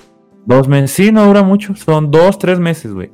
[0.46, 0.92] dos meses.
[0.92, 3.12] Sí, no dura mucho, son dos, tres meses, güey.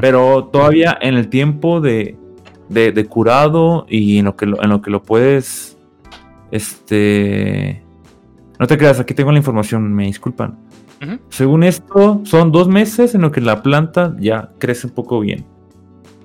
[0.00, 2.16] Pero todavía en el tiempo de,
[2.68, 5.76] de, de curado y en lo que lo, en lo que lo puedes.
[6.50, 7.82] Este.
[8.58, 10.58] No te creas, aquí tengo la información, me disculpan.
[11.30, 15.46] Según esto, son dos meses en lo que la planta ya crece un poco bien.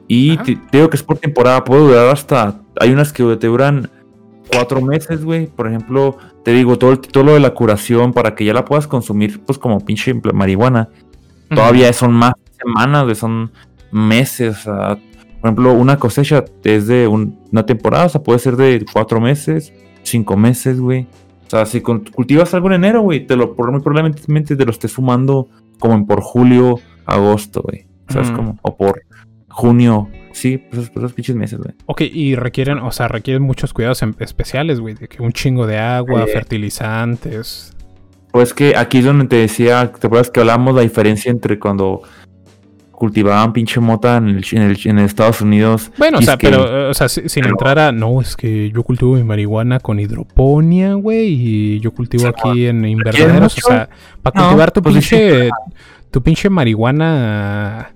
[0.08, 2.62] Y te, te digo que es por temporada, puede durar hasta.
[2.80, 3.90] Hay unas que te duran
[4.52, 5.48] cuatro meses, güey.
[5.48, 8.66] Por ejemplo, te digo, todo, el, todo lo de la curación para que ya la
[8.66, 10.90] puedas consumir, pues como pinche marihuana
[11.50, 13.52] todavía son más semanas, güey, son
[13.92, 14.58] meses.
[14.60, 14.88] o sea,
[15.42, 19.22] por ejemplo, una cosecha es de un- una temporada, o sea, puede ser de cuatro
[19.22, 19.72] meses,
[20.04, 21.08] cinco meses, güey.
[21.46, 24.22] O sea, si cultivas algo en enero, güey, te lo muy probablemente
[24.56, 25.48] te lo estés fumando
[25.80, 27.86] como en por julio, agosto, güey.
[28.10, 28.38] O sea, es Ujú.
[28.38, 29.04] como, o por
[29.50, 31.74] junio, sí, pues esos, esos pinches meses, güey.
[31.86, 34.96] Ok, y requieren, o sea, requieren muchos cuidados em- especiales, güey.
[34.96, 36.28] De que un chingo de agua, Eh.
[36.28, 37.72] fertilizantes.
[38.32, 42.02] Pues que aquí es donde te decía, ¿te acuerdas que hablamos la diferencia entre cuando
[42.96, 45.92] cultivaban pinche mota en, el, en, el- en Estados Unidos?
[45.98, 47.92] Bueno, o sea, que- pero, o sea, si- sin entrar a.
[47.92, 51.28] No, es que yo cultivo mi marihuana con hidroponía, güey.
[51.30, 53.58] Y yo cultivo Sí, aquí en invernaderos.
[53.58, 53.90] O sea,
[54.22, 55.50] para No, cultivar tu pues pinche.
[56.12, 57.92] Tu pinche marihuana.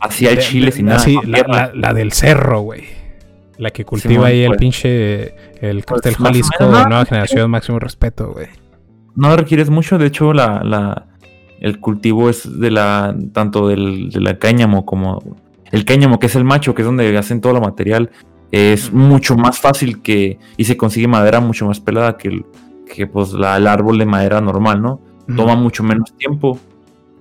[0.00, 0.98] Hacía el de- chile de- sin nada.
[0.98, 2.84] así, la, la- la del cerro, güey.
[3.58, 4.58] La que cultiva ahí el pues.
[4.58, 5.34] pinche.
[5.62, 6.84] El cartel más o Jalisco, ¿no?
[6.86, 8.48] nueva generación, máximo respeto, güey.
[9.14, 11.06] No requieres mucho, de hecho, la, la,
[11.60, 15.36] el cultivo es de la tanto del, de la cáñamo como
[15.72, 18.10] el cáñamo, que es el macho, que es donde hacen todo lo material,
[18.52, 22.46] es mucho más fácil que y se consigue madera mucho más pelada que el,
[22.92, 25.00] que pues la, el árbol de madera normal, ¿no?
[25.34, 26.56] Toma mucho menos tiempo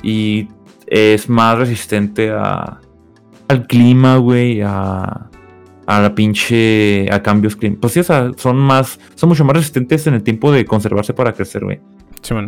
[0.04, 0.48] y
[0.86, 2.80] es más resistente a,
[3.48, 5.28] al clima, güey, a,
[5.88, 7.82] a la pinche, a cambios climáticos.
[7.82, 11.14] Pues sí, o sea, son más, son mucho más resistentes en el tiempo de conservarse
[11.14, 11.80] para crecer, güey.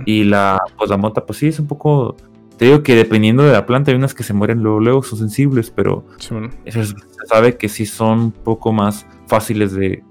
[0.06, 2.16] Y la, pues la mota, pues sí, es un poco,
[2.58, 5.20] te digo que dependiendo de la planta, hay unas que se mueren luego, luego, son
[5.20, 6.06] sensibles, pero
[6.66, 10.04] es- se sabe que sí son un poco más fáciles de,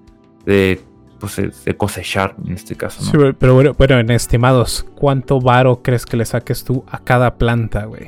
[0.44, 0.80] de,
[1.18, 3.10] pues, de- cosechar en este caso, ¿no?
[3.30, 7.36] Sí, pero bueno, bueno, en estimados, ¿cuánto varo crees que le saques tú a cada
[7.36, 8.06] planta, güey?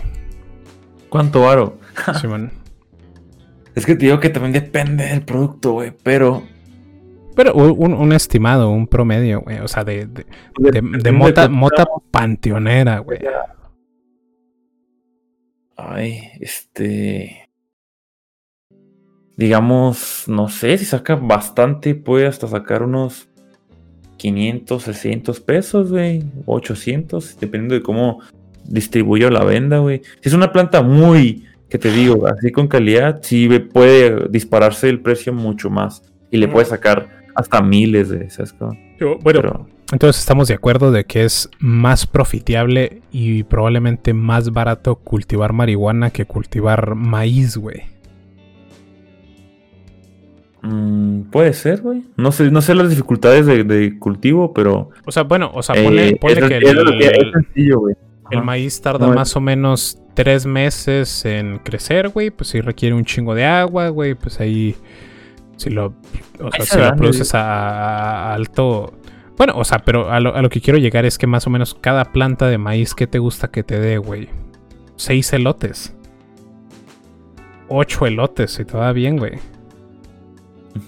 [1.08, 1.78] ¿Cuánto varo?
[2.20, 2.52] Simón.
[3.74, 6.42] Es que te digo que también depende del producto, güey, pero...
[7.38, 9.60] Pero un, un estimado, un promedio, güey.
[9.60, 10.26] O sea, de, de,
[10.58, 13.20] de- de Depende mota, mota panteonera, güey.
[15.76, 17.48] Ay, este...
[19.36, 23.28] Digamos, no sé, si saca bastante, puede hasta sacar unos
[24.16, 28.18] 500, 600 pesos, güey, 800, dependiendo de cómo
[28.64, 30.02] distribuyo la venda, güey.
[30.22, 35.02] Si es una planta muy, que te digo, así con calidad, sí puede dispararse el
[35.02, 36.02] precio mucho más
[36.32, 38.76] y le puede sacar hasta miles de esas cosas.
[39.00, 44.96] Bueno, Pero, entonces estamos de acuerdo de que es más profitable y probablemente más barato
[44.96, 47.82] cultivar marihuana que cultivar maíz, güey.
[50.62, 52.02] mm, puede ser, güey.
[52.16, 54.90] No sé, no sé las dificultades de, de cultivo, pero...
[55.06, 57.94] O sea, bueno, o sea, eh, ponle, es- que es el, que- es sencillo, güey.
[58.30, 62.30] el maíz tarda No, más o menos tres meses en crecer, güey.
[62.30, 64.14] Pues sí requiere un chingo de agua, güey.
[64.14, 64.74] Pues ahí,
[65.58, 65.92] si lo,
[66.40, 68.94] o sea, si lo produces a, a alto,
[69.36, 71.50] Bueno, o sea, pero a lo, a lo que quiero llegar es que más o
[71.50, 74.28] menos cada planta de maíz que te gusta que te dé, güey.
[74.96, 75.94] Seis elotes.
[77.68, 79.32] Ocho elotes, si te va bien, güey.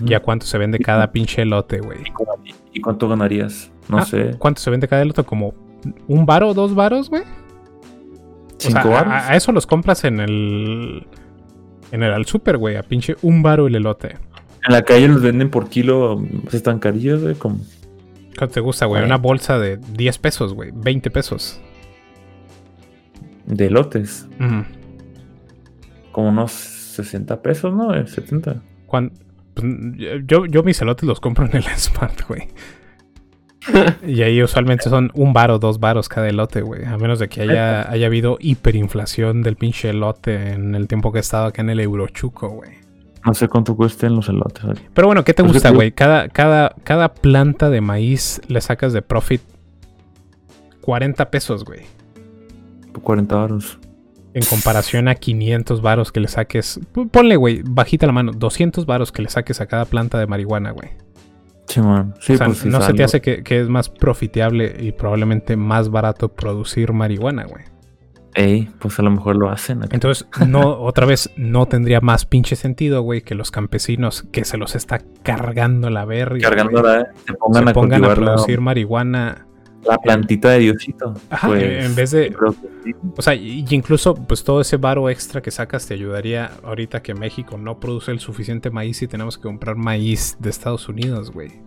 [0.05, 1.99] ¿Y a cuánto se vende cada pinche elote, güey?
[2.07, 2.27] ¿Y cu-
[2.73, 3.71] ¿Y cuánto ganarías?
[3.89, 4.37] No Ah, sé.
[4.39, 5.25] ¿Cuánto se vende cada elote?
[5.25, 5.53] ¿Como
[6.09, 7.23] un varo, dos varos, güey?
[7.23, 8.83] O sea,
[9.31, 11.07] a eso los compras en el.
[11.93, 12.77] En el al super, güey.
[12.77, 14.17] A pinche un varo el elote.
[14.67, 17.59] En la calle los venden por kilo, pues están carillos, güey, como...
[18.37, 19.03] ¿Cuánto te gusta, güey?
[19.03, 20.71] Una bolsa de 10 pesos, güey.
[20.75, 21.61] 20 pesos.
[23.47, 24.27] De elotes.
[24.39, 24.65] Ujú.
[26.13, 27.95] Como unos 60 pesos, ¿no?
[27.95, 28.63] Eh, 70.
[28.87, 29.13] Cuan-
[29.55, 29.67] pues,
[30.27, 32.49] yo, yo mis elotes los compro en el Smart, güey.
[34.07, 36.85] y ahí usualmente son un varo, dos varos cada elote, güey.
[36.85, 41.19] A menos de que haya, haya habido hiperinflación del pinche elote en el tiempo que
[41.19, 42.71] estaba acá en el Eurochuco, güey.
[43.25, 44.65] No sé cuánto cuesten los elotes.
[44.95, 45.93] Pero bueno, ¿qué te Pues gusta, güey?
[45.93, 49.43] Cada, cada, cada planta de maíz le sacas de profit
[50.81, 51.81] 40 pesos, güey.
[52.93, 53.79] Por 40 baros.
[54.33, 56.81] En comparación a 500 varos que le saques.
[57.11, 58.33] Ponle, güey, bajita la mano.
[58.33, 60.91] 200 varos que le saques a cada planta de marihuana, güey.
[61.67, 62.15] Sí, man.
[62.21, 65.57] Sí, o sea, pues no se te hace que, que es más profitable y probablemente
[65.57, 67.65] más barato producir marihuana, güey.
[68.35, 69.83] Ey, pues a lo mejor lo hacen.
[69.83, 69.95] acá.
[69.95, 74.57] Entonces, no, otra vez, no tendría más pinche sentido, güey, que los campesinos que se
[74.57, 76.41] los está cargando la verga.
[76.49, 79.47] Cargando güey, la, se pongan se a pongan a la, producir marihuana.
[79.85, 81.15] la plantita de Diosito.
[81.31, 82.35] Ajá, Pues, en vez de-
[82.85, 82.93] sí.
[83.17, 87.15] O sea, y incluso, pues todo ese varo extra que sacas te ayudaría ahorita que
[87.15, 91.61] México no produce el suficiente maíz y tenemos que comprar maíz de Estados Unidos, güey.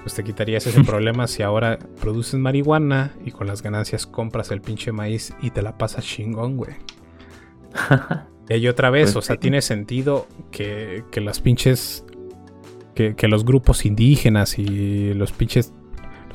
[0.00, 4.60] Pues te quitarías ese problema si ahora produces marihuana y con las ganancias compras el
[4.60, 6.74] pinche maíz y te la pasas chingón, güey.
[8.48, 9.40] Y ahí otra vez, Pues o sea, sí.
[9.40, 12.04] tiene sentido que, que las pinches.
[12.94, 15.72] Que, que los grupos indígenas y los pinches.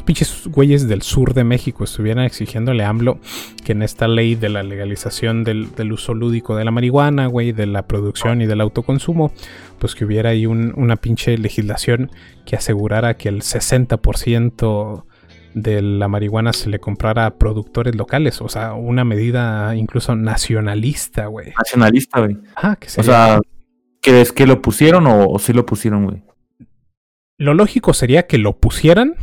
[0.05, 3.19] Pinches güeyes del sur de México estuvieran exigiéndole a AMLO
[3.63, 7.53] que en esta ley de la legalización del, del uso lúdico de la marihuana, güey,
[7.53, 9.31] de la producción y del autoconsumo,
[9.79, 12.11] pues que hubiera ahí un- una pinche legislación
[12.45, 15.05] que asegurara que el 60%
[15.53, 21.27] de la marihuana se le comprara a productores locales, o sea, una medida incluso nacionalista,
[21.27, 21.53] güey.
[21.57, 22.37] Nacionalista, güey.
[22.55, 23.39] Ah, que O sea,
[24.01, 26.23] ¿que es que lo pusieron o, o sí lo pusieron, güey?
[27.37, 29.15] lo lógico sería que lo pusieran.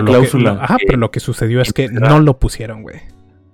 [0.00, 0.58] Que- cláusula.
[0.60, 2.96] ajá, pero lo que sucedió es que no lo pusieron, güey.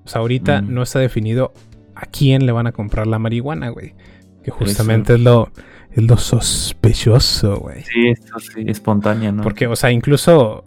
[0.05, 0.73] O sea, ahorita Mm.
[0.75, 1.53] no está definido
[1.95, 3.95] a quién le van a comprar la marihuana, güey.
[4.43, 5.51] Que justamente es lo,
[5.93, 7.83] es lo sospechoso, güey.
[7.85, 9.43] Sí, eso sí, espontánea, ¿no?
[9.43, 10.65] Porque, o sea, incluso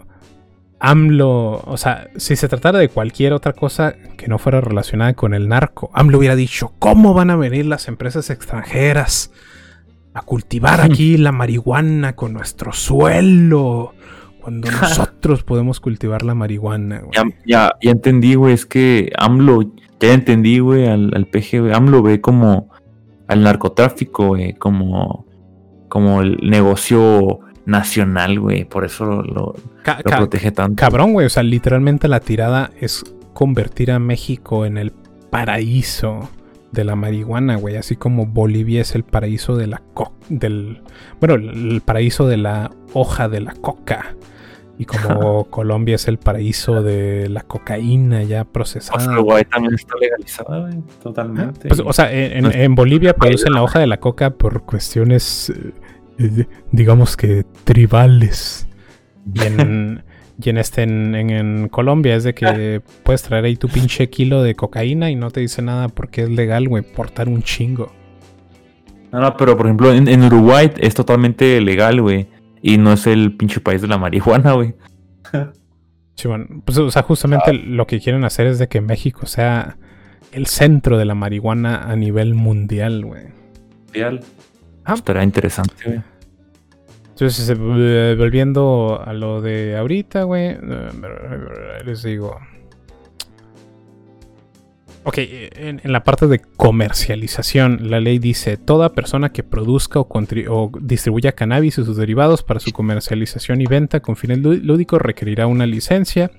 [0.79, 5.33] AMLO, o sea, si se tratara de cualquier otra cosa que no fuera relacionada con
[5.33, 9.31] el narco, AMLO hubiera dicho, ¿cómo van a venir las empresas extranjeras
[10.13, 13.93] a cultivar aquí la marihuana con nuestro suelo?
[14.41, 17.11] Cuando nosotros podemos cultivar la marihuana, güey.
[17.13, 19.61] Ya, ya, ya entendí, güey, es que AMLO,
[19.99, 22.69] ya entendí, güey, al, al PG, güey, AMLO ve como
[23.27, 25.25] al narcotráfico, güey, como,
[25.87, 30.75] como el negocio nacional, güey, por eso lo, lo- Ca- lo ca- protege tanto.
[30.81, 31.27] cabrón, güey.
[31.27, 33.03] O sea, literalmente la tirada es
[33.33, 34.91] convertir a México en el
[35.29, 36.29] paraíso
[36.71, 37.75] de la marihuana, güey.
[37.77, 40.81] Así como Bolivia es el paraíso de la co del.
[41.19, 44.15] Bueno, el paraíso de la hoja de la coca.
[44.81, 49.11] Y como Colombia es el paraíso de la cocaína ya Pues procesada.
[49.13, 51.67] Uruguay también está legalizada, güey, totalmente.
[51.67, 55.51] Pues, o sea, en, en- en Bolivia producen la hoja de la coca por cuestiones,
[55.51, 55.71] eh,
[56.17, 58.67] eh, digamos que tribales.
[59.35, 60.03] Y en,
[60.41, 64.09] y en este, en, en- en Colombia es de que puedes traer ahí tu pinche
[64.09, 67.91] kilo de cocaína y no te dice nada porque es legal, güey, portar un chingo.
[69.11, 72.27] No, no, pero por ejemplo, en, en Uruguay es totalmente legal, güey.
[72.61, 74.75] Y no es el pinche país de la marihuana, güey.
[76.15, 79.77] Sí, bueno, pues, o sea, justamente lo que quieren hacer es de que México sea
[80.31, 83.23] el centro de la marihuana a nivel mundial, güey.
[83.93, 84.21] Real.
[84.85, 84.93] Ah.
[84.93, 86.01] Estaría interesante, güey.
[87.09, 90.49] Entonces, eh, volviendo a lo de ahorita, güey.
[90.49, 90.89] eh,
[91.85, 92.39] Les digo.
[95.03, 100.71] Ok, en, en la parte de comercialización, la ley dice: toda persona que produzca o,
[100.79, 105.47] distribuya cannabis y sus derivados para su comercialización y venta con fines lú- lúdicos requerirá
[105.47, 106.29] una licencia.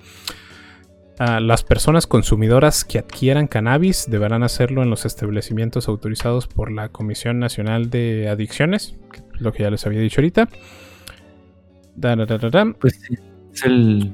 [1.19, 6.89] Ah, las personas consumidoras que adquieran cannabis deberán hacerlo en los establecimientos autorizados por la
[6.89, 8.95] Comisión Nacional de Adicciones,
[9.39, 10.47] lo que ya les había dicho ahorita.
[11.95, 12.73] Da, da, da.
[12.79, 13.15] Pues sí,
[13.53, 14.13] es el.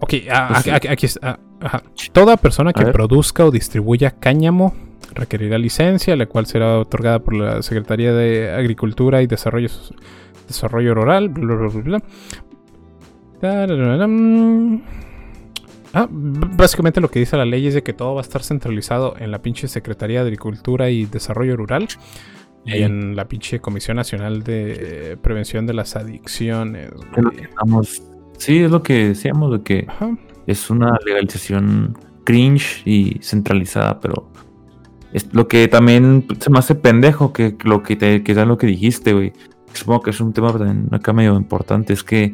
[0.00, 0.14] Ok,
[0.50, 1.30] Pues aquí- aquí está.
[1.30, 1.82] ah, ajá.
[2.12, 4.74] Toda persona que produzca o distribuya cáñamo
[5.14, 9.68] requerirá licencia, la cual será otorgada por la Secretaría de Agricultura y Desarrollo,
[10.48, 11.28] Desarrollo Rural.
[11.28, 12.02] bla, bla, bla, bla.
[13.40, 14.82] Tararam.
[15.92, 19.14] Ah, básicamente lo que dice la ley es de que todo va a estar centralizado
[19.18, 21.86] en la pinche Secretaría de Agricultura y Desarrollo Rural
[22.66, 26.90] y en la pinche Comisión Nacional de Prevención de las Adicciones.
[26.90, 27.36] Es lo güey.
[27.36, 28.02] que estamos-
[28.38, 30.16] Sí, es lo que decíamos, de que Ajá.
[30.46, 34.30] Es una legalización cringe y centralizada, pero
[35.12, 38.58] es lo que también se me hace pendejo que lo que te que era lo
[38.58, 39.32] que dijiste, güey.
[39.72, 42.32] Supongo que es un tema también acá medio importante, es que,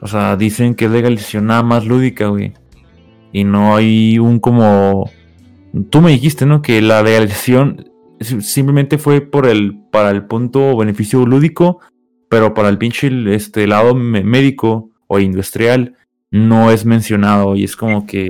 [0.00, 2.54] o sea, dicen que es legalización nada más lúdica, güey.
[3.32, 5.10] Y no hay un como
[5.90, 6.62] tú me dijiste, ¿no?
[6.62, 11.80] Que la legalización si- simplemente fue por el para el punto beneficio lúdico,
[12.28, 15.94] pero para el pinche este lado médico o industrial
[16.30, 18.28] no es mencionado y es como que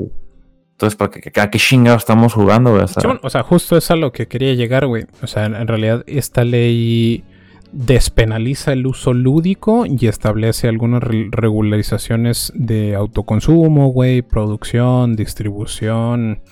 [0.72, 2.72] entonces para qué a qué chingados estamos jugando?
[2.74, 5.06] O sea, Sí, bueno, o sea, justo es a lo que quería llegar, güey.
[5.22, 7.24] O sea, en, realidad esta ley
[7.72, 16.42] despenaliza el uso lúdico y establece algunas re- regularizaciones de autoconsumo, güey, producción, distribución.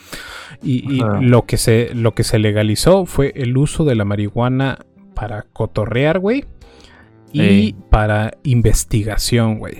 [0.63, 4.79] Y, lo, que se, lo que se legalizó fue el uso de la marihuana
[5.15, 6.45] para cotorrear, güey.
[7.33, 7.77] Y Ey.
[7.91, 9.77] para investigación, güey.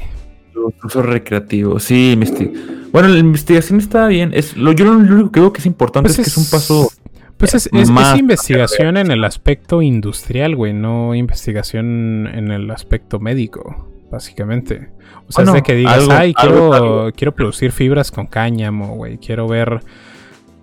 [0.85, 2.53] Uso recreativo, sí, investi-
[2.93, 6.09] bueno, la investigación está bien, es lo yo lo único que veo que es importante
[6.09, 6.91] Pues es, que es un paso
[7.37, 12.71] Pues es, es- es más investigación en el aspecto industrial, güey, no investigación en el
[12.71, 14.89] aspecto médico, básicamente.
[15.29, 17.13] O sea, Bueno, es de que digas, algo- ay, algo- quiero, algo".
[17.15, 19.81] quiero producir fibras con cáñamo, güey, quiero ver,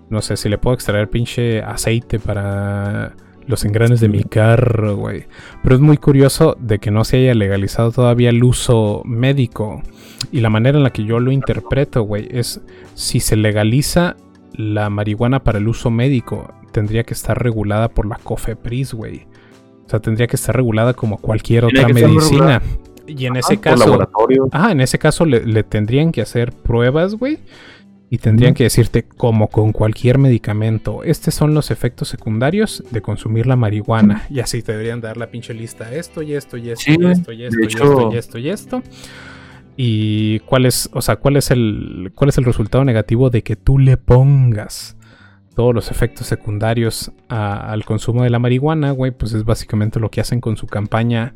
[0.10, 3.14] no sé, si le puedo extraer pinche aceite para
[3.48, 5.26] los engranes de mi carro, güey.
[5.62, 9.82] Pero es muy curioso de que no se haya legalizado todavía el uso médico.
[10.32, 12.62] Y la manera en la que yo lo interpreto, güey, es
[12.96, 14.16] si se legaliza
[14.54, 19.28] la marihuana para el uso médico, tendría que estar regulada por la COFEPRIS, güey.
[19.86, 22.62] O sea, tendría que estar regulada como cualquier otra medicina.
[23.06, 24.48] Y en ese caso, laboratorio.
[24.54, 27.40] Ah, en ese caso le tendrían que hacer pruebas, güey.
[28.14, 33.48] Y tendrían que decirte, como con cualquier medicamento, estos son los efectos secundarios de consumir
[33.48, 34.28] la marihuana.
[34.30, 37.06] Y así te deberían dar la pinche lista, esto y esto y esto Sí, y
[37.08, 38.84] esto y esto y esto y esto y esto.
[39.76, 43.56] Y cuál es, o sea, cuál es el, cuál es el resultado negativo de que
[43.56, 44.96] tú le pongas
[45.56, 50.12] todos los efectos secundarios a- al consumo de la marihuana, güey, pues es básicamente lo
[50.12, 51.34] que hacen con su campaña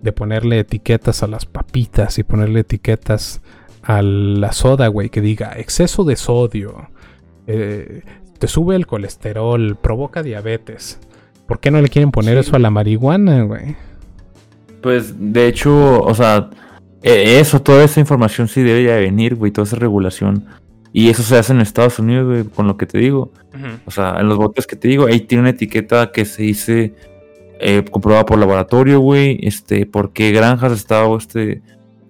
[0.00, 3.42] de ponerle etiquetas a las papitas y ponerle etiquetas
[3.82, 6.88] a la soda, güey, que diga exceso de sodio,
[7.46, 8.02] eh,
[8.38, 10.98] te sube el colesterol, provoca diabetes.
[11.46, 12.48] ¿Por qué no le quieren poner Sí.
[12.48, 13.76] eso a la marihuana, güey?
[14.82, 16.48] Pues de hecho, o sea,
[17.02, 20.46] eh, eso, toda esa información sí debería de venir, güey, toda esa regulación.
[20.92, 23.30] Y eso se hace en Estados Unidos, güey, con lo que te digo.
[23.86, 26.94] O sea, en los botes que te digo, ahí tiene una etiqueta que se dice
[27.60, 31.60] eh, comprobada por laboratorio, güey, este, por qué granjas está este,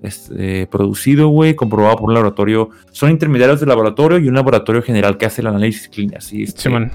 [0.03, 2.71] este, producido, güey, comprobado por un laboratorio.
[2.93, 6.63] Son intermediarios del laboratorio y un laboratorio general que hace el análisis clínico, así, este,
[6.63, 6.91] Simón.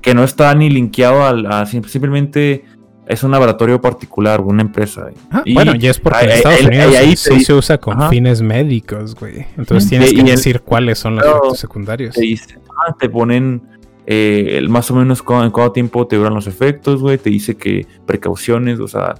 [0.00, 2.64] que no está ni linkeado al, a, sim- simplemente
[3.06, 5.08] es un laboratorio particular, una empresa.
[5.30, 8.08] Ah, Y bueno, y es porque en Estados Unidos sí se usa con Ajá.
[8.08, 9.44] fines médicos, güey.
[9.58, 12.14] Entonces tienes que el- decir cuáles son los efectos secundarios.
[12.14, 13.62] te dice, ah, te ponen
[14.06, 17.56] eh, el más o menos en cuánto tiempo te duran los efectos, güey, te dice
[17.56, 19.14] que precauciones, o sea,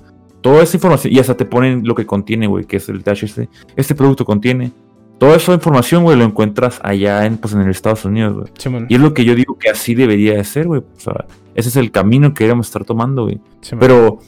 [0.45, 3.49] toda esa información, y hasta te ponen lo que contiene, güey, que es el THC,
[3.77, 4.73] este producto contiene.
[5.19, 8.47] Toda esa información, güey, lo encuentras allá en, pues, en el Estados Unidos, güey.
[8.59, 10.83] Simón, Y es lo que yo digo que así debería de ser, güey.
[10.83, 13.41] O sea, ese es el camino que deberíamos estar tomando, güey.
[13.63, 13.81] Simón.
[13.81, 14.19] Pero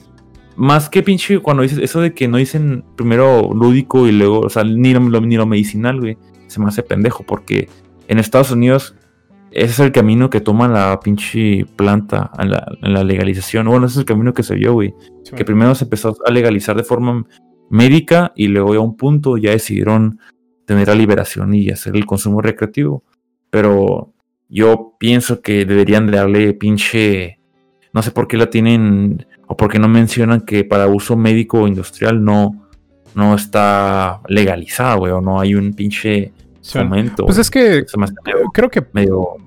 [0.57, 4.49] más que pinche, cuando dices eso de que no dicen primero lúdico y luego, o
[4.49, 6.17] sea, ni lo- ni lo medicinal, güey,
[6.47, 7.69] se me hace pendejo porque
[8.09, 8.95] en Estados Unidos
[9.57, 13.67] ese es el camino que toma la pinche planta en la, en la legalización.
[13.67, 14.95] Bueno, ese es el camino que se vio, güey.
[15.35, 17.25] Que primero se empezó a legalizar de forma
[17.71, 20.19] médica y luego a un punto ya decidieron
[20.67, 23.03] tener la liberación y hacer el consumo recreativo.
[23.49, 24.13] Pero
[24.51, 27.41] yo pienso que deberían de darle pinche...
[27.95, 31.63] No sé por qué la tienen o por qué no mencionan que para uso médico
[31.63, 32.69] o industrial no,
[33.15, 36.89] no está legalizada, güey, o no hay un pinche Simón.
[36.89, 37.25] fomento.
[37.25, 37.87] Pues es que
[38.53, 39.39] creo que medio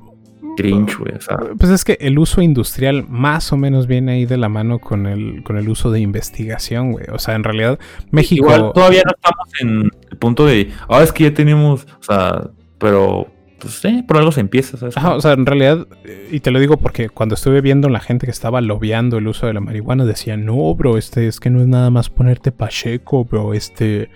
[0.61, 1.15] cringe, güey.
[1.15, 4.49] O sea, Pues es que el uso industrial más o menos viene ahí de la
[4.49, 7.05] mano con el, con el uso de investigación, güey.
[7.11, 7.79] O sea, en realidad,
[8.11, 8.45] México.
[8.45, 12.49] Igual todavía no estamos en el punto de, ah, es que ya tenemos, o sea,
[12.77, 13.27] pero,
[13.59, 14.97] pues sí, por algo se empieza, ¿sabes?
[14.97, 17.99] Ajá, o sea, en realidad, eh, y te lo digo porque cuando estuve viendo la
[17.99, 21.49] gente que estaba lobeando el uso de la marihuana, decía, no, bro, este es que
[21.49, 24.09] no es nada más ponerte pacheco, bro, este,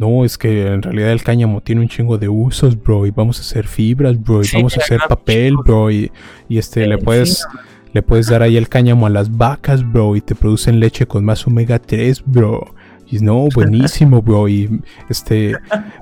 [0.00, 3.38] no, es que en realidad el cáñamo tiene un chingo de usos, bro, y vamos
[3.38, 6.10] a hacer fibras, bro, y Sí, vamos a hacer papel, bro, y,
[6.48, 7.44] y este, le puedes,
[7.92, 11.22] le puedes dar ahí el cáñamo a las vacas, bro, y te producen leche con
[11.24, 12.74] más omega 3, bro.
[13.12, 14.48] Y no, buenísimo, bro.
[14.48, 15.54] Y este,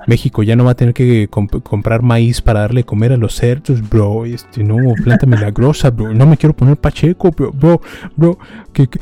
[0.07, 3.33] México ya no va a tener que comp- comprar maíz para darle comer a los
[3.35, 4.25] cerdos, bro.
[4.27, 6.13] Y este, no, planta milagrosa, bro.
[6.13, 7.81] No me quiero poner pacheco, bro, bro,
[8.15, 8.37] bro.
[8.71, 8.99] Que, que-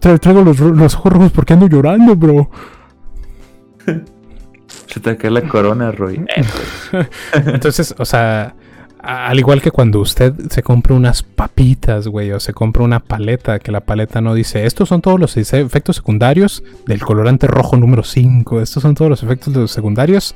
[0.00, 2.48] tra- traigo los, los ojos rojos porque ando llorando, bro.
[4.86, 6.24] Se te cae la corona, Roy.
[7.32, 8.54] Entonces, o sea,
[9.02, 13.58] al igual que cuando usted se compra unas papitas, güey, o se compra una paleta,
[13.58, 17.76] que la paleta no dice, estos son todos los efe- efectos secundarios del colorante rojo
[17.76, 20.34] número 5, estos son todos los efectos secundarios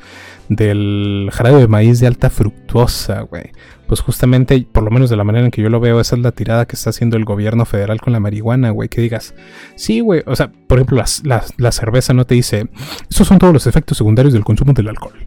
[0.49, 3.51] del jarabe de maíz de alta fructuosa, güey.
[3.87, 6.23] Pues justamente, por lo menos de la manera en que yo lo veo, esa es
[6.23, 8.89] la tirada que está haciendo el gobierno federal con la marihuana, güey.
[8.89, 9.35] Que digas,
[9.77, 12.69] sí, güey, o sea, por ejemplo, las- las- la cerveza no te dice,
[13.11, 15.27] estos son todos los efectos secundarios del consumo del alcohol.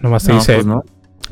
[0.00, 0.84] Nomás te No, dice, pues no.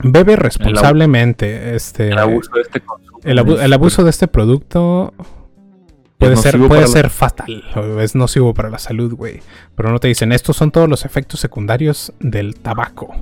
[0.02, 1.74] Bebe responsablemente.
[1.76, 3.18] este, El abuso de este consumo.
[3.22, 5.12] el abu- el abuso de este producto
[6.18, 7.62] puede ser, puede la- ser fatal.
[8.00, 9.40] Es nocivo para la salud, güey.
[9.76, 13.14] Pero no te dicen, estos son todos los efectos secundarios del tabaco.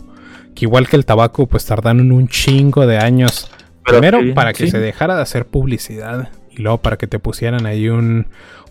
[0.61, 3.51] Que igual que el tabaco, pues tardaron un chingo de años.
[3.82, 4.70] Pero Primero para que sí.
[4.70, 6.28] se dejara de hacer publicidad.
[6.51, 8.27] Y luego para que te pusieran ahí un,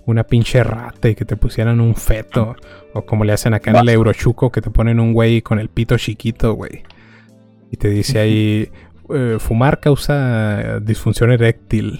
[0.06, 2.56] una pinche rata y que te pusieran un feto.
[2.94, 5.70] O como le hacen acá en el Eurochuco, que te ponen un güey con el
[5.70, 6.84] pito chiquito, güey.
[7.72, 8.70] Y te dice ahí,
[9.10, 11.99] eh, fumar causa disfunción eréctil.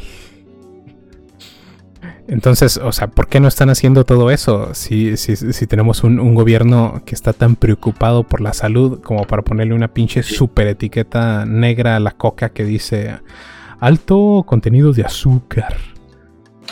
[2.30, 4.76] Entonces, o sea, ¿por qué no están haciendo todo eso?
[4.76, 9.26] Si, si, si tenemos un, un gobierno que está tan preocupado por la salud como
[9.26, 13.18] para ponerle una pinche super etiqueta negra a la coca que dice
[13.80, 15.77] alto contenido de azúcar.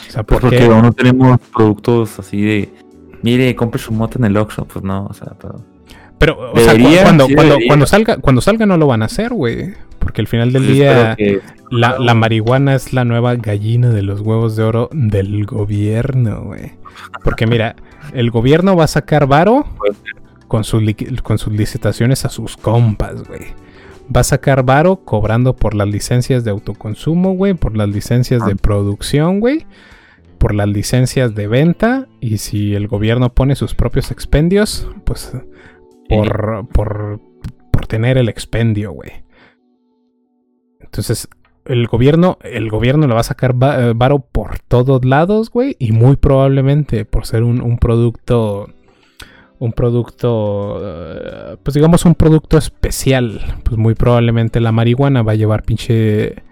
[0.08, 0.64] O sea, Pues ¿por porque qué?
[0.66, 2.74] aún no tenemos productos así de.
[3.22, 4.64] Mire, compre su moto en el Oxxo.
[4.66, 5.64] Pues no, o sea, pero.
[6.18, 7.34] Pero, o sea, cuando, sí
[7.68, 9.74] cuando, salga, cuando salga no lo van a hacer, güey.
[9.98, 11.14] Porque al final del pues, día...
[11.16, 11.40] que-
[11.70, 16.72] La, la marihuana es la nueva gallina de los huevos de oro del gobierno, güey.
[17.22, 17.76] Porque mira,
[18.14, 19.66] el gobierno va a sacar varo
[20.48, 20.82] con, sus
[21.22, 23.42] con sus licitaciones a sus compas, güey.
[24.14, 28.56] Va a sacar varo cobrando por las licencias de autoconsumo, güey, por las licencias de
[28.56, 29.66] producción, güey,
[30.38, 32.06] por las licencias de venta.
[32.20, 35.32] Y si el gobierno pone sus propios expendios, pues
[36.08, 37.20] por, por,
[37.70, 39.10] por tener el expendio, güey.
[40.80, 41.28] Entonces,
[41.64, 45.76] el gobierno, el gobierno le va a sacar eh, varo por todos lados, güey.
[45.78, 48.68] Y muy probablemente por ser un, un producto.
[49.60, 50.80] Un producto.
[50.82, 53.40] eh, pues digamos un producto especial.
[53.64, 56.42] Pues muy probablemente la marihuana va a llevar pinche.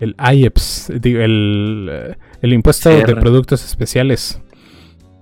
[0.00, 0.90] El IEPS.
[0.90, 4.40] El, eh, el impuesto de productos especiales.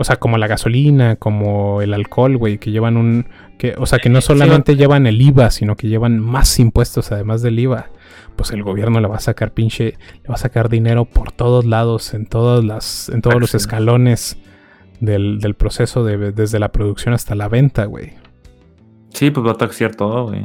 [0.01, 3.27] O sea, como la gasolina, como el alcohol, güey, que llevan un.
[3.59, 7.43] Que, o sea, que no solamente llevan el IVA, sino que llevan más impuestos además
[7.43, 7.90] del IVA.
[8.35, 9.98] Pues el gobierno le va a sacar pinche.
[10.22, 13.10] Le va a sacar dinero por todos lados, en todas las.
[13.10, 14.39] En todos los escalones
[15.01, 18.14] del, del proceso de, desde la producción hasta la venta, güey.
[19.10, 20.44] Sí, pues va a taxiar todo, güey.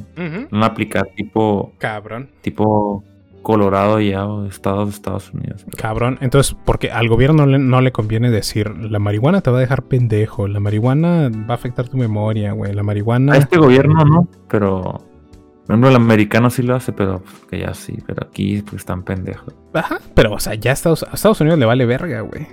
[0.51, 1.71] Van a aplicar tipo.
[1.77, 2.29] Cabrón.
[2.41, 3.05] Tipo.
[3.45, 5.63] Colorado ya, o estados de Estados Unidos.
[5.77, 6.17] Cabrón.
[6.21, 9.83] Entonces, porque al gobierno le- no le conviene decir, la marihuana te va a dejar
[9.83, 13.33] pendejo, la marihuana va a afectar tu memoria, güey, la marihuana...
[13.33, 14.81] A este gobierno no, pero.
[14.81, 17.97] Por ejemplo, el americano sí lo hace, pero pues, que ya sí.
[18.07, 19.53] Pero aquí pues están pendejos.
[19.73, 22.47] Ajá, pero o sea, ya a Estados, a Estados Unidos le vale verga, güey.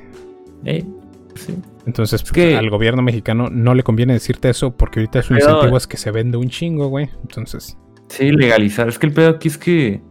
[0.65, 0.85] Eh,
[1.35, 1.55] sí.
[1.87, 5.77] Entonces, pues, que- al gobierno mexicano no le conviene decirte eso porque ahorita su incentivo
[5.79, 7.09] es que se vende un chingo, güey.
[7.23, 7.79] Entonces,
[8.09, 8.89] Sí, legalizar.
[8.89, 10.03] Es que el pedo aquí es que.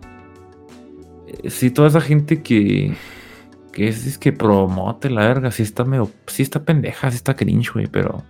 [1.49, 2.93] Sí, toda esa gente que.
[3.71, 5.51] Que es, es que promote la verga.
[5.51, 6.09] Sí está medio.
[6.27, 7.87] Sí está pendeja, sí está cringe, güey.
[7.87, 8.23] Pero.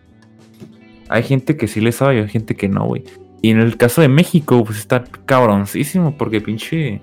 [1.10, 3.04] Hay gente que sí le sabe y hay gente que no, güey.
[3.42, 6.16] Y en el caso de México, pues está cabroncísimo.
[6.18, 7.02] Porque pinche.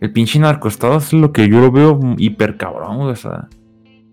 [0.00, 3.10] El pinche narcoestado es lo que yo lo veo hiper cabrón, güey.
[3.10, 3.48] O sea.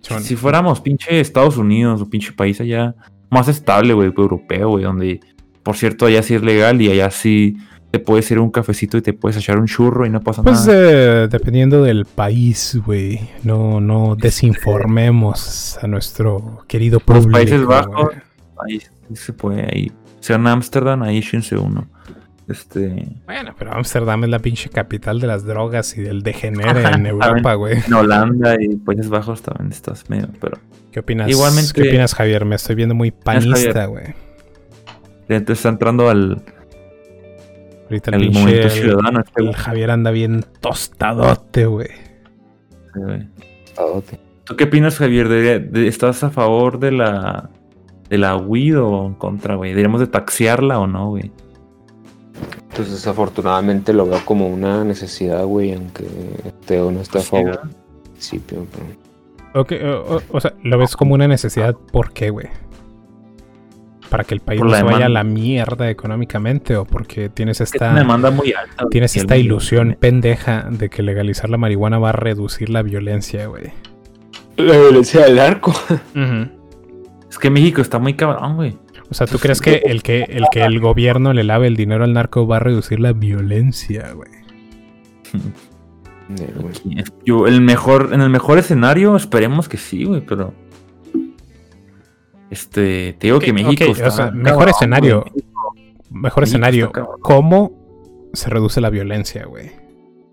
[0.01, 2.93] son- Si fuéramos pinche Estados Unidos o pinche país allá
[3.29, 5.19] más estable, güey, europeo, güey, donde,
[5.63, 7.57] por cierto, allá sí es legal y allá sí
[7.91, 10.43] te puedes ir a un cafecito y te puedes echar un churro y no pasa
[10.43, 10.77] Pues nada.
[11.23, 13.29] eh, dependiendo del país, güey.
[13.43, 17.31] No, no desinformemos a nuestro querido Los público.
[17.31, 18.09] Países Bajos,
[18.65, 18.81] ahí
[19.15, 19.91] se puede, ahí.
[20.19, 21.87] Sea en Ámsterdam, ahí échense uno.
[22.47, 23.07] Este.
[23.25, 27.53] Bueno, pero Ámsterdam es la pinche capital de las drogas y del degenere en Europa,
[27.55, 27.77] güey.
[27.85, 30.57] En Holanda y Países Bajos también estás medio, pero.
[30.91, 31.29] ¿Qué opinas?
[31.29, 32.45] Igualmente- ¿Qué opinas, Javier?
[32.45, 34.05] Me estoy viendo muy panista, güey.
[35.29, 36.41] Entonces está entrando al,
[37.89, 39.19] Ahorita el, el el- ciudadano.
[39.21, 39.53] Este, el.
[39.55, 41.87] Javier anda bien tostadote, güey.
[42.95, 43.27] güey.
[43.75, 44.19] Tadote.
[44.43, 45.27] ¿Tú qué opinas, Javier?
[45.29, 47.49] ¿De, de- estás a favor de la
[48.09, 49.71] de la weed o en contra, güey?
[49.71, 51.31] ¿Deberíamos de taxiarla o no, güey?
[52.75, 56.05] Pues desafortunadamente lo veo como una necesidad, güey, aunque
[56.65, 57.61] Teo no está a Sí, favor
[58.13, 58.65] principio.
[58.71, 59.07] pero-
[59.61, 62.47] Ok, o, o- o sea, lo ves como una necesidad, ¿por qué, güey?
[64.07, 67.73] Para que el país no se vaya a la mierda económicamente o porque tienes Es
[67.73, 68.75] esta una demanda muy alta.
[68.83, 73.47] güey, tienes esta ilusión pendeja de que legalizar la marihuana va a reducir la violencia,
[73.47, 73.65] güey.
[74.57, 75.73] La violencia del narco.
[77.29, 78.77] Es que México está muy cabrón, güey.
[79.09, 82.03] O sea, ¿tú crees que el que el que el gobierno le lave el dinero
[82.03, 84.31] al narco va a reducir la violencia, güey?
[86.29, 87.03] Güey.
[87.25, 90.53] Yo, el mejor, en el mejor escenario, esperemos que sí, güey, pero.
[92.49, 94.07] Este, te digo que México ok, está.
[94.07, 95.25] o sea, cabrón, mejor escenario.
[96.09, 96.91] Mejor México escenario.
[97.21, 99.71] ¿cómo se reduce la violencia, güey?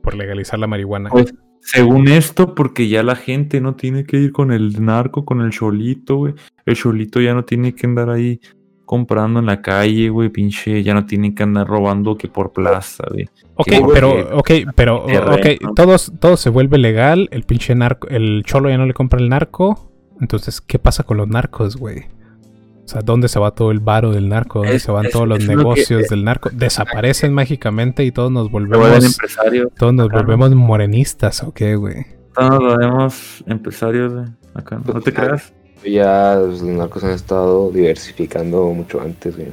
[0.03, 1.11] Por legalizar la marihuana.
[1.11, 5.41] Pues, según esto, porque ya la gente no tiene que ir con el narco, con
[5.41, 6.35] el cholito, güey.
[6.67, 8.39] El cholito ya no tiene que andar ahí
[8.85, 10.83] comprando en la calle, güey, pinche.
[10.83, 13.29] Ya no tiene que andar robando que por plaza, güey.
[13.55, 15.35] Ok, pero, ok, pero, terreno.
[15.35, 19.19] ok, todos, todo se vuelve legal, el pinche narco, el cholo ya no le compra
[19.21, 22.05] el narco, entonces, ¿qué pasa con los narcos, güey?
[22.85, 24.59] O sea, ¿dónde se va todo el varo del narco?
[24.61, 26.51] ¿Dónde Es- se van es- todos los es lo que- negocios del narco?
[26.53, 29.69] Desaparecen mágicamente y todos nos volvemos, empresarios.
[29.79, 32.05] todos nos volvemos morenistas, ¿o qué, güey?
[32.35, 34.27] Todos lo vemos empresarios, güey.
[34.55, 35.53] Acá, no te creas.
[35.85, 39.49] Ya los narcos han estado diversificando mucho antes, güey.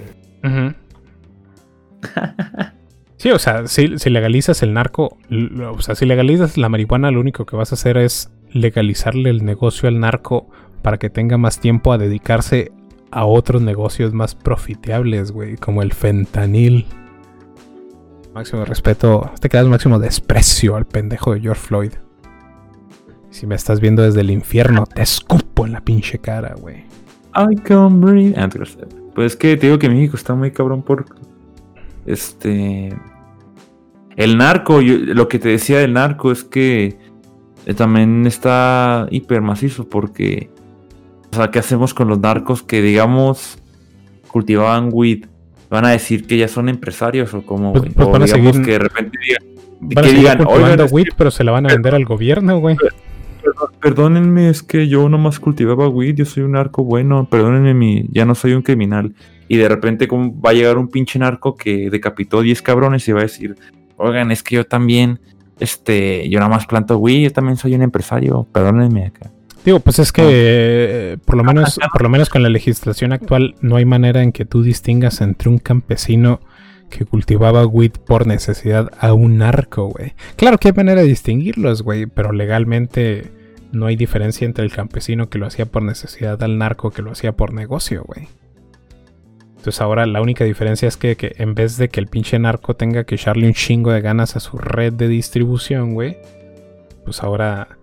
[3.18, 5.18] Sí, o sea, si, si legalizas el narco,
[5.72, 9.44] o sea, si legalizas la marihuana, lo único que vas a hacer es legalizarle el
[9.46, 10.48] negocio al narco
[10.82, 12.72] para que tenga más tiempo a dedicarse
[13.12, 16.86] a otros negocios más profitables, güey, como el fentanil.
[18.34, 21.92] Máximo respeto, te quedas máximo desprecio al pendejo de George Floyd.
[23.30, 26.86] Si me estás viendo desde el infierno, te escupo en la pinche cara, güey.
[27.36, 28.38] I can breathe.
[28.38, 28.50] Ah.
[29.16, 31.06] Pues es que te digo que México está muy cabrón por.
[32.06, 32.94] Este.
[34.16, 36.98] El narco, yo- lo que te decía del narco es que
[37.76, 40.50] también está hiper macizo porque.
[41.32, 43.58] O sea, ¿qué hacemos con los narcos que, digamos,
[44.28, 45.26] cultivaban weed?
[45.70, 47.94] ¿Van a decir que ya son empresarios o cómo, Pues- güey?
[47.94, 49.44] pues o van a seguir- que de repente digan,
[49.80, 52.04] Van a que digan, cultivando "Oigan, es weed, pero se la van a vender al
[52.06, 52.76] gobierno, güey.
[53.80, 58.26] Perdónenme, es que yo nomás cultivaba weed, yo soy un narco bueno, perdónenme, mi, ya
[58.26, 59.14] no soy un criminal.
[59.48, 63.12] Y de repente como va a llegar un pinche narco que decapitó 10 cabrones y
[63.12, 63.56] va a decir,
[63.98, 65.20] oigan, es que yo también,
[65.62, 69.32] este, yo nada más planto weed, yo también soy un empresario, perdónenme acá.
[69.64, 73.56] Digo, pues es que eh, por lo menos, por lo menos con la legislación actual
[73.62, 76.40] no hay manera en que tú distingas entre un campesino
[76.90, 80.14] que cultivaba weed por necesidad a un narco, güey.
[80.36, 83.32] Claro que hay manera de distinguirlos, güey, pero legalmente
[83.72, 87.12] no hay diferencia entre el campesino que lo hacía por necesidad al narco que lo
[87.12, 88.28] hacía por negocio, güey.
[89.62, 92.76] Entonces ahora la única diferencia es que, que en vez de que el pinche narco
[92.76, 96.18] tenga que echarle un chingo de ganas a su red de distribución, güey,
[97.06, 97.78] pues ahora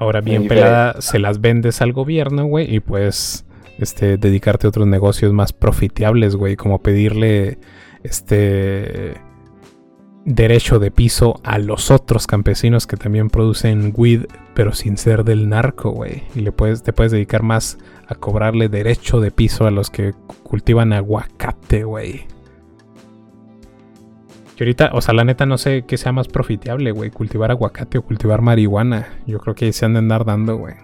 [0.00, 3.44] Ahora bien pelada, se las vendes al gobierno, güey, y puedes
[3.78, 7.58] este, dedicarte a otros negocios más profitables, güey, como pedirle
[8.02, 9.20] este
[10.24, 15.48] derecho de piso a los otros campesinos que también producen weed, pero sin ser del
[15.48, 16.24] narco, güey.
[16.34, 20.12] Y le puedes, te puedes dedicar más a cobrarle derecho de piso a los que
[20.42, 22.26] cultivan aguacate, güey.
[24.56, 27.98] Que ahorita, o sea, la neta no sé qué sea más profitable, güey, cultivar aguacate
[27.98, 29.08] o cultivar marihuana.
[29.26, 30.74] Yo creo que se han de andar dando, güey.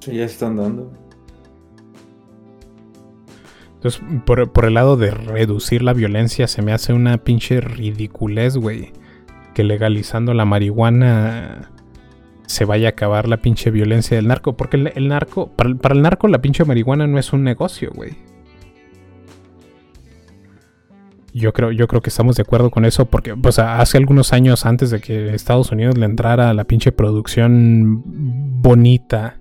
[0.00, 0.92] Sí, ya están dando.
[3.82, 8.92] Entonces, por, el lado de reducir la violencia, se me hace una pinche ridiculez, güey.
[9.54, 11.72] Que legalizando la marihuana
[12.46, 14.56] se vaya a acabar la pinche violencia del narco.
[14.56, 18.12] Porque el, narco, para, el- narco, la pinche marihuana no es un negocio, güey.
[21.34, 24.64] Yo creo, yo creo que estamos de acuerdo con eso porque, pues, hace algunos años
[24.64, 28.04] antes de que Estados Unidos le entrara la pinche producción
[28.62, 29.40] bonita,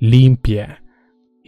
[0.00, 0.81] limpia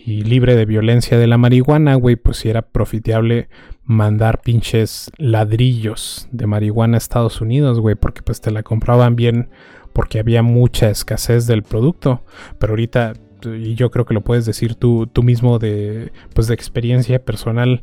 [0.05, 3.49] y libre de violencia de la marihuana, güey, pues si era profitable
[3.85, 9.49] mandar pinches ladrillos de marihuana a Estados Unidos, güey, porque pues te la compraban bien
[9.95, 12.23] porque había mucha escasez del producto.
[12.59, 13.15] Pero ahorita,
[13.45, 17.83] y yo creo que lo puedes decir tú, tú mismo de, pues de experiencia personal,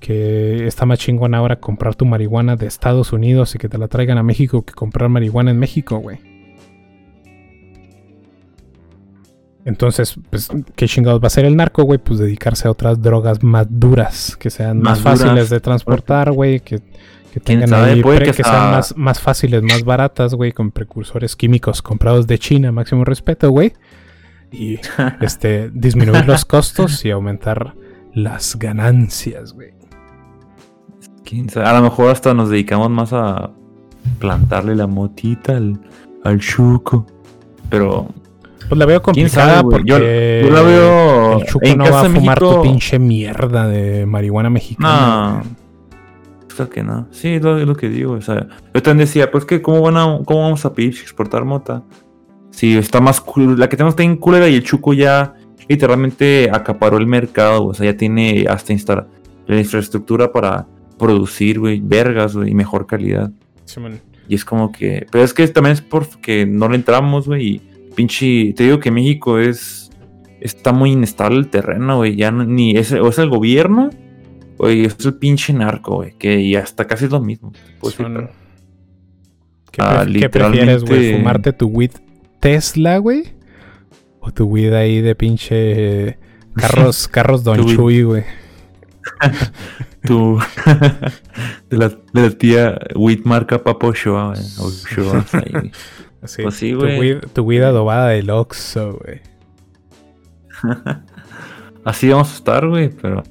[0.00, 3.88] que está más chingón ahora comprar tu marihuana de Estados Unidos y que te la
[3.88, 6.33] traigan a México que comprar marihuana en México, güey.
[9.64, 11.98] Entonces, pues, ¿qué chingados va a hacer el narco, güey?
[11.98, 16.60] Pues dedicarse a otras drogas más duras, que sean más, Más fáciles de transportar, güey,
[16.60, 16.80] que,
[17.32, 20.70] que ¿Quién tengan ahí, pre- que que, sean más, más fáciles, más baratas, güey, con
[20.70, 23.72] precursores químicos comprados de China, máximo respeto, güey.
[24.52, 24.78] Y
[25.22, 27.74] este, disminuir los costos y aumentar
[28.12, 29.72] las ganancias, güey.
[31.56, 33.50] A lo mejor hasta nos dedicamos más a
[34.18, 35.80] plantarle la motita al,
[36.22, 37.06] al chuco.
[37.70, 38.08] Pero
[38.68, 39.84] Pues la veo ¿Quién complicada sabe, güey?
[39.84, 42.56] Yo, porque yo la veo el Chuco en no va a fumar México.
[42.56, 45.42] tu pinche mierda de marihuana mexicana.
[45.42, 45.64] No.
[46.54, 47.08] Claro que no.
[47.10, 48.12] Sí, es lo, es lo que digo.
[48.12, 51.44] O sea, yo también decía, pues que cómo van a, cómo vamos a pedir exportar
[51.44, 51.82] mota.
[52.50, 55.34] Si está más cool, la que tenemos está en culera y el Chuco ya
[55.68, 59.08] literalmente acaparó el mercado, o sea, ya tiene hasta instalar
[59.46, 60.66] la infraestructura para
[60.98, 63.30] producir, güey, vergas, güey, y mejor calidad.
[63.64, 64.00] Simón.
[64.28, 67.62] Y es como que, pero es que también es porque no le entramos, güey, y
[67.94, 69.90] pinche, te digo que México es,
[70.40, 73.90] está muy inestable el terreno, güey, ya no- ni es, o es el gobierno,
[74.58, 77.52] o es el pinche narco, güey, que y hasta casi es lo mismo.
[77.80, 78.30] Pues, Son-
[79.70, 81.14] ¿Qué, Ah, qué prefieres, güey?
[81.14, 81.90] ¿Fumarte tu weed
[82.40, 83.24] Tesla, güey?
[84.20, 86.18] ¿O tu weed ahí de pinche
[86.54, 87.74] carros, carros Don weed.
[87.76, 88.22] Chuy, güey?
[90.04, 90.38] tu
[91.70, 94.44] de la, de la tía Wit marca Papo Ochoa, güey,
[96.24, 97.20] Así, Pues sí, tu güey.
[97.20, 99.20] tu weed adobada del Oxxo, güey.
[101.84, 103.22] Así vamos a estar, güey, pero.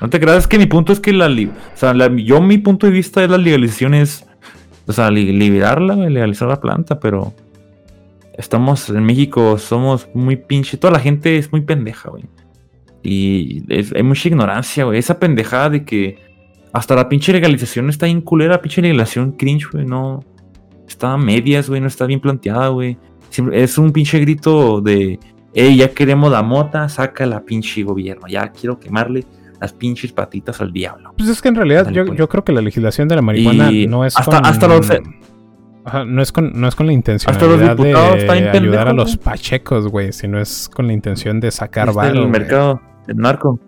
[0.00, 1.28] No te creas, es que mi punto es que la.
[1.28, 4.26] li- O sea, la- yo, mi punto de vista es la legalización es.
[4.86, 7.32] O sea, li- liberarla, güey, legalizar la planta, pero.
[8.36, 10.76] Estamos en México, somos muy pinche.
[10.76, 12.24] Toda la gente es muy pendeja, güey.
[13.04, 14.98] Y es- hay mucha ignorancia, güey.
[14.98, 16.18] Esa pendejada de que.
[16.72, 19.86] Hasta la pinche legalización está bien culera, pinche legalización cringe, güey.
[19.86, 20.24] No.
[20.94, 21.80] Está a medias, güey.
[21.80, 22.96] No está bien planteada, güey.
[23.52, 25.18] Es un pinche grito de.
[25.52, 28.28] Ey, ya queremos la mota, saca la pinche gobierno.
[28.28, 29.24] Ya quiero quemarle
[29.60, 31.12] las pinches patitas al diablo.
[31.16, 32.16] Pues es que en realidad Dale, yo, pues.
[32.18, 34.46] yo creo que la legislación de la marihuana Y no es hasta- con...
[34.46, 34.88] hasta los-
[35.86, 40.12] Ajá, no es con no es con la diputados de ayudar a los pachecos, güey,
[40.12, 43.58] sino es con la intención de sacar el mercado, el narco.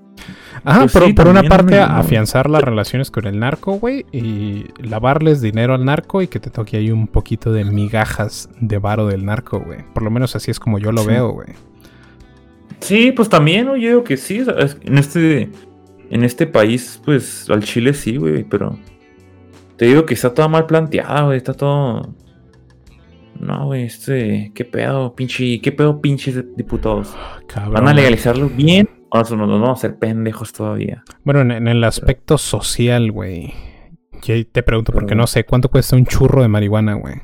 [0.64, 1.84] Ajá, Pues por, sí, por una parte no.
[1.84, 6.50] afianzar las relaciones con el narco, güey, y lavarles dinero al narco y que te
[6.50, 9.80] toque ahí un poquito de migajas de varo del narco, güey.
[9.94, 11.08] Por lo menos así es como yo lo Sí.
[11.08, 11.48] veo, güey.
[12.80, 14.44] Sí, pues también, güey, yo digo que sí.
[14.82, 15.50] En este,
[16.10, 18.78] en este país, pues al Chile sí, güey, pero
[19.76, 21.36] te digo que está toda mal planteada, güey.
[21.38, 22.14] Está todo.
[23.40, 24.52] No, güey, este.
[24.54, 25.60] ¿Qué pedo, pinche?
[25.60, 27.14] ¿Qué pedo, pinches diputados?
[27.46, 28.88] Cabrón, ¿Van a legalizarlo bien?
[29.20, 31.04] O sea, nos nos vamos a hacer pendejos todavía.
[31.24, 33.52] Bueno, en, en el aspecto social, güey.
[34.26, 37.16] Y ahí te pregunto, porque Pero- no sé, ¿cuánto cuesta un churro de marihuana, güey?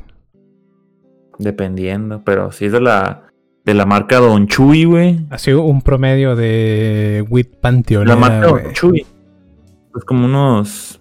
[1.39, 3.25] Dependiendo, pero si es de la
[3.65, 5.21] de la marca Don Chuy, güey.
[5.31, 8.47] Ha sido un promedio de weed La panteonera, marca.
[8.49, 9.07] Don Chuy.
[9.97, 10.99] Es como unos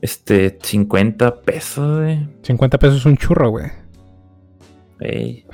[0.00, 2.28] este 50 pesos, güey.
[2.42, 3.66] 50 pesos un churro, güey.
[5.00, 5.44] Ey.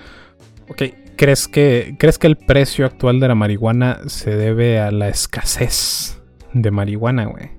[0.68, 0.82] Ok,
[1.18, 6.22] ¿crees que, ¿crees que el precio actual de la marihuana se debe a la escasez
[6.54, 7.50] de marihuana, güey?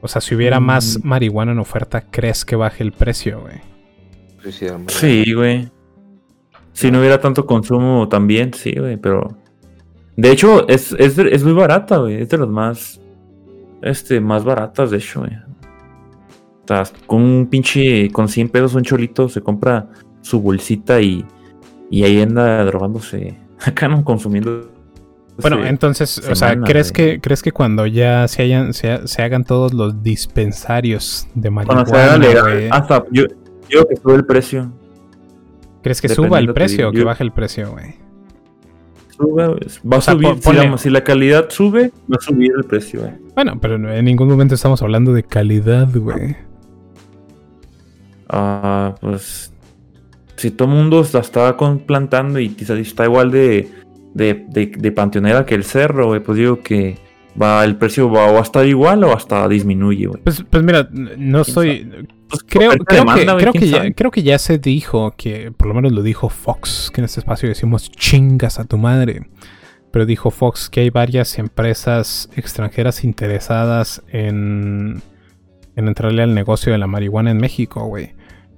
[0.00, 1.06] O sea, si hubiera más Mm.
[1.08, 3.56] marihuana en oferta, ¿crees que baje el precio, güey?
[4.78, 4.84] Madre.
[4.88, 5.68] Sí, güey.
[6.72, 9.36] Si no hubiera tanto consumo también, sí, güey, pero
[10.16, 13.00] de hecho es, es, es muy barata, güey, es de las más
[13.82, 15.32] este más baratas, de hecho, güey.
[17.06, 19.88] Con un pinche con 100 pesos un cholito se compra
[20.22, 21.24] su bolsita y
[21.98, 24.70] y ahí anda drogándose, acá no consumiendo
[25.40, 29.22] Bueno, entonces, o sea, ¿crees que, ¿crees que cuando ya se, hayan, se, ha- se
[29.22, 33.24] hagan todos los dispensarios de Cuando se haga marihuana, hasta yo,
[33.68, 34.72] yo que sube el precio.
[35.82, 37.94] ¿crees que suba el precio o que yo- baje el precio, güey?
[39.16, 40.36] Sube, va a O sea, subir.
[40.42, 43.12] si, la, si la calidad sube, va a subir el precio, güey.
[43.36, 46.34] Bueno, pero en ningún momento estamos hablando de calidad, güey.
[48.28, 49.52] Ah, pues.
[50.36, 51.56] Si todo el mundo la está
[51.86, 53.68] plantando y está igual de,
[54.14, 56.96] de, de, de panteonera que el cerro, güey, pues digo que
[57.40, 60.22] va el precio va o a estar igual o hasta disminuye, güey.
[60.22, 62.08] Pues, pues mira, no estoy...
[62.28, 65.68] Pues, Creo, oferta creo, que, creo, que ya, creo que ya se dijo, que por
[65.68, 69.28] lo menos lo dijo Fox, que en este espacio decimos chingas a tu madre.
[69.92, 75.02] Pero dijo Fox que hay varias empresas extranjeras interesadas en,
[75.76, 78.13] en entrarle al negocio de la marihuana en México, güey.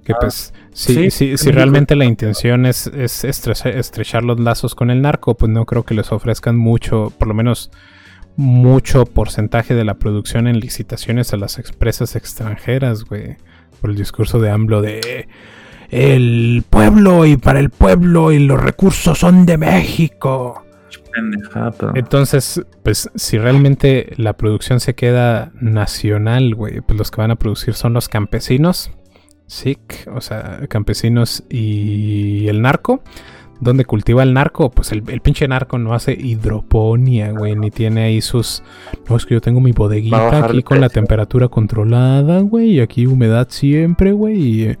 [0.07, 4.89] Que pues, si, sí, si, realmente la intención es, es estrecha- estrechar los lazos con
[4.89, 7.71] el narco, pues no creo que les ofrezcan mucho, por lo menos
[8.37, 13.35] mucho porcentaje de la producción en licitaciones a las empresas extranjeras, güey.
[13.81, 15.27] Por el discurso de AMLO de
[15.89, 20.63] el pueblo y para el pueblo y los recursos son de México.
[21.95, 27.35] Entonces, pues si realmente la producción se queda nacional, güey, pues los que van a
[27.35, 28.91] producir son los campesinos,
[29.47, 33.01] SIC, o sea, campesinos y el narco.
[33.59, 34.69] ¿Dónde cultiva el narco?
[34.69, 38.61] Pues el, el pinche narco no hace hidroponía, güey, ni tiene ahí sus...
[39.09, 43.07] No, es que yo tengo mi bodeguita aquí con la temperatura controlada, güey, y aquí
[43.07, 44.63] humedad siempre, güey, y...
[44.65, 44.77] eh,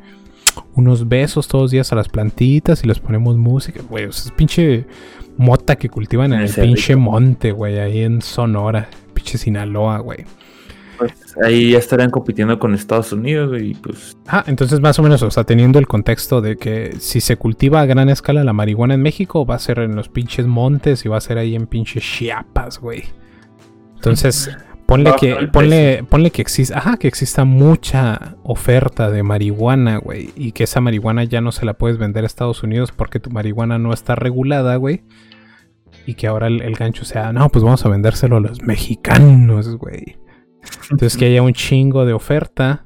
[0.73, 4.05] unos besos todos los días a las plantitas y les ponemos música, güey.
[4.05, 4.85] O sea, es pinche
[5.37, 6.99] mota que cultivan en el pinche rico.
[6.99, 10.25] monte, güey, ahí en Sonora, pinche Sinaloa, güey.
[10.97, 11.13] Pues
[11.43, 15.31] ahí ya estarían compitiendo con Estados Unidos, y pues Ah, entonces más o menos, o
[15.31, 19.01] sea, teniendo el contexto de que si se cultiva a gran escala la marihuana en
[19.01, 22.03] México, va a ser en los pinches montes y va a ser ahí en pinches
[22.03, 23.03] Chiapas, güey.
[23.95, 24.49] Entonces,
[24.85, 30.51] ponle que, ponle, ponle que exista, ajá, que exista mucha oferta de marihuana, güey, y
[30.51, 33.77] que esa marihuana ya no se la puedes vender a Estados Unidos porque tu marihuana
[33.77, 35.03] no está regulada, güey.
[36.05, 39.75] Y que ahora el, el gancho sea, no, pues vamos a vendérselo a los mexicanos,
[39.77, 40.17] güey.
[40.89, 42.85] Entonces que haya un chingo de oferta.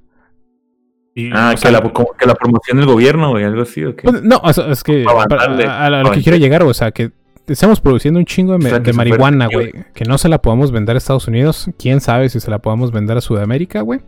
[1.14, 3.96] Y, Ah, o que, la, como que la promoción del gobierno, güey, algo así, ¿o
[3.96, 4.04] qué?
[4.04, 7.12] pues, no, es que Para a, lo que quiero llegar, o sea, que
[7.48, 10.96] estamos produciendo un chingo de, O sea, marihuana, güey, que no se la podamos vender
[10.96, 14.00] a Estados Unidos, quién sabe si se la podamos vender a Sudamérica, güey.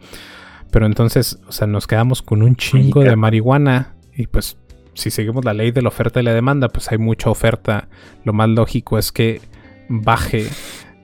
[0.72, 4.58] Pero entonces, o sea, nos quedamos con un chingo de marihuana y pues
[4.94, 7.90] si seguimos la ley de la oferta y la demanda, pues hay mucha oferta.
[8.24, 9.42] Lo más lógico es que
[9.90, 10.48] baje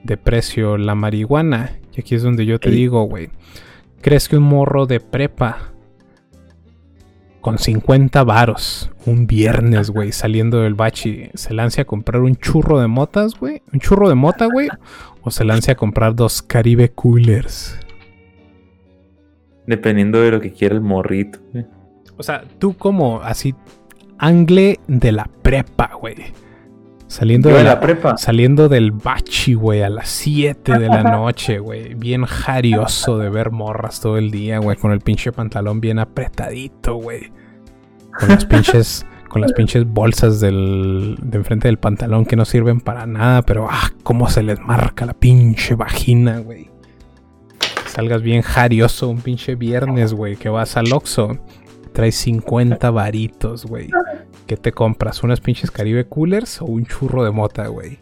[0.04, 1.78] de precio la marihuana.
[1.94, 3.30] Y aquí es donde yo te digo, güey,
[4.00, 5.72] ¿crees que un morro de prepa
[7.40, 12.80] con 50 varos un viernes, güey, saliendo del bachi, se lance a comprar un churro
[12.80, 13.62] de motas, güey?
[13.72, 14.68] ¿Un churro de mota, güey?
[15.22, 17.78] ¿O se lance a comprar dos Caribe Coolers?
[19.66, 21.66] Dependiendo de lo que quiera el morrito, güey.
[22.16, 23.54] O sea, tú como así,
[24.18, 26.16] angle de la prepa, güey.
[27.10, 28.16] Saliendo de de la, la prepa.
[28.16, 31.94] Saliendo del bachi, güey, a las 7 de la noche, güey.
[31.94, 34.76] Bien jarioso de ver morras todo el día, güey.
[34.76, 37.32] Con el pinche pantalón bien apretadito, güey.
[38.16, 39.04] Con las pinches.
[39.28, 43.66] Con las pinches bolsas del, de enfrente del pantalón que no sirven para nada, pero
[43.68, 46.70] ah, cómo se les marca la pinche vagina, güey.
[47.86, 51.38] Salgas bien jarioso un pinche viernes, güey, que vas al Oxxo,
[51.92, 53.88] traes 50 varitos, güey.
[54.50, 55.22] ¿Qué te compras?
[55.22, 57.98] ¿Unas pinches Caribe Coolers o un churro de mota, güey?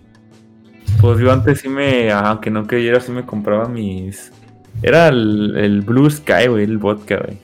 [0.98, 4.32] Pues yo antes sí me, aunque no creyera, sí me compraba mis...
[4.80, 7.36] Era el, el Blue Sky, güey, el vodka, güey.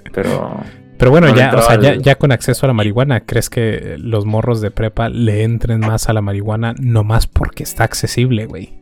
[0.14, 0.58] Pero...
[0.96, 3.96] Pero bueno, No ya, o sea, entraba ya, con acceso a la marihuana, ¿crees que
[3.98, 8.78] los morros de prepa le entren más a la marihuana nomás porque está accesible, güey?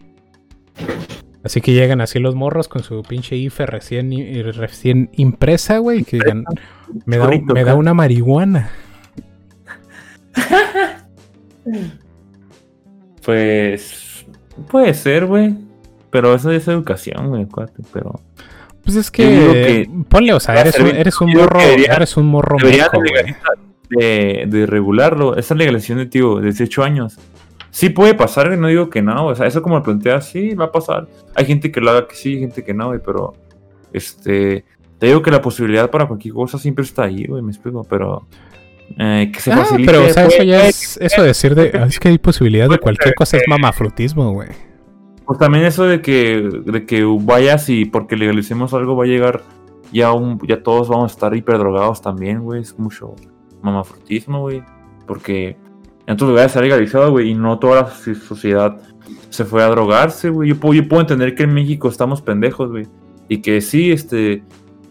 [1.42, 4.12] Así que llegan así los morros con su pinche IFE recién,
[4.54, 6.44] recién impresa, güey, que digan,
[7.04, 8.70] me da, me una marihuana.
[13.24, 14.26] Pues...
[14.70, 15.54] Puede ser, güey.
[16.10, 18.20] Pero eso es educación, güey, cuate, pero...
[18.84, 22.26] Pues es que, que ponle, o sea, eres un, eres un morro, debería- eres un
[22.26, 23.00] morro meco,
[23.88, 25.36] de, de, regularlo.
[25.36, 27.18] Esa legalización de, tío, de 18 años.
[27.70, 29.26] Sí puede pasar, no digo que no.
[29.26, 31.08] O sea, eso como lo planteas, sí, va a pasar.
[31.34, 33.32] Hay gente que lo haga que sí, gente que no, güey, pero...
[33.92, 34.64] Este...
[34.98, 38.26] Te digo que la posibilidad para cualquier cosa siempre está ahí, güey, me explico, pero...
[38.98, 39.90] eh, que se Ah, facilite...
[39.92, 42.18] pero o sea, eso puede- ya es, eso de decir de, "Ah, es que hay
[42.18, 44.48] posibilidad de cualquier ser cosa es que- mamafrutismo, güey.
[45.26, 49.42] Pues también eso de que, de que vayas y porque legalicemos algo va a llegar
[49.92, 52.60] ya un, ya todos vamos a estar hiperdrogados también, güey.
[52.62, 53.14] Es mucho
[53.62, 54.62] mamafrutismo, güey.
[55.06, 55.56] Porque
[56.06, 58.76] en otros lugares se ha legalizado, güey, y no toda la so- sociedad
[59.30, 60.50] se fue a drogarse, güey.
[60.50, 62.86] Yo, puedo- yo puedo entender que en México estamos pendejos, güey.
[63.28, 64.42] Y que sí, este,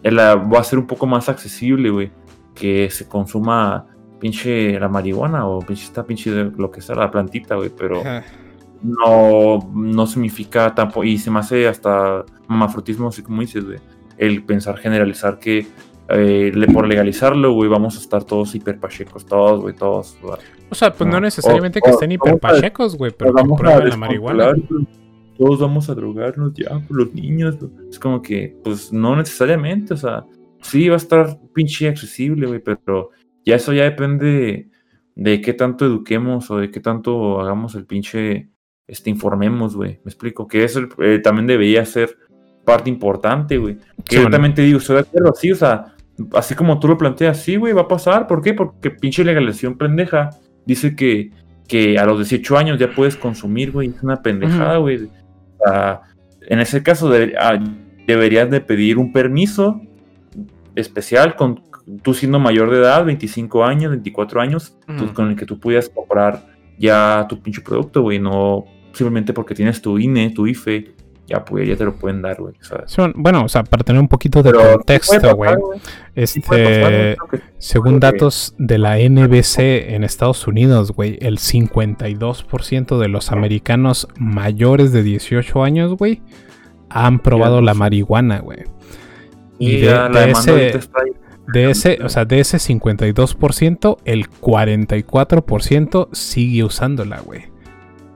[0.02, 2.10] la, va a ser un poco más accesible, güey.
[2.54, 3.86] Que se consuma
[4.24, 7.68] pinche la marihuana o pinche esta pinche de lo que sea, la plantita, güey.
[7.76, 8.02] Pero
[8.82, 13.78] no, no significa tampoco, y se me hace hasta mamafrutismo, así como dices, güey,
[14.16, 15.66] el pensar generalizar que
[16.08, 20.16] eh, le- por legalizarlo, güey, vamos a estar todos hiperpachecos, todos, güey, todos.
[20.22, 20.38] güey.
[20.70, 21.20] O sea, pues no, No.
[21.20, 24.52] necesariamente O- que estén hiperpachecos, güey, pero vamos a la marihuana.
[25.38, 27.56] Todos vamos a drogarnos ya, pues, los niños.
[27.90, 30.24] Es como que, pues no necesariamente, o sea,
[30.60, 33.10] sí va a estar pinche accesible, güey, pero
[33.44, 34.70] ya eso ya depende
[35.14, 38.50] de qué tanto eduquemos o de qué tanto hagamos el pinche,
[38.86, 40.00] este, informemos, güey.
[40.04, 42.16] Me explico, que eso eh, también debería ser
[42.64, 43.76] parte importante, güey.
[44.04, 45.94] Que Sí, yo también te digo, estoy de acuerdo, sí, o sea,
[46.32, 48.26] así como tú lo planteas, sí, güey, va a pasar.
[48.26, 48.54] ¿Por qué?
[48.54, 50.30] Porque pinche legalización pendeja
[50.66, 51.30] dice que,
[51.68, 53.88] que a los 18 años ya puedes consumir, güey.
[53.88, 55.04] Es una pendejada, güey.
[55.04, 56.02] O sea,
[56.48, 57.58] en ese caso ah,
[58.06, 59.80] deberías de pedir un permiso
[60.74, 61.62] especial con
[62.02, 65.06] tú siendo mayor de edad, 25 años, 24 años, Mm.
[65.08, 66.46] con el que tú pudieras comprar
[66.78, 70.92] ya tu pinche producto, güey, no simplemente porque tienes tu INE, tu IFE,
[71.26, 72.54] ya, pues, ya te lo pueden dar, güey.
[73.14, 75.54] Bueno, o sea, para tener un poquito de pero contexto, güey.
[75.54, 75.68] Pasar,
[76.14, 76.40] Este,
[77.30, 84.08] que- según datos de la NBC en Estados Unidos, güey, el 52% de los americanos
[84.18, 86.22] mayores de 18 años, güey,
[86.90, 88.64] han probado Ya, la marihuana, güey.
[89.58, 91.10] Y Y de, ya la de demanda ese, ahorita está ahí.
[91.46, 97.42] De ese, o sea, de ese 52%, el 44% sigue usándola, güey.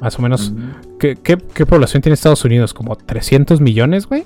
[0.01, 0.53] Más o menos.
[0.99, 2.73] ¿qué, qué, qué población tiene Estados Unidos?
[2.73, 4.25] ¿Como 300 millones, güey?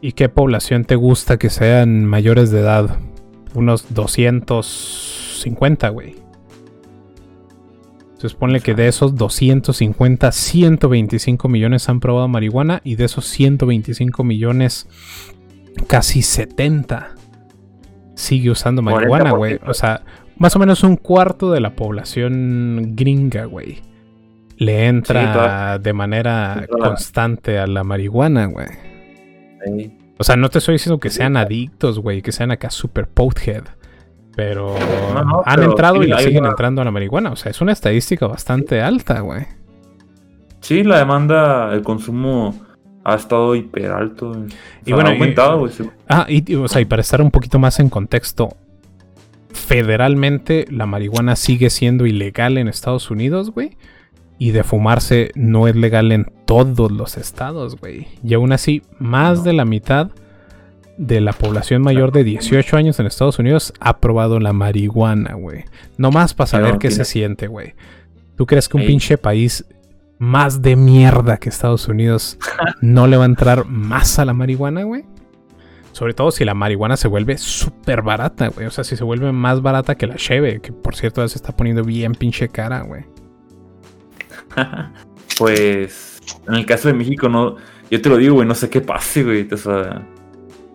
[0.00, 2.98] ¿Y qué población te gusta que sean mayores de edad?
[3.54, 6.16] Unos 250, güey.
[8.18, 14.24] Se supone que de esos 250, 125 millones han probado marihuana y de esos 125
[14.24, 14.88] millones,
[15.88, 17.16] casi 70
[18.22, 19.58] sigue usando marihuana, güey.
[19.66, 20.02] O sea,
[20.36, 23.82] más o menos un cuarto de la población gringa, güey.
[24.56, 28.68] Le entra de manera constante a la marihuana, güey.
[30.18, 33.64] O sea, no te estoy diciendo que sean adictos, güey, que sean acá super pothead.
[34.34, 34.74] Pero
[35.44, 37.32] han entrado y le siguen entrando a la marihuana.
[37.32, 39.46] O sea, es una estadística bastante alta, güey.
[40.60, 42.54] Sí, la demanda, el consumo
[43.04, 44.32] ha estado hiper alto.
[44.84, 45.72] y bueno, ha aumentado, güey.
[46.08, 48.56] Ah, y, o sea, y para estar un poquito más en contexto,
[49.52, 53.76] federalmente la marihuana sigue siendo ilegal en Estados Unidos, güey.
[54.38, 58.08] Y de fumarse no es legal en todos los estados, güey.
[58.24, 60.10] Y aún así, más de la mitad
[60.96, 65.64] de la población mayor de 18 años en Estados Unidos ha probado la marihuana, güey.
[65.96, 67.74] No más para saber qué se siente, güey.
[68.36, 69.64] ¿Tú crees que un pinche país
[70.22, 72.38] más de mierda que Estados Unidos
[72.80, 75.04] no le va a entrar más a la marihuana, güey?
[75.90, 78.66] Sobre todo si la marihuana se vuelve súper barata, güey.
[78.68, 81.38] O sea, si se vuelve más barata que la cheve, que por cierto ya se
[81.38, 83.04] está poniendo bien pinche cara, güey.
[85.38, 87.56] pues en el caso de México, no.
[87.90, 89.48] Yo te lo digo, güey, no sé qué pase, güey.
[89.52, 90.06] O sea,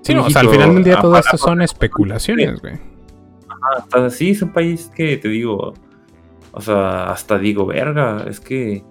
[0.01, 2.75] Sí, o sea, al final del día todo esto son especulaciones, güey.
[3.47, 5.73] Ajá, sí, es un país que te digo,
[6.51, 8.83] o sea, hasta digo, verga, es que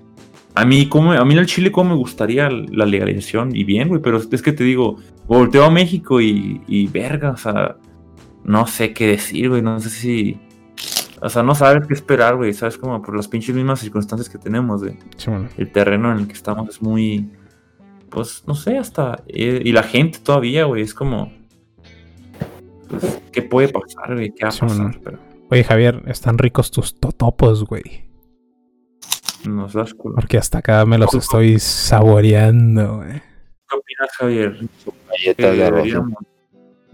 [0.57, 4.03] a mí, como, a mí el Chile como me gustaría la legalización y bien, güey,
[4.03, 4.97] pero es que te digo,
[5.29, 7.77] volteo a México y, y verga, o sea,
[8.45, 10.41] no sé qué decir, güey, no sé si,
[11.21, 14.39] o sea, no sabes qué esperar, güey, sabes como por las pinches mismas circunstancias que
[14.39, 14.97] tenemos, güey.
[15.57, 17.31] El terreno en el que estamos es muy
[18.17, 19.23] pues no sé, hasta.
[19.27, 21.33] Eh, y la gente todavía, güey, es como.
[22.89, 24.33] Pues, ¿Qué puede pasar, güey?
[24.33, 25.19] ¿Qué va a pasar?
[25.51, 28.06] Oye, Javier, están ricos tus totopos, güey.
[29.47, 30.15] Nos das culo.
[30.15, 33.23] Porque hasta acá me los estoy saboreando, güey.
[33.69, 34.57] ¿Qué opinas, Javier?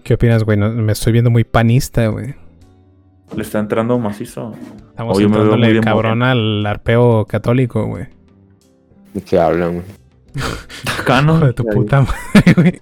[0.03, 0.57] ¿Qué opinas, güey?
[0.57, 2.35] me estoy viendo muy panista, güey.
[3.37, 4.55] Le está entrando macizo.
[4.91, 8.07] Estamos entrándole cabrón al arpeo católico, güey.
[9.15, 9.87] ¿De qué hablan, güey?
[10.85, 11.41] Tacano.
[11.41, 12.81] de tu puta madre, güey.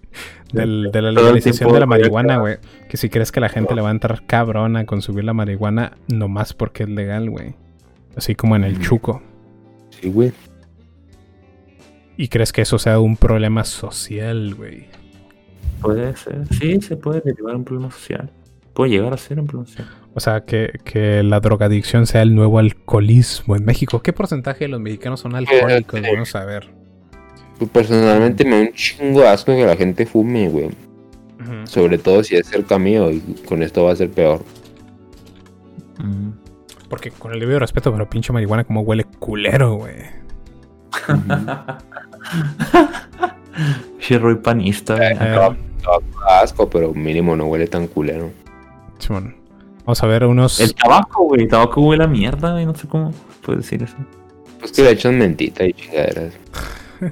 [0.52, 2.58] de la legalización de la marihuana, güey.
[2.88, 5.92] Que si crees que la gente le va a entrar cabrona a consumir la marihuana
[6.08, 7.54] nomás porque es legal, güey.
[8.16, 9.22] Así como en el chuco.
[10.00, 10.32] Sí, güey.
[12.16, 14.86] ¿Y crees que eso sea un problema social, güey?
[15.80, 16.46] Puede ser.
[16.58, 18.30] Sí, se puede derivar un problema social.
[18.74, 19.88] Puede llegar a ser un problema social.
[20.14, 24.02] O sea, que, que la drogadicción sea el nuevo alcoholismo en México.
[24.02, 26.00] ¿Qué porcentaje de los mexicanos son alcohólicos?
[26.02, 26.68] Vamos a ver.
[27.58, 30.70] Pues personalmente me da un chingo asco que la gente fume, güey.
[31.64, 34.44] Sobre todo si es cerca mío y con esto va a ser peor.
[36.90, 39.94] Porque con el debido respeto, pero pinche marihuana como huele culero, güey.
[44.00, 44.98] Chirro y panista.
[44.98, 45.56] Eh,
[46.28, 48.30] asco, pero mínimo no huele tan culero.
[49.84, 50.60] Vamos a ver unos.
[50.60, 51.42] El tabaco, güey.
[51.42, 52.66] El tabaco huele a mierda, güey.
[52.66, 53.96] No sé cómo puedes decir eso.
[54.58, 56.34] Pues que le echan mentita y chingaderas.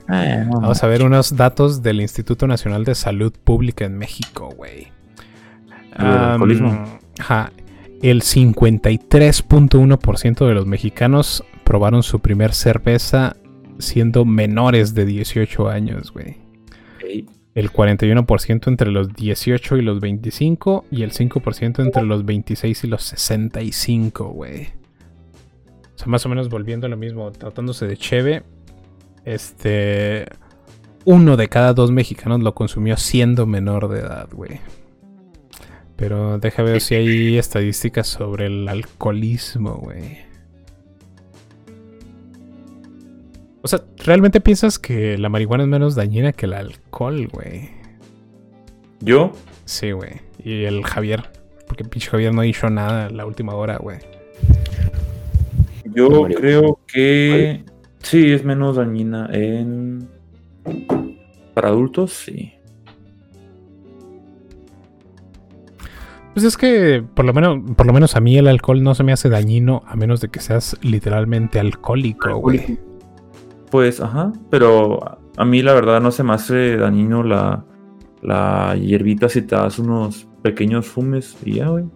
[0.06, 4.92] Ah, Vamos a ver unos datos del Instituto Nacional de Salud Pública en México, güey.
[8.02, 13.36] El 53.1% de los mexicanos probaron su primer cerveza
[13.78, 16.36] siendo menores de 18 años, güey.
[17.54, 22.86] El 41% entre los 18 y los 25 y el 5% entre los 26 y
[22.86, 24.68] los 65, güey.
[25.94, 28.44] O sea, más o menos volviendo a lo mismo, tratándose de cheve,
[29.24, 30.26] este.
[31.04, 34.60] Uno de cada dos mexicanos lo consumió siendo menor de edad, güey.
[35.98, 40.18] Pero deja ver si hay estadísticas sobre el alcoholismo, güey.
[43.60, 47.68] O sea, ¿realmente piensas que la marihuana es menos dañina que el alcohol, güey?
[49.00, 49.32] ¿Yo?
[49.66, 50.22] Sí, güey.
[50.42, 51.24] Y el Javier.
[51.66, 53.98] Porque el pinche Javier no ha dicho nada la última hora, güey.
[55.84, 57.64] Yo creo que
[58.02, 60.08] Sí, es menos dañina en...
[61.54, 62.54] Para adultos, sí.
[66.38, 69.02] Pues es que por lo menos, por lo menos a mí el alcohol no se
[69.02, 72.78] me hace dañino a menos de que seas literalmente alcohólico, güey.
[73.72, 77.64] Pues, ajá, pero a mí la verdad no se me hace dañino la,
[78.22, 81.86] la hierbita si te das unos pequeños fumes y ya, güey.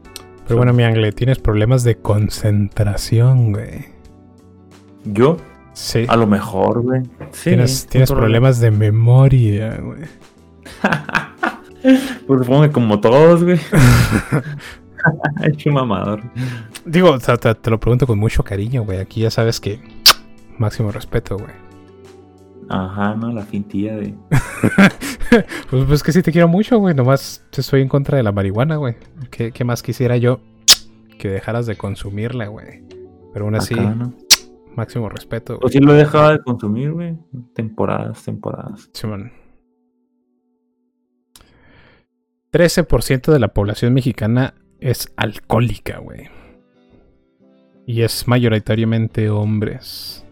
[0.49, 3.85] Pero bueno, mi Angle, tienes problemas de concentración, güey.
[5.05, 5.37] ¿Yo?
[5.73, 6.05] Sí.
[6.09, 7.03] A lo mejor, güey.
[7.31, 8.27] Sí, tienes tienes problema.
[8.27, 10.01] problemas de memoria, güey.
[12.27, 13.59] Pues supongo que como todos, güey.
[15.43, 16.23] Hecho mamador.
[16.85, 18.99] Digo, o sea, te, te lo pregunto con mucho cariño, güey.
[18.99, 19.81] Aquí ya sabes que
[20.59, 21.51] máximo respeto, güey.
[22.69, 24.15] Ajá, no, la fintilla de.
[25.71, 26.95] Pues, pues que sí te quiero mucho, güey.
[26.95, 28.97] Nomás estoy en contra de la marihuana, güey.
[29.31, 30.41] ¿Qué, qué más quisiera yo
[31.19, 32.85] que dejaras de consumirla, güey?
[33.33, 34.13] Pero aún así, Acá, ¿no?
[34.77, 35.61] máximo respeto, güey.
[35.63, 37.17] Pues sí lo he dejado de consumir, güey.
[37.55, 38.91] Temporadas, temporadas.
[38.93, 39.33] Simón.
[42.53, 46.29] 13% de la población mexicana es alcohólica, güey.
[47.87, 50.27] Y es mayoritariamente hombres.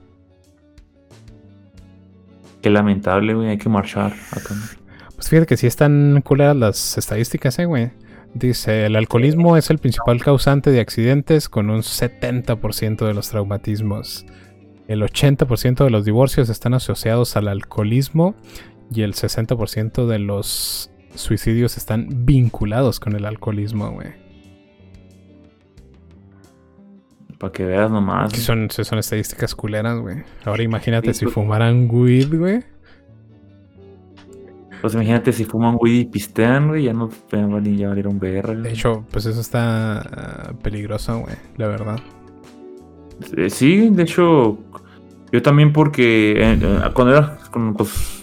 [2.60, 3.48] Qué lamentable, güey.
[3.48, 4.54] Hay que marchar acá.
[5.14, 7.90] Pues fíjate que sí están culeras las estadísticas, eh, güey.
[8.34, 14.26] Dice, el alcoholismo es el principal causante de accidentes con un 70% de los traumatismos.
[14.88, 18.34] El 80% de los divorcios están asociados al alcoholismo
[18.92, 24.08] y el 60% de los suicidios están vinculados con el alcoholismo, güey.
[27.38, 28.32] Para que veas nomás.
[28.34, 30.22] Son, son estadísticas culeras, güey.
[30.44, 32.62] Ahora imagínate si fumaran weed, güey.
[34.80, 36.84] Pues imagínate si fuman weed y pistean, güey.
[36.84, 38.54] Ya no ya van a valieron verga.
[38.54, 41.98] De hecho, pues eso está ah, peligroso, güey, la verdad.
[43.36, 44.58] Eh, Sí, de hecho,
[45.32, 48.19] yo también porque eh, eh, cuando era con pues,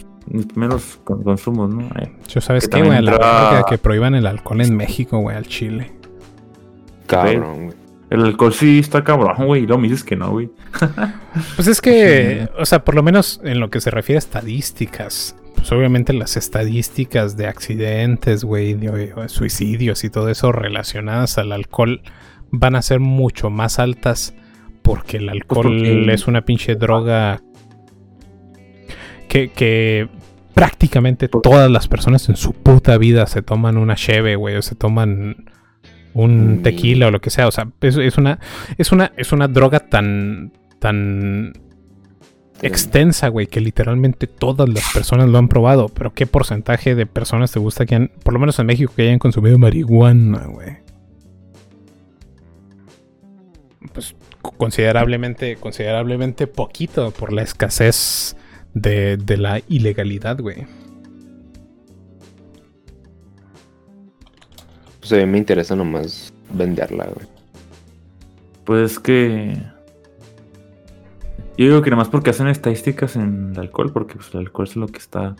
[0.53, 1.81] primeros con- consumos, ¿no?
[1.99, 5.19] Eh, Yo sabes Que qué, güey, la entra- verga que prohíban el alcohol en México,
[5.19, 5.91] güey, al Chile.
[7.07, 7.77] Cabrón, güey.
[8.09, 9.63] el alcohol sí está cabrón, güey.
[9.63, 10.49] Y luego me dices que no, güey.
[11.55, 15.35] Pues es que, o sea, por lo menos en lo que se refiere a estadísticas,
[15.55, 21.51] pues obviamente las estadísticas de accidentes, güey, de, de suicidios y todo eso relacionadas al
[21.51, 22.01] alcohol
[22.51, 24.33] van a ser mucho más altas
[24.81, 27.41] porque el alcohol porque- es una pinche droga
[29.27, 30.07] que, que
[30.57, 34.73] prácticamente todas las personas en su puta vida se toman una cheve, güey, o se
[34.75, 35.45] toman
[36.13, 36.61] un Mm.
[36.63, 37.47] tequila o lo que sea.
[37.47, 38.39] O sea, es, es una,
[38.77, 41.53] es una, es una droga tan, tan
[42.63, 45.89] extensa, güey, que literalmente todas las personas lo han probado.
[45.89, 49.03] Pero ¿qué porcentaje de personas te gusta que han, por lo menos en México, que
[49.03, 50.77] hayan consumido marihuana, güey?
[53.93, 58.35] Pues co- considerablemente, considerablemente poquito por la escasez
[58.81, 60.65] de, de la ilegalidad, güey.
[64.99, 67.27] Pues a mí me interesa nomás venderla, güey.
[68.65, 69.57] Pues es que.
[71.57, 74.67] Yo digo que nada más porque hacen estadísticas en el alcohol, porque pues, el alcohol
[74.67, 75.35] es lo que está.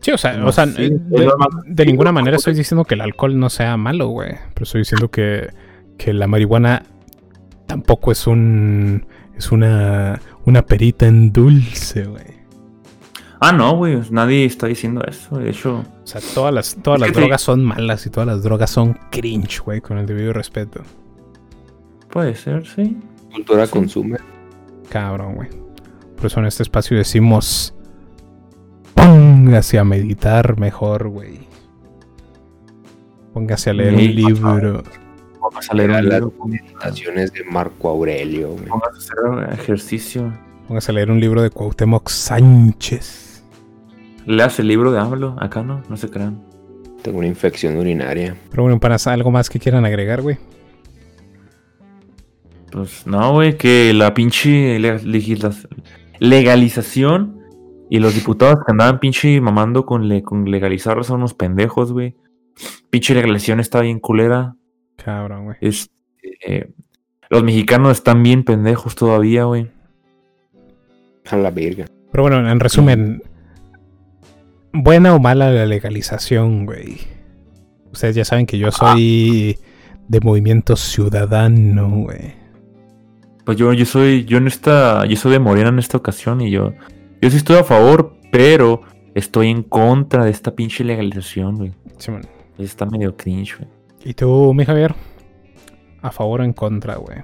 [0.00, 1.30] Sí, o sea, No, o sea sí, eh, de,
[1.66, 4.32] de ninguna manera estoy diciendo que el alcohol no sea malo, güey.
[4.54, 5.50] Pero estoy diciendo que,
[5.96, 6.82] que la marihuana
[7.66, 9.06] tampoco es un.
[9.36, 10.20] es una.
[10.44, 12.33] una perita en dulce, güey.
[13.46, 14.00] Ah, no, güey.
[14.10, 15.36] Nadie está diciendo eso.
[15.38, 18.70] De hecho, O sea, todas las, todas las drogas son malas y todas las drogas
[18.70, 20.82] son cringe, güey, con el debido respeto.
[22.10, 22.96] puede ser, sí.
[23.32, 23.72] Cultura Sí.
[23.72, 24.18] consume.
[24.88, 25.48] Cabrón, güey.
[26.16, 27.74] Por eso en este espacio decimos.
[28.94, 31.40] Póngase a meditar mejor, güey.
[33.32, 34.82] Póngase a leer Sí, un libro.
[35.40, 36.32] Vamos a leer un las libro.
[36.46, 38.68] meditaciones de Marco Aurelio, güey.
[38.68, 40.32] Vamos a hacer ejercicio.
[40.68, 43.23] Póngase a leer un libro de Cuauhtémoc Sánchez.
[44.26, 45.36] Leas el libro de AMLO.
[45.38, 46.42] Acá no, no se crean.
[47.02, 48.34] Tengo una infección urinaria.
[48.50, 50.38] Pero bueno, para algo más que quieran agregar, güey.
[52.72, 54.78] Pues no, güey, que la pinche
[56.18, 57.38] legalización
[57.90, 62.16] y los diputados que andaban pinche mamando con, le- con legalizar son unos pendejos, güey.
[62.90, 64.56] Pinche legalización está bien culera.
[64.96, 65.56] Cabrón, güey.
[65.60, 65.90] Es,
[66.46, 66.70] eh,
[67.30, 69.70] los mexicanos están bien pendejos todavía, güey.
[71.30, 71.86] A la verga.
[72.10, 73.22] Pero bueno, en resumen,
[74.74, 76.98] buena o mala la legalización, güey.
[77.92, 79.56] Ustedes ya saben que yo soy
[80.08, 82.34] de movimiento ciudadano, güey.
[83.44, 86.50] Pues yo, yo soy, yo en esta, yo soy de Morena en esta ocasión y
[86.50, 86.72] yo,
[87.22, 88.82] yo sí estoy a favor, pero
[89.14, 91.72] estoy en contra de esta pinche legalización, güey.
[91.98, 92.22] Simón.
[92.58, 93.68] Está medio cringe, güey.
[94.04, 94.94] ¿Y tú, mi Javier?
[96.02, 97.18] ¿A favor o en contra, güey?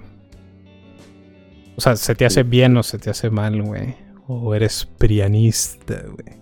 [1.77, 3.95] O sea, ¿se te hace bien o se te hace mal, güey?
[4.27, 6.41] ¿O eres prianista, güey?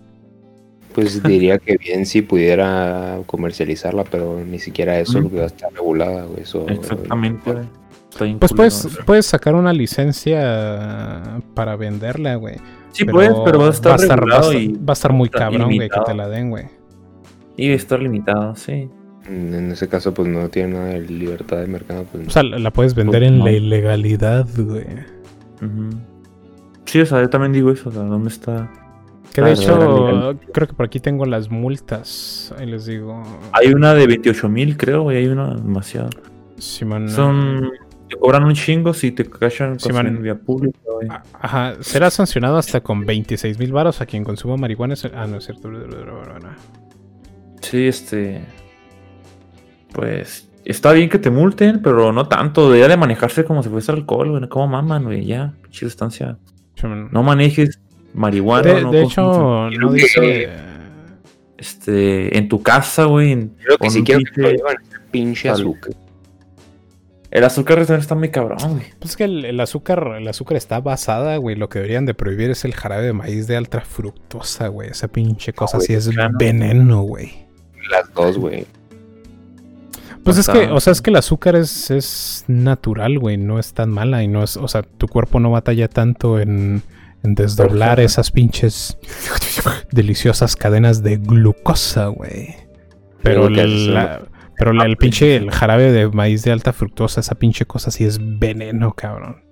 [1.01, 6.41] Pues diría que bien si pudiera comercializarla, pero ni siquiera eso porque está regulada, güey.
[6.41, 7.65] Eso, Exactamente, güey.
[8.11, 12.55] Está bien Pues puedes, puedes sacar una licencia para venderla, güey.
[12.91, 14.91] Sí, puedes, pero va a estar, va a estar, regulado va a y estar- va
[14.91, 16.65] a estar muy cabrón, güey, que te la den, güey.
[17.55, 18.89] Y va a estar limitado, sí.
[19.27, 22.03] En ese caso, pues no tiene nada de libertad de mercado.
[22.11, 23.45] Pues, O sea, la puedes vender Pues en no.
[23.45, 24.85] la ilegalidad, güey.
[26.85, 28.71] Sí, o sea, yo también digo eso, o sea, ¿dónde está?
[29.33, 32.53] Que de Ah, hecho, creo que por aquí tengo las multas.
[32.57, 33.21] Ahí les digo.
[33.51, 36.09] Hay una de 28 mil, creo, y hay una demasiado.
[36.57, 37.71] Son.
[38.09, 41.07] Te cobran un chingo si te cachan Sí, en vía pública, güey.
[41.09, 44.95] A- Ajá, será sancionado hasta con 26 mil varos a quien consuma marihuana.
[45.13, 45.69] Ah, no es cierto.
[47.61, 48.41] Sí, este.
[49.93, 50.49] Pues.
[50.65, 52.65] Está bien que te multen, pero no tanto.
[52.65, 54.49] Debería de manejarse como si fuese alcohol, güey.
[54.49, 55.25] Como maman, güey.
[55.25, 56.37] Ya, pinche sustancia.
[56.75, 57.09] Simón.
[57.11, 57.79] No manejes
[58.13, 58.73] marihuana.
[58.73, 60.49] de no de hecho, no dice.
[61.57, 62.37] Este.
[62.37, 63.49] En tu casa, güey.
[63.63, 65.93] Creo que un quiero que pinche- llevan azúcar.
[67.31, 68.85] El azúcar está muy cabrón, güey.
[68.97, 71.55] Pues es que el, el azúcar, el azúcar está basada, güey.
[71.55, 74.89] Lo que deberían de prohibir es el jarabe de maíz de alta fructosa, güey.
[74.89, 76.33] Esa pinche cosa güey, sí es claro.
[76.39, 77.45] veneno, güey.
[77.91, 78.65] Las dos, güey.
[80.23, 83.37] Pues es que, o sea, es que el azúcar es, es natural, güey.
[83.37, 86.81] No es tan mala y no es, o sea, tu cuerpo no batalla tanto en,
[87.23, 88.05] en desdoblar Perfecto.
[88.05, 88.97] esas pinches
[89.91, 92.55] deliciosas cadenas de glucosa, güey.
[93.23, 94.21] Pero la-
[94.57, 98.03] pero la- el pinche el jarabe de maíz de alta fructosa, esa pinche cosa sí
[98.05, 99.43] es veneno, cabrón.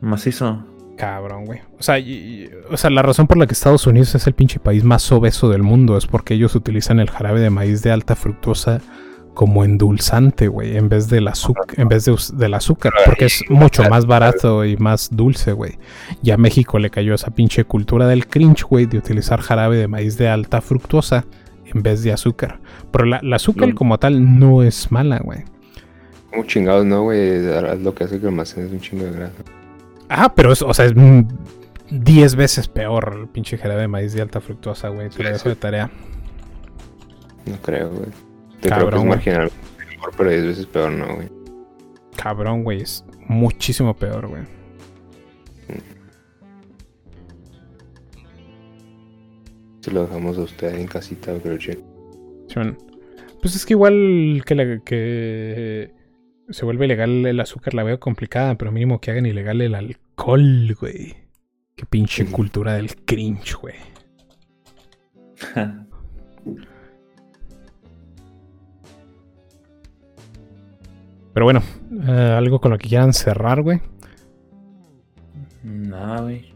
[0.00, 0.66] Macizo.
[0.96, 1.58] Cabrón, güey.
[1.78, 4.34] O sea, y- y- o sea, la razón por la que Estados Unidos es el
[4.34, 7.90] pinche país más obeso del mundo es porque ellos utilizan el jarabe de maíz de
[7.90, 8.80] alta fructosa
[9.34, 13.82] como endulzante, güey, en vez del azúcar, en vez de del azúcar, porque es mucho
[13.90, 15.78] más barato y más dulce, güey.
[16.22, 19.88] Y a México le cayó esa pinche cultura del cringe, güey, de utilizar jarabe de
[19.88, 21.26] maíz de alta fructosa
[21.66, 22.60] en vez de azúcar.
[22.92, 23.74] Pero la, la azúcar Lol.
[23.74, 25.40] como tal no es mala, güey.
[26.30, 27.42] Como chingados, no, güey.
[27.82, 29.42] Lo que hace que almacenes un chingo de grasa.
[30.08, 31.22] Ajá, pero es, o sea, es mm,
[31.90, 35.10] 10 veces peor el pinche jarabe de maíz de alta fructosa, güey.
[35.10, 35.90] Te lo dejo de tarea.
[37.46, 38.08] No creo, güey.
[38.64, 39.50] Yo creo que Cabrón, es marginal.
[39.90, 41.28] Mejor, pero 10 veces peor, no, güey.
[42.16, 42.80] Cabrón, güey.
[42.82, 44.42] Es muchísimo peor, güey.
[49.80, 51.78] Si lo dejamos a usted en casita, creo que.
[52.48, 52.78] Simón.
[53.42, 55.92] Pues es que igual que, la- que
[56.48, 60.74] se vuelve ilegal el azúcar la veo complicada, pero mínimo que hagan ilegal el alcohol,
[60.80, 61.14] güey.
[61.76, 62.32] Qué pinche Sí.
[62.32, 63.74] cultura del cringe, güey.
[71.34, 71.62] Pero bueno,
[72.06, 73.80] eh, algo con lo que quieran cerrar, güey.
[75.62, 76.54] Nada, güey.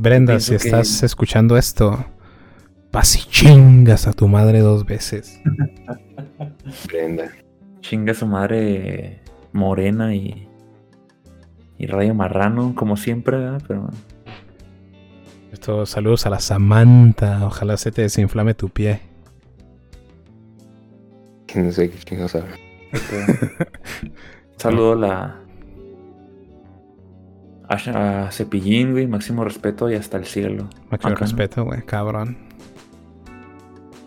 [0.00, 2.02] Brenda, Pienso si que- estás escuchando esto,
[2.90, 5.40] vas y chingas a tu madre dos veces.
[6.88, 7.30] Brenda.
[7.80, 9.20] Chinga su madre
[9.52, 10.48] morena y.
[11.78, 13.62] Y rayo marrano, como siempre, ¿verdad?
[13.68, 13.90] Pero.
[15.52, 17.44] Esto, saludos a la Samantha.
[17.46, 19.00] Ojalá se te desinflame tu pie.
[21.54, 22.56] No sé qué chingados habla.
[24.56, 25.36] Saludo a la.
[27.68, 29.06] A, Cepillín, güey.
[29.06, 30.68] Máximo respeto y hasta el cielo.
[30.90, 32.38] Máximo Acá, respeto, güey, cabrón.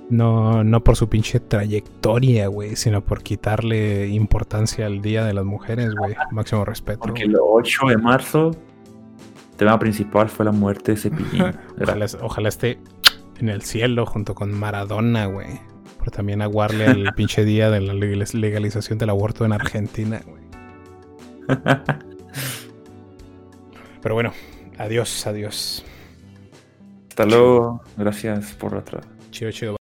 [0.10, 5.46] No, no por su pinche trayectoria, güey, sino por quitarle importancia al Día de las
[5.46, 6.16] Mujeres, güey.
[6.32, 7.00] Máximo respeto.
[7.00, 8.52] Porque el 8 de marzo,
[9.52, 11.54] el tema principal fue la muerte de Cepillín.
[11.82, 12.80] Ojalá, ojalá esté
[13.40, 15.60] en el cielo junto con Maradona, güey.
[16.10, 20.44] Por también aguarle al pinche día de la legal- legalización del aborto en Argentina, güey.
[24.02, 24.34] Pero bueno,
[24.78, 25.84] adiós, adiós.
[27.10, 27.82] Hasta luego.
[27.98, 29.02] Gracias por otra.
[29.32, 29.79] Chido, chido.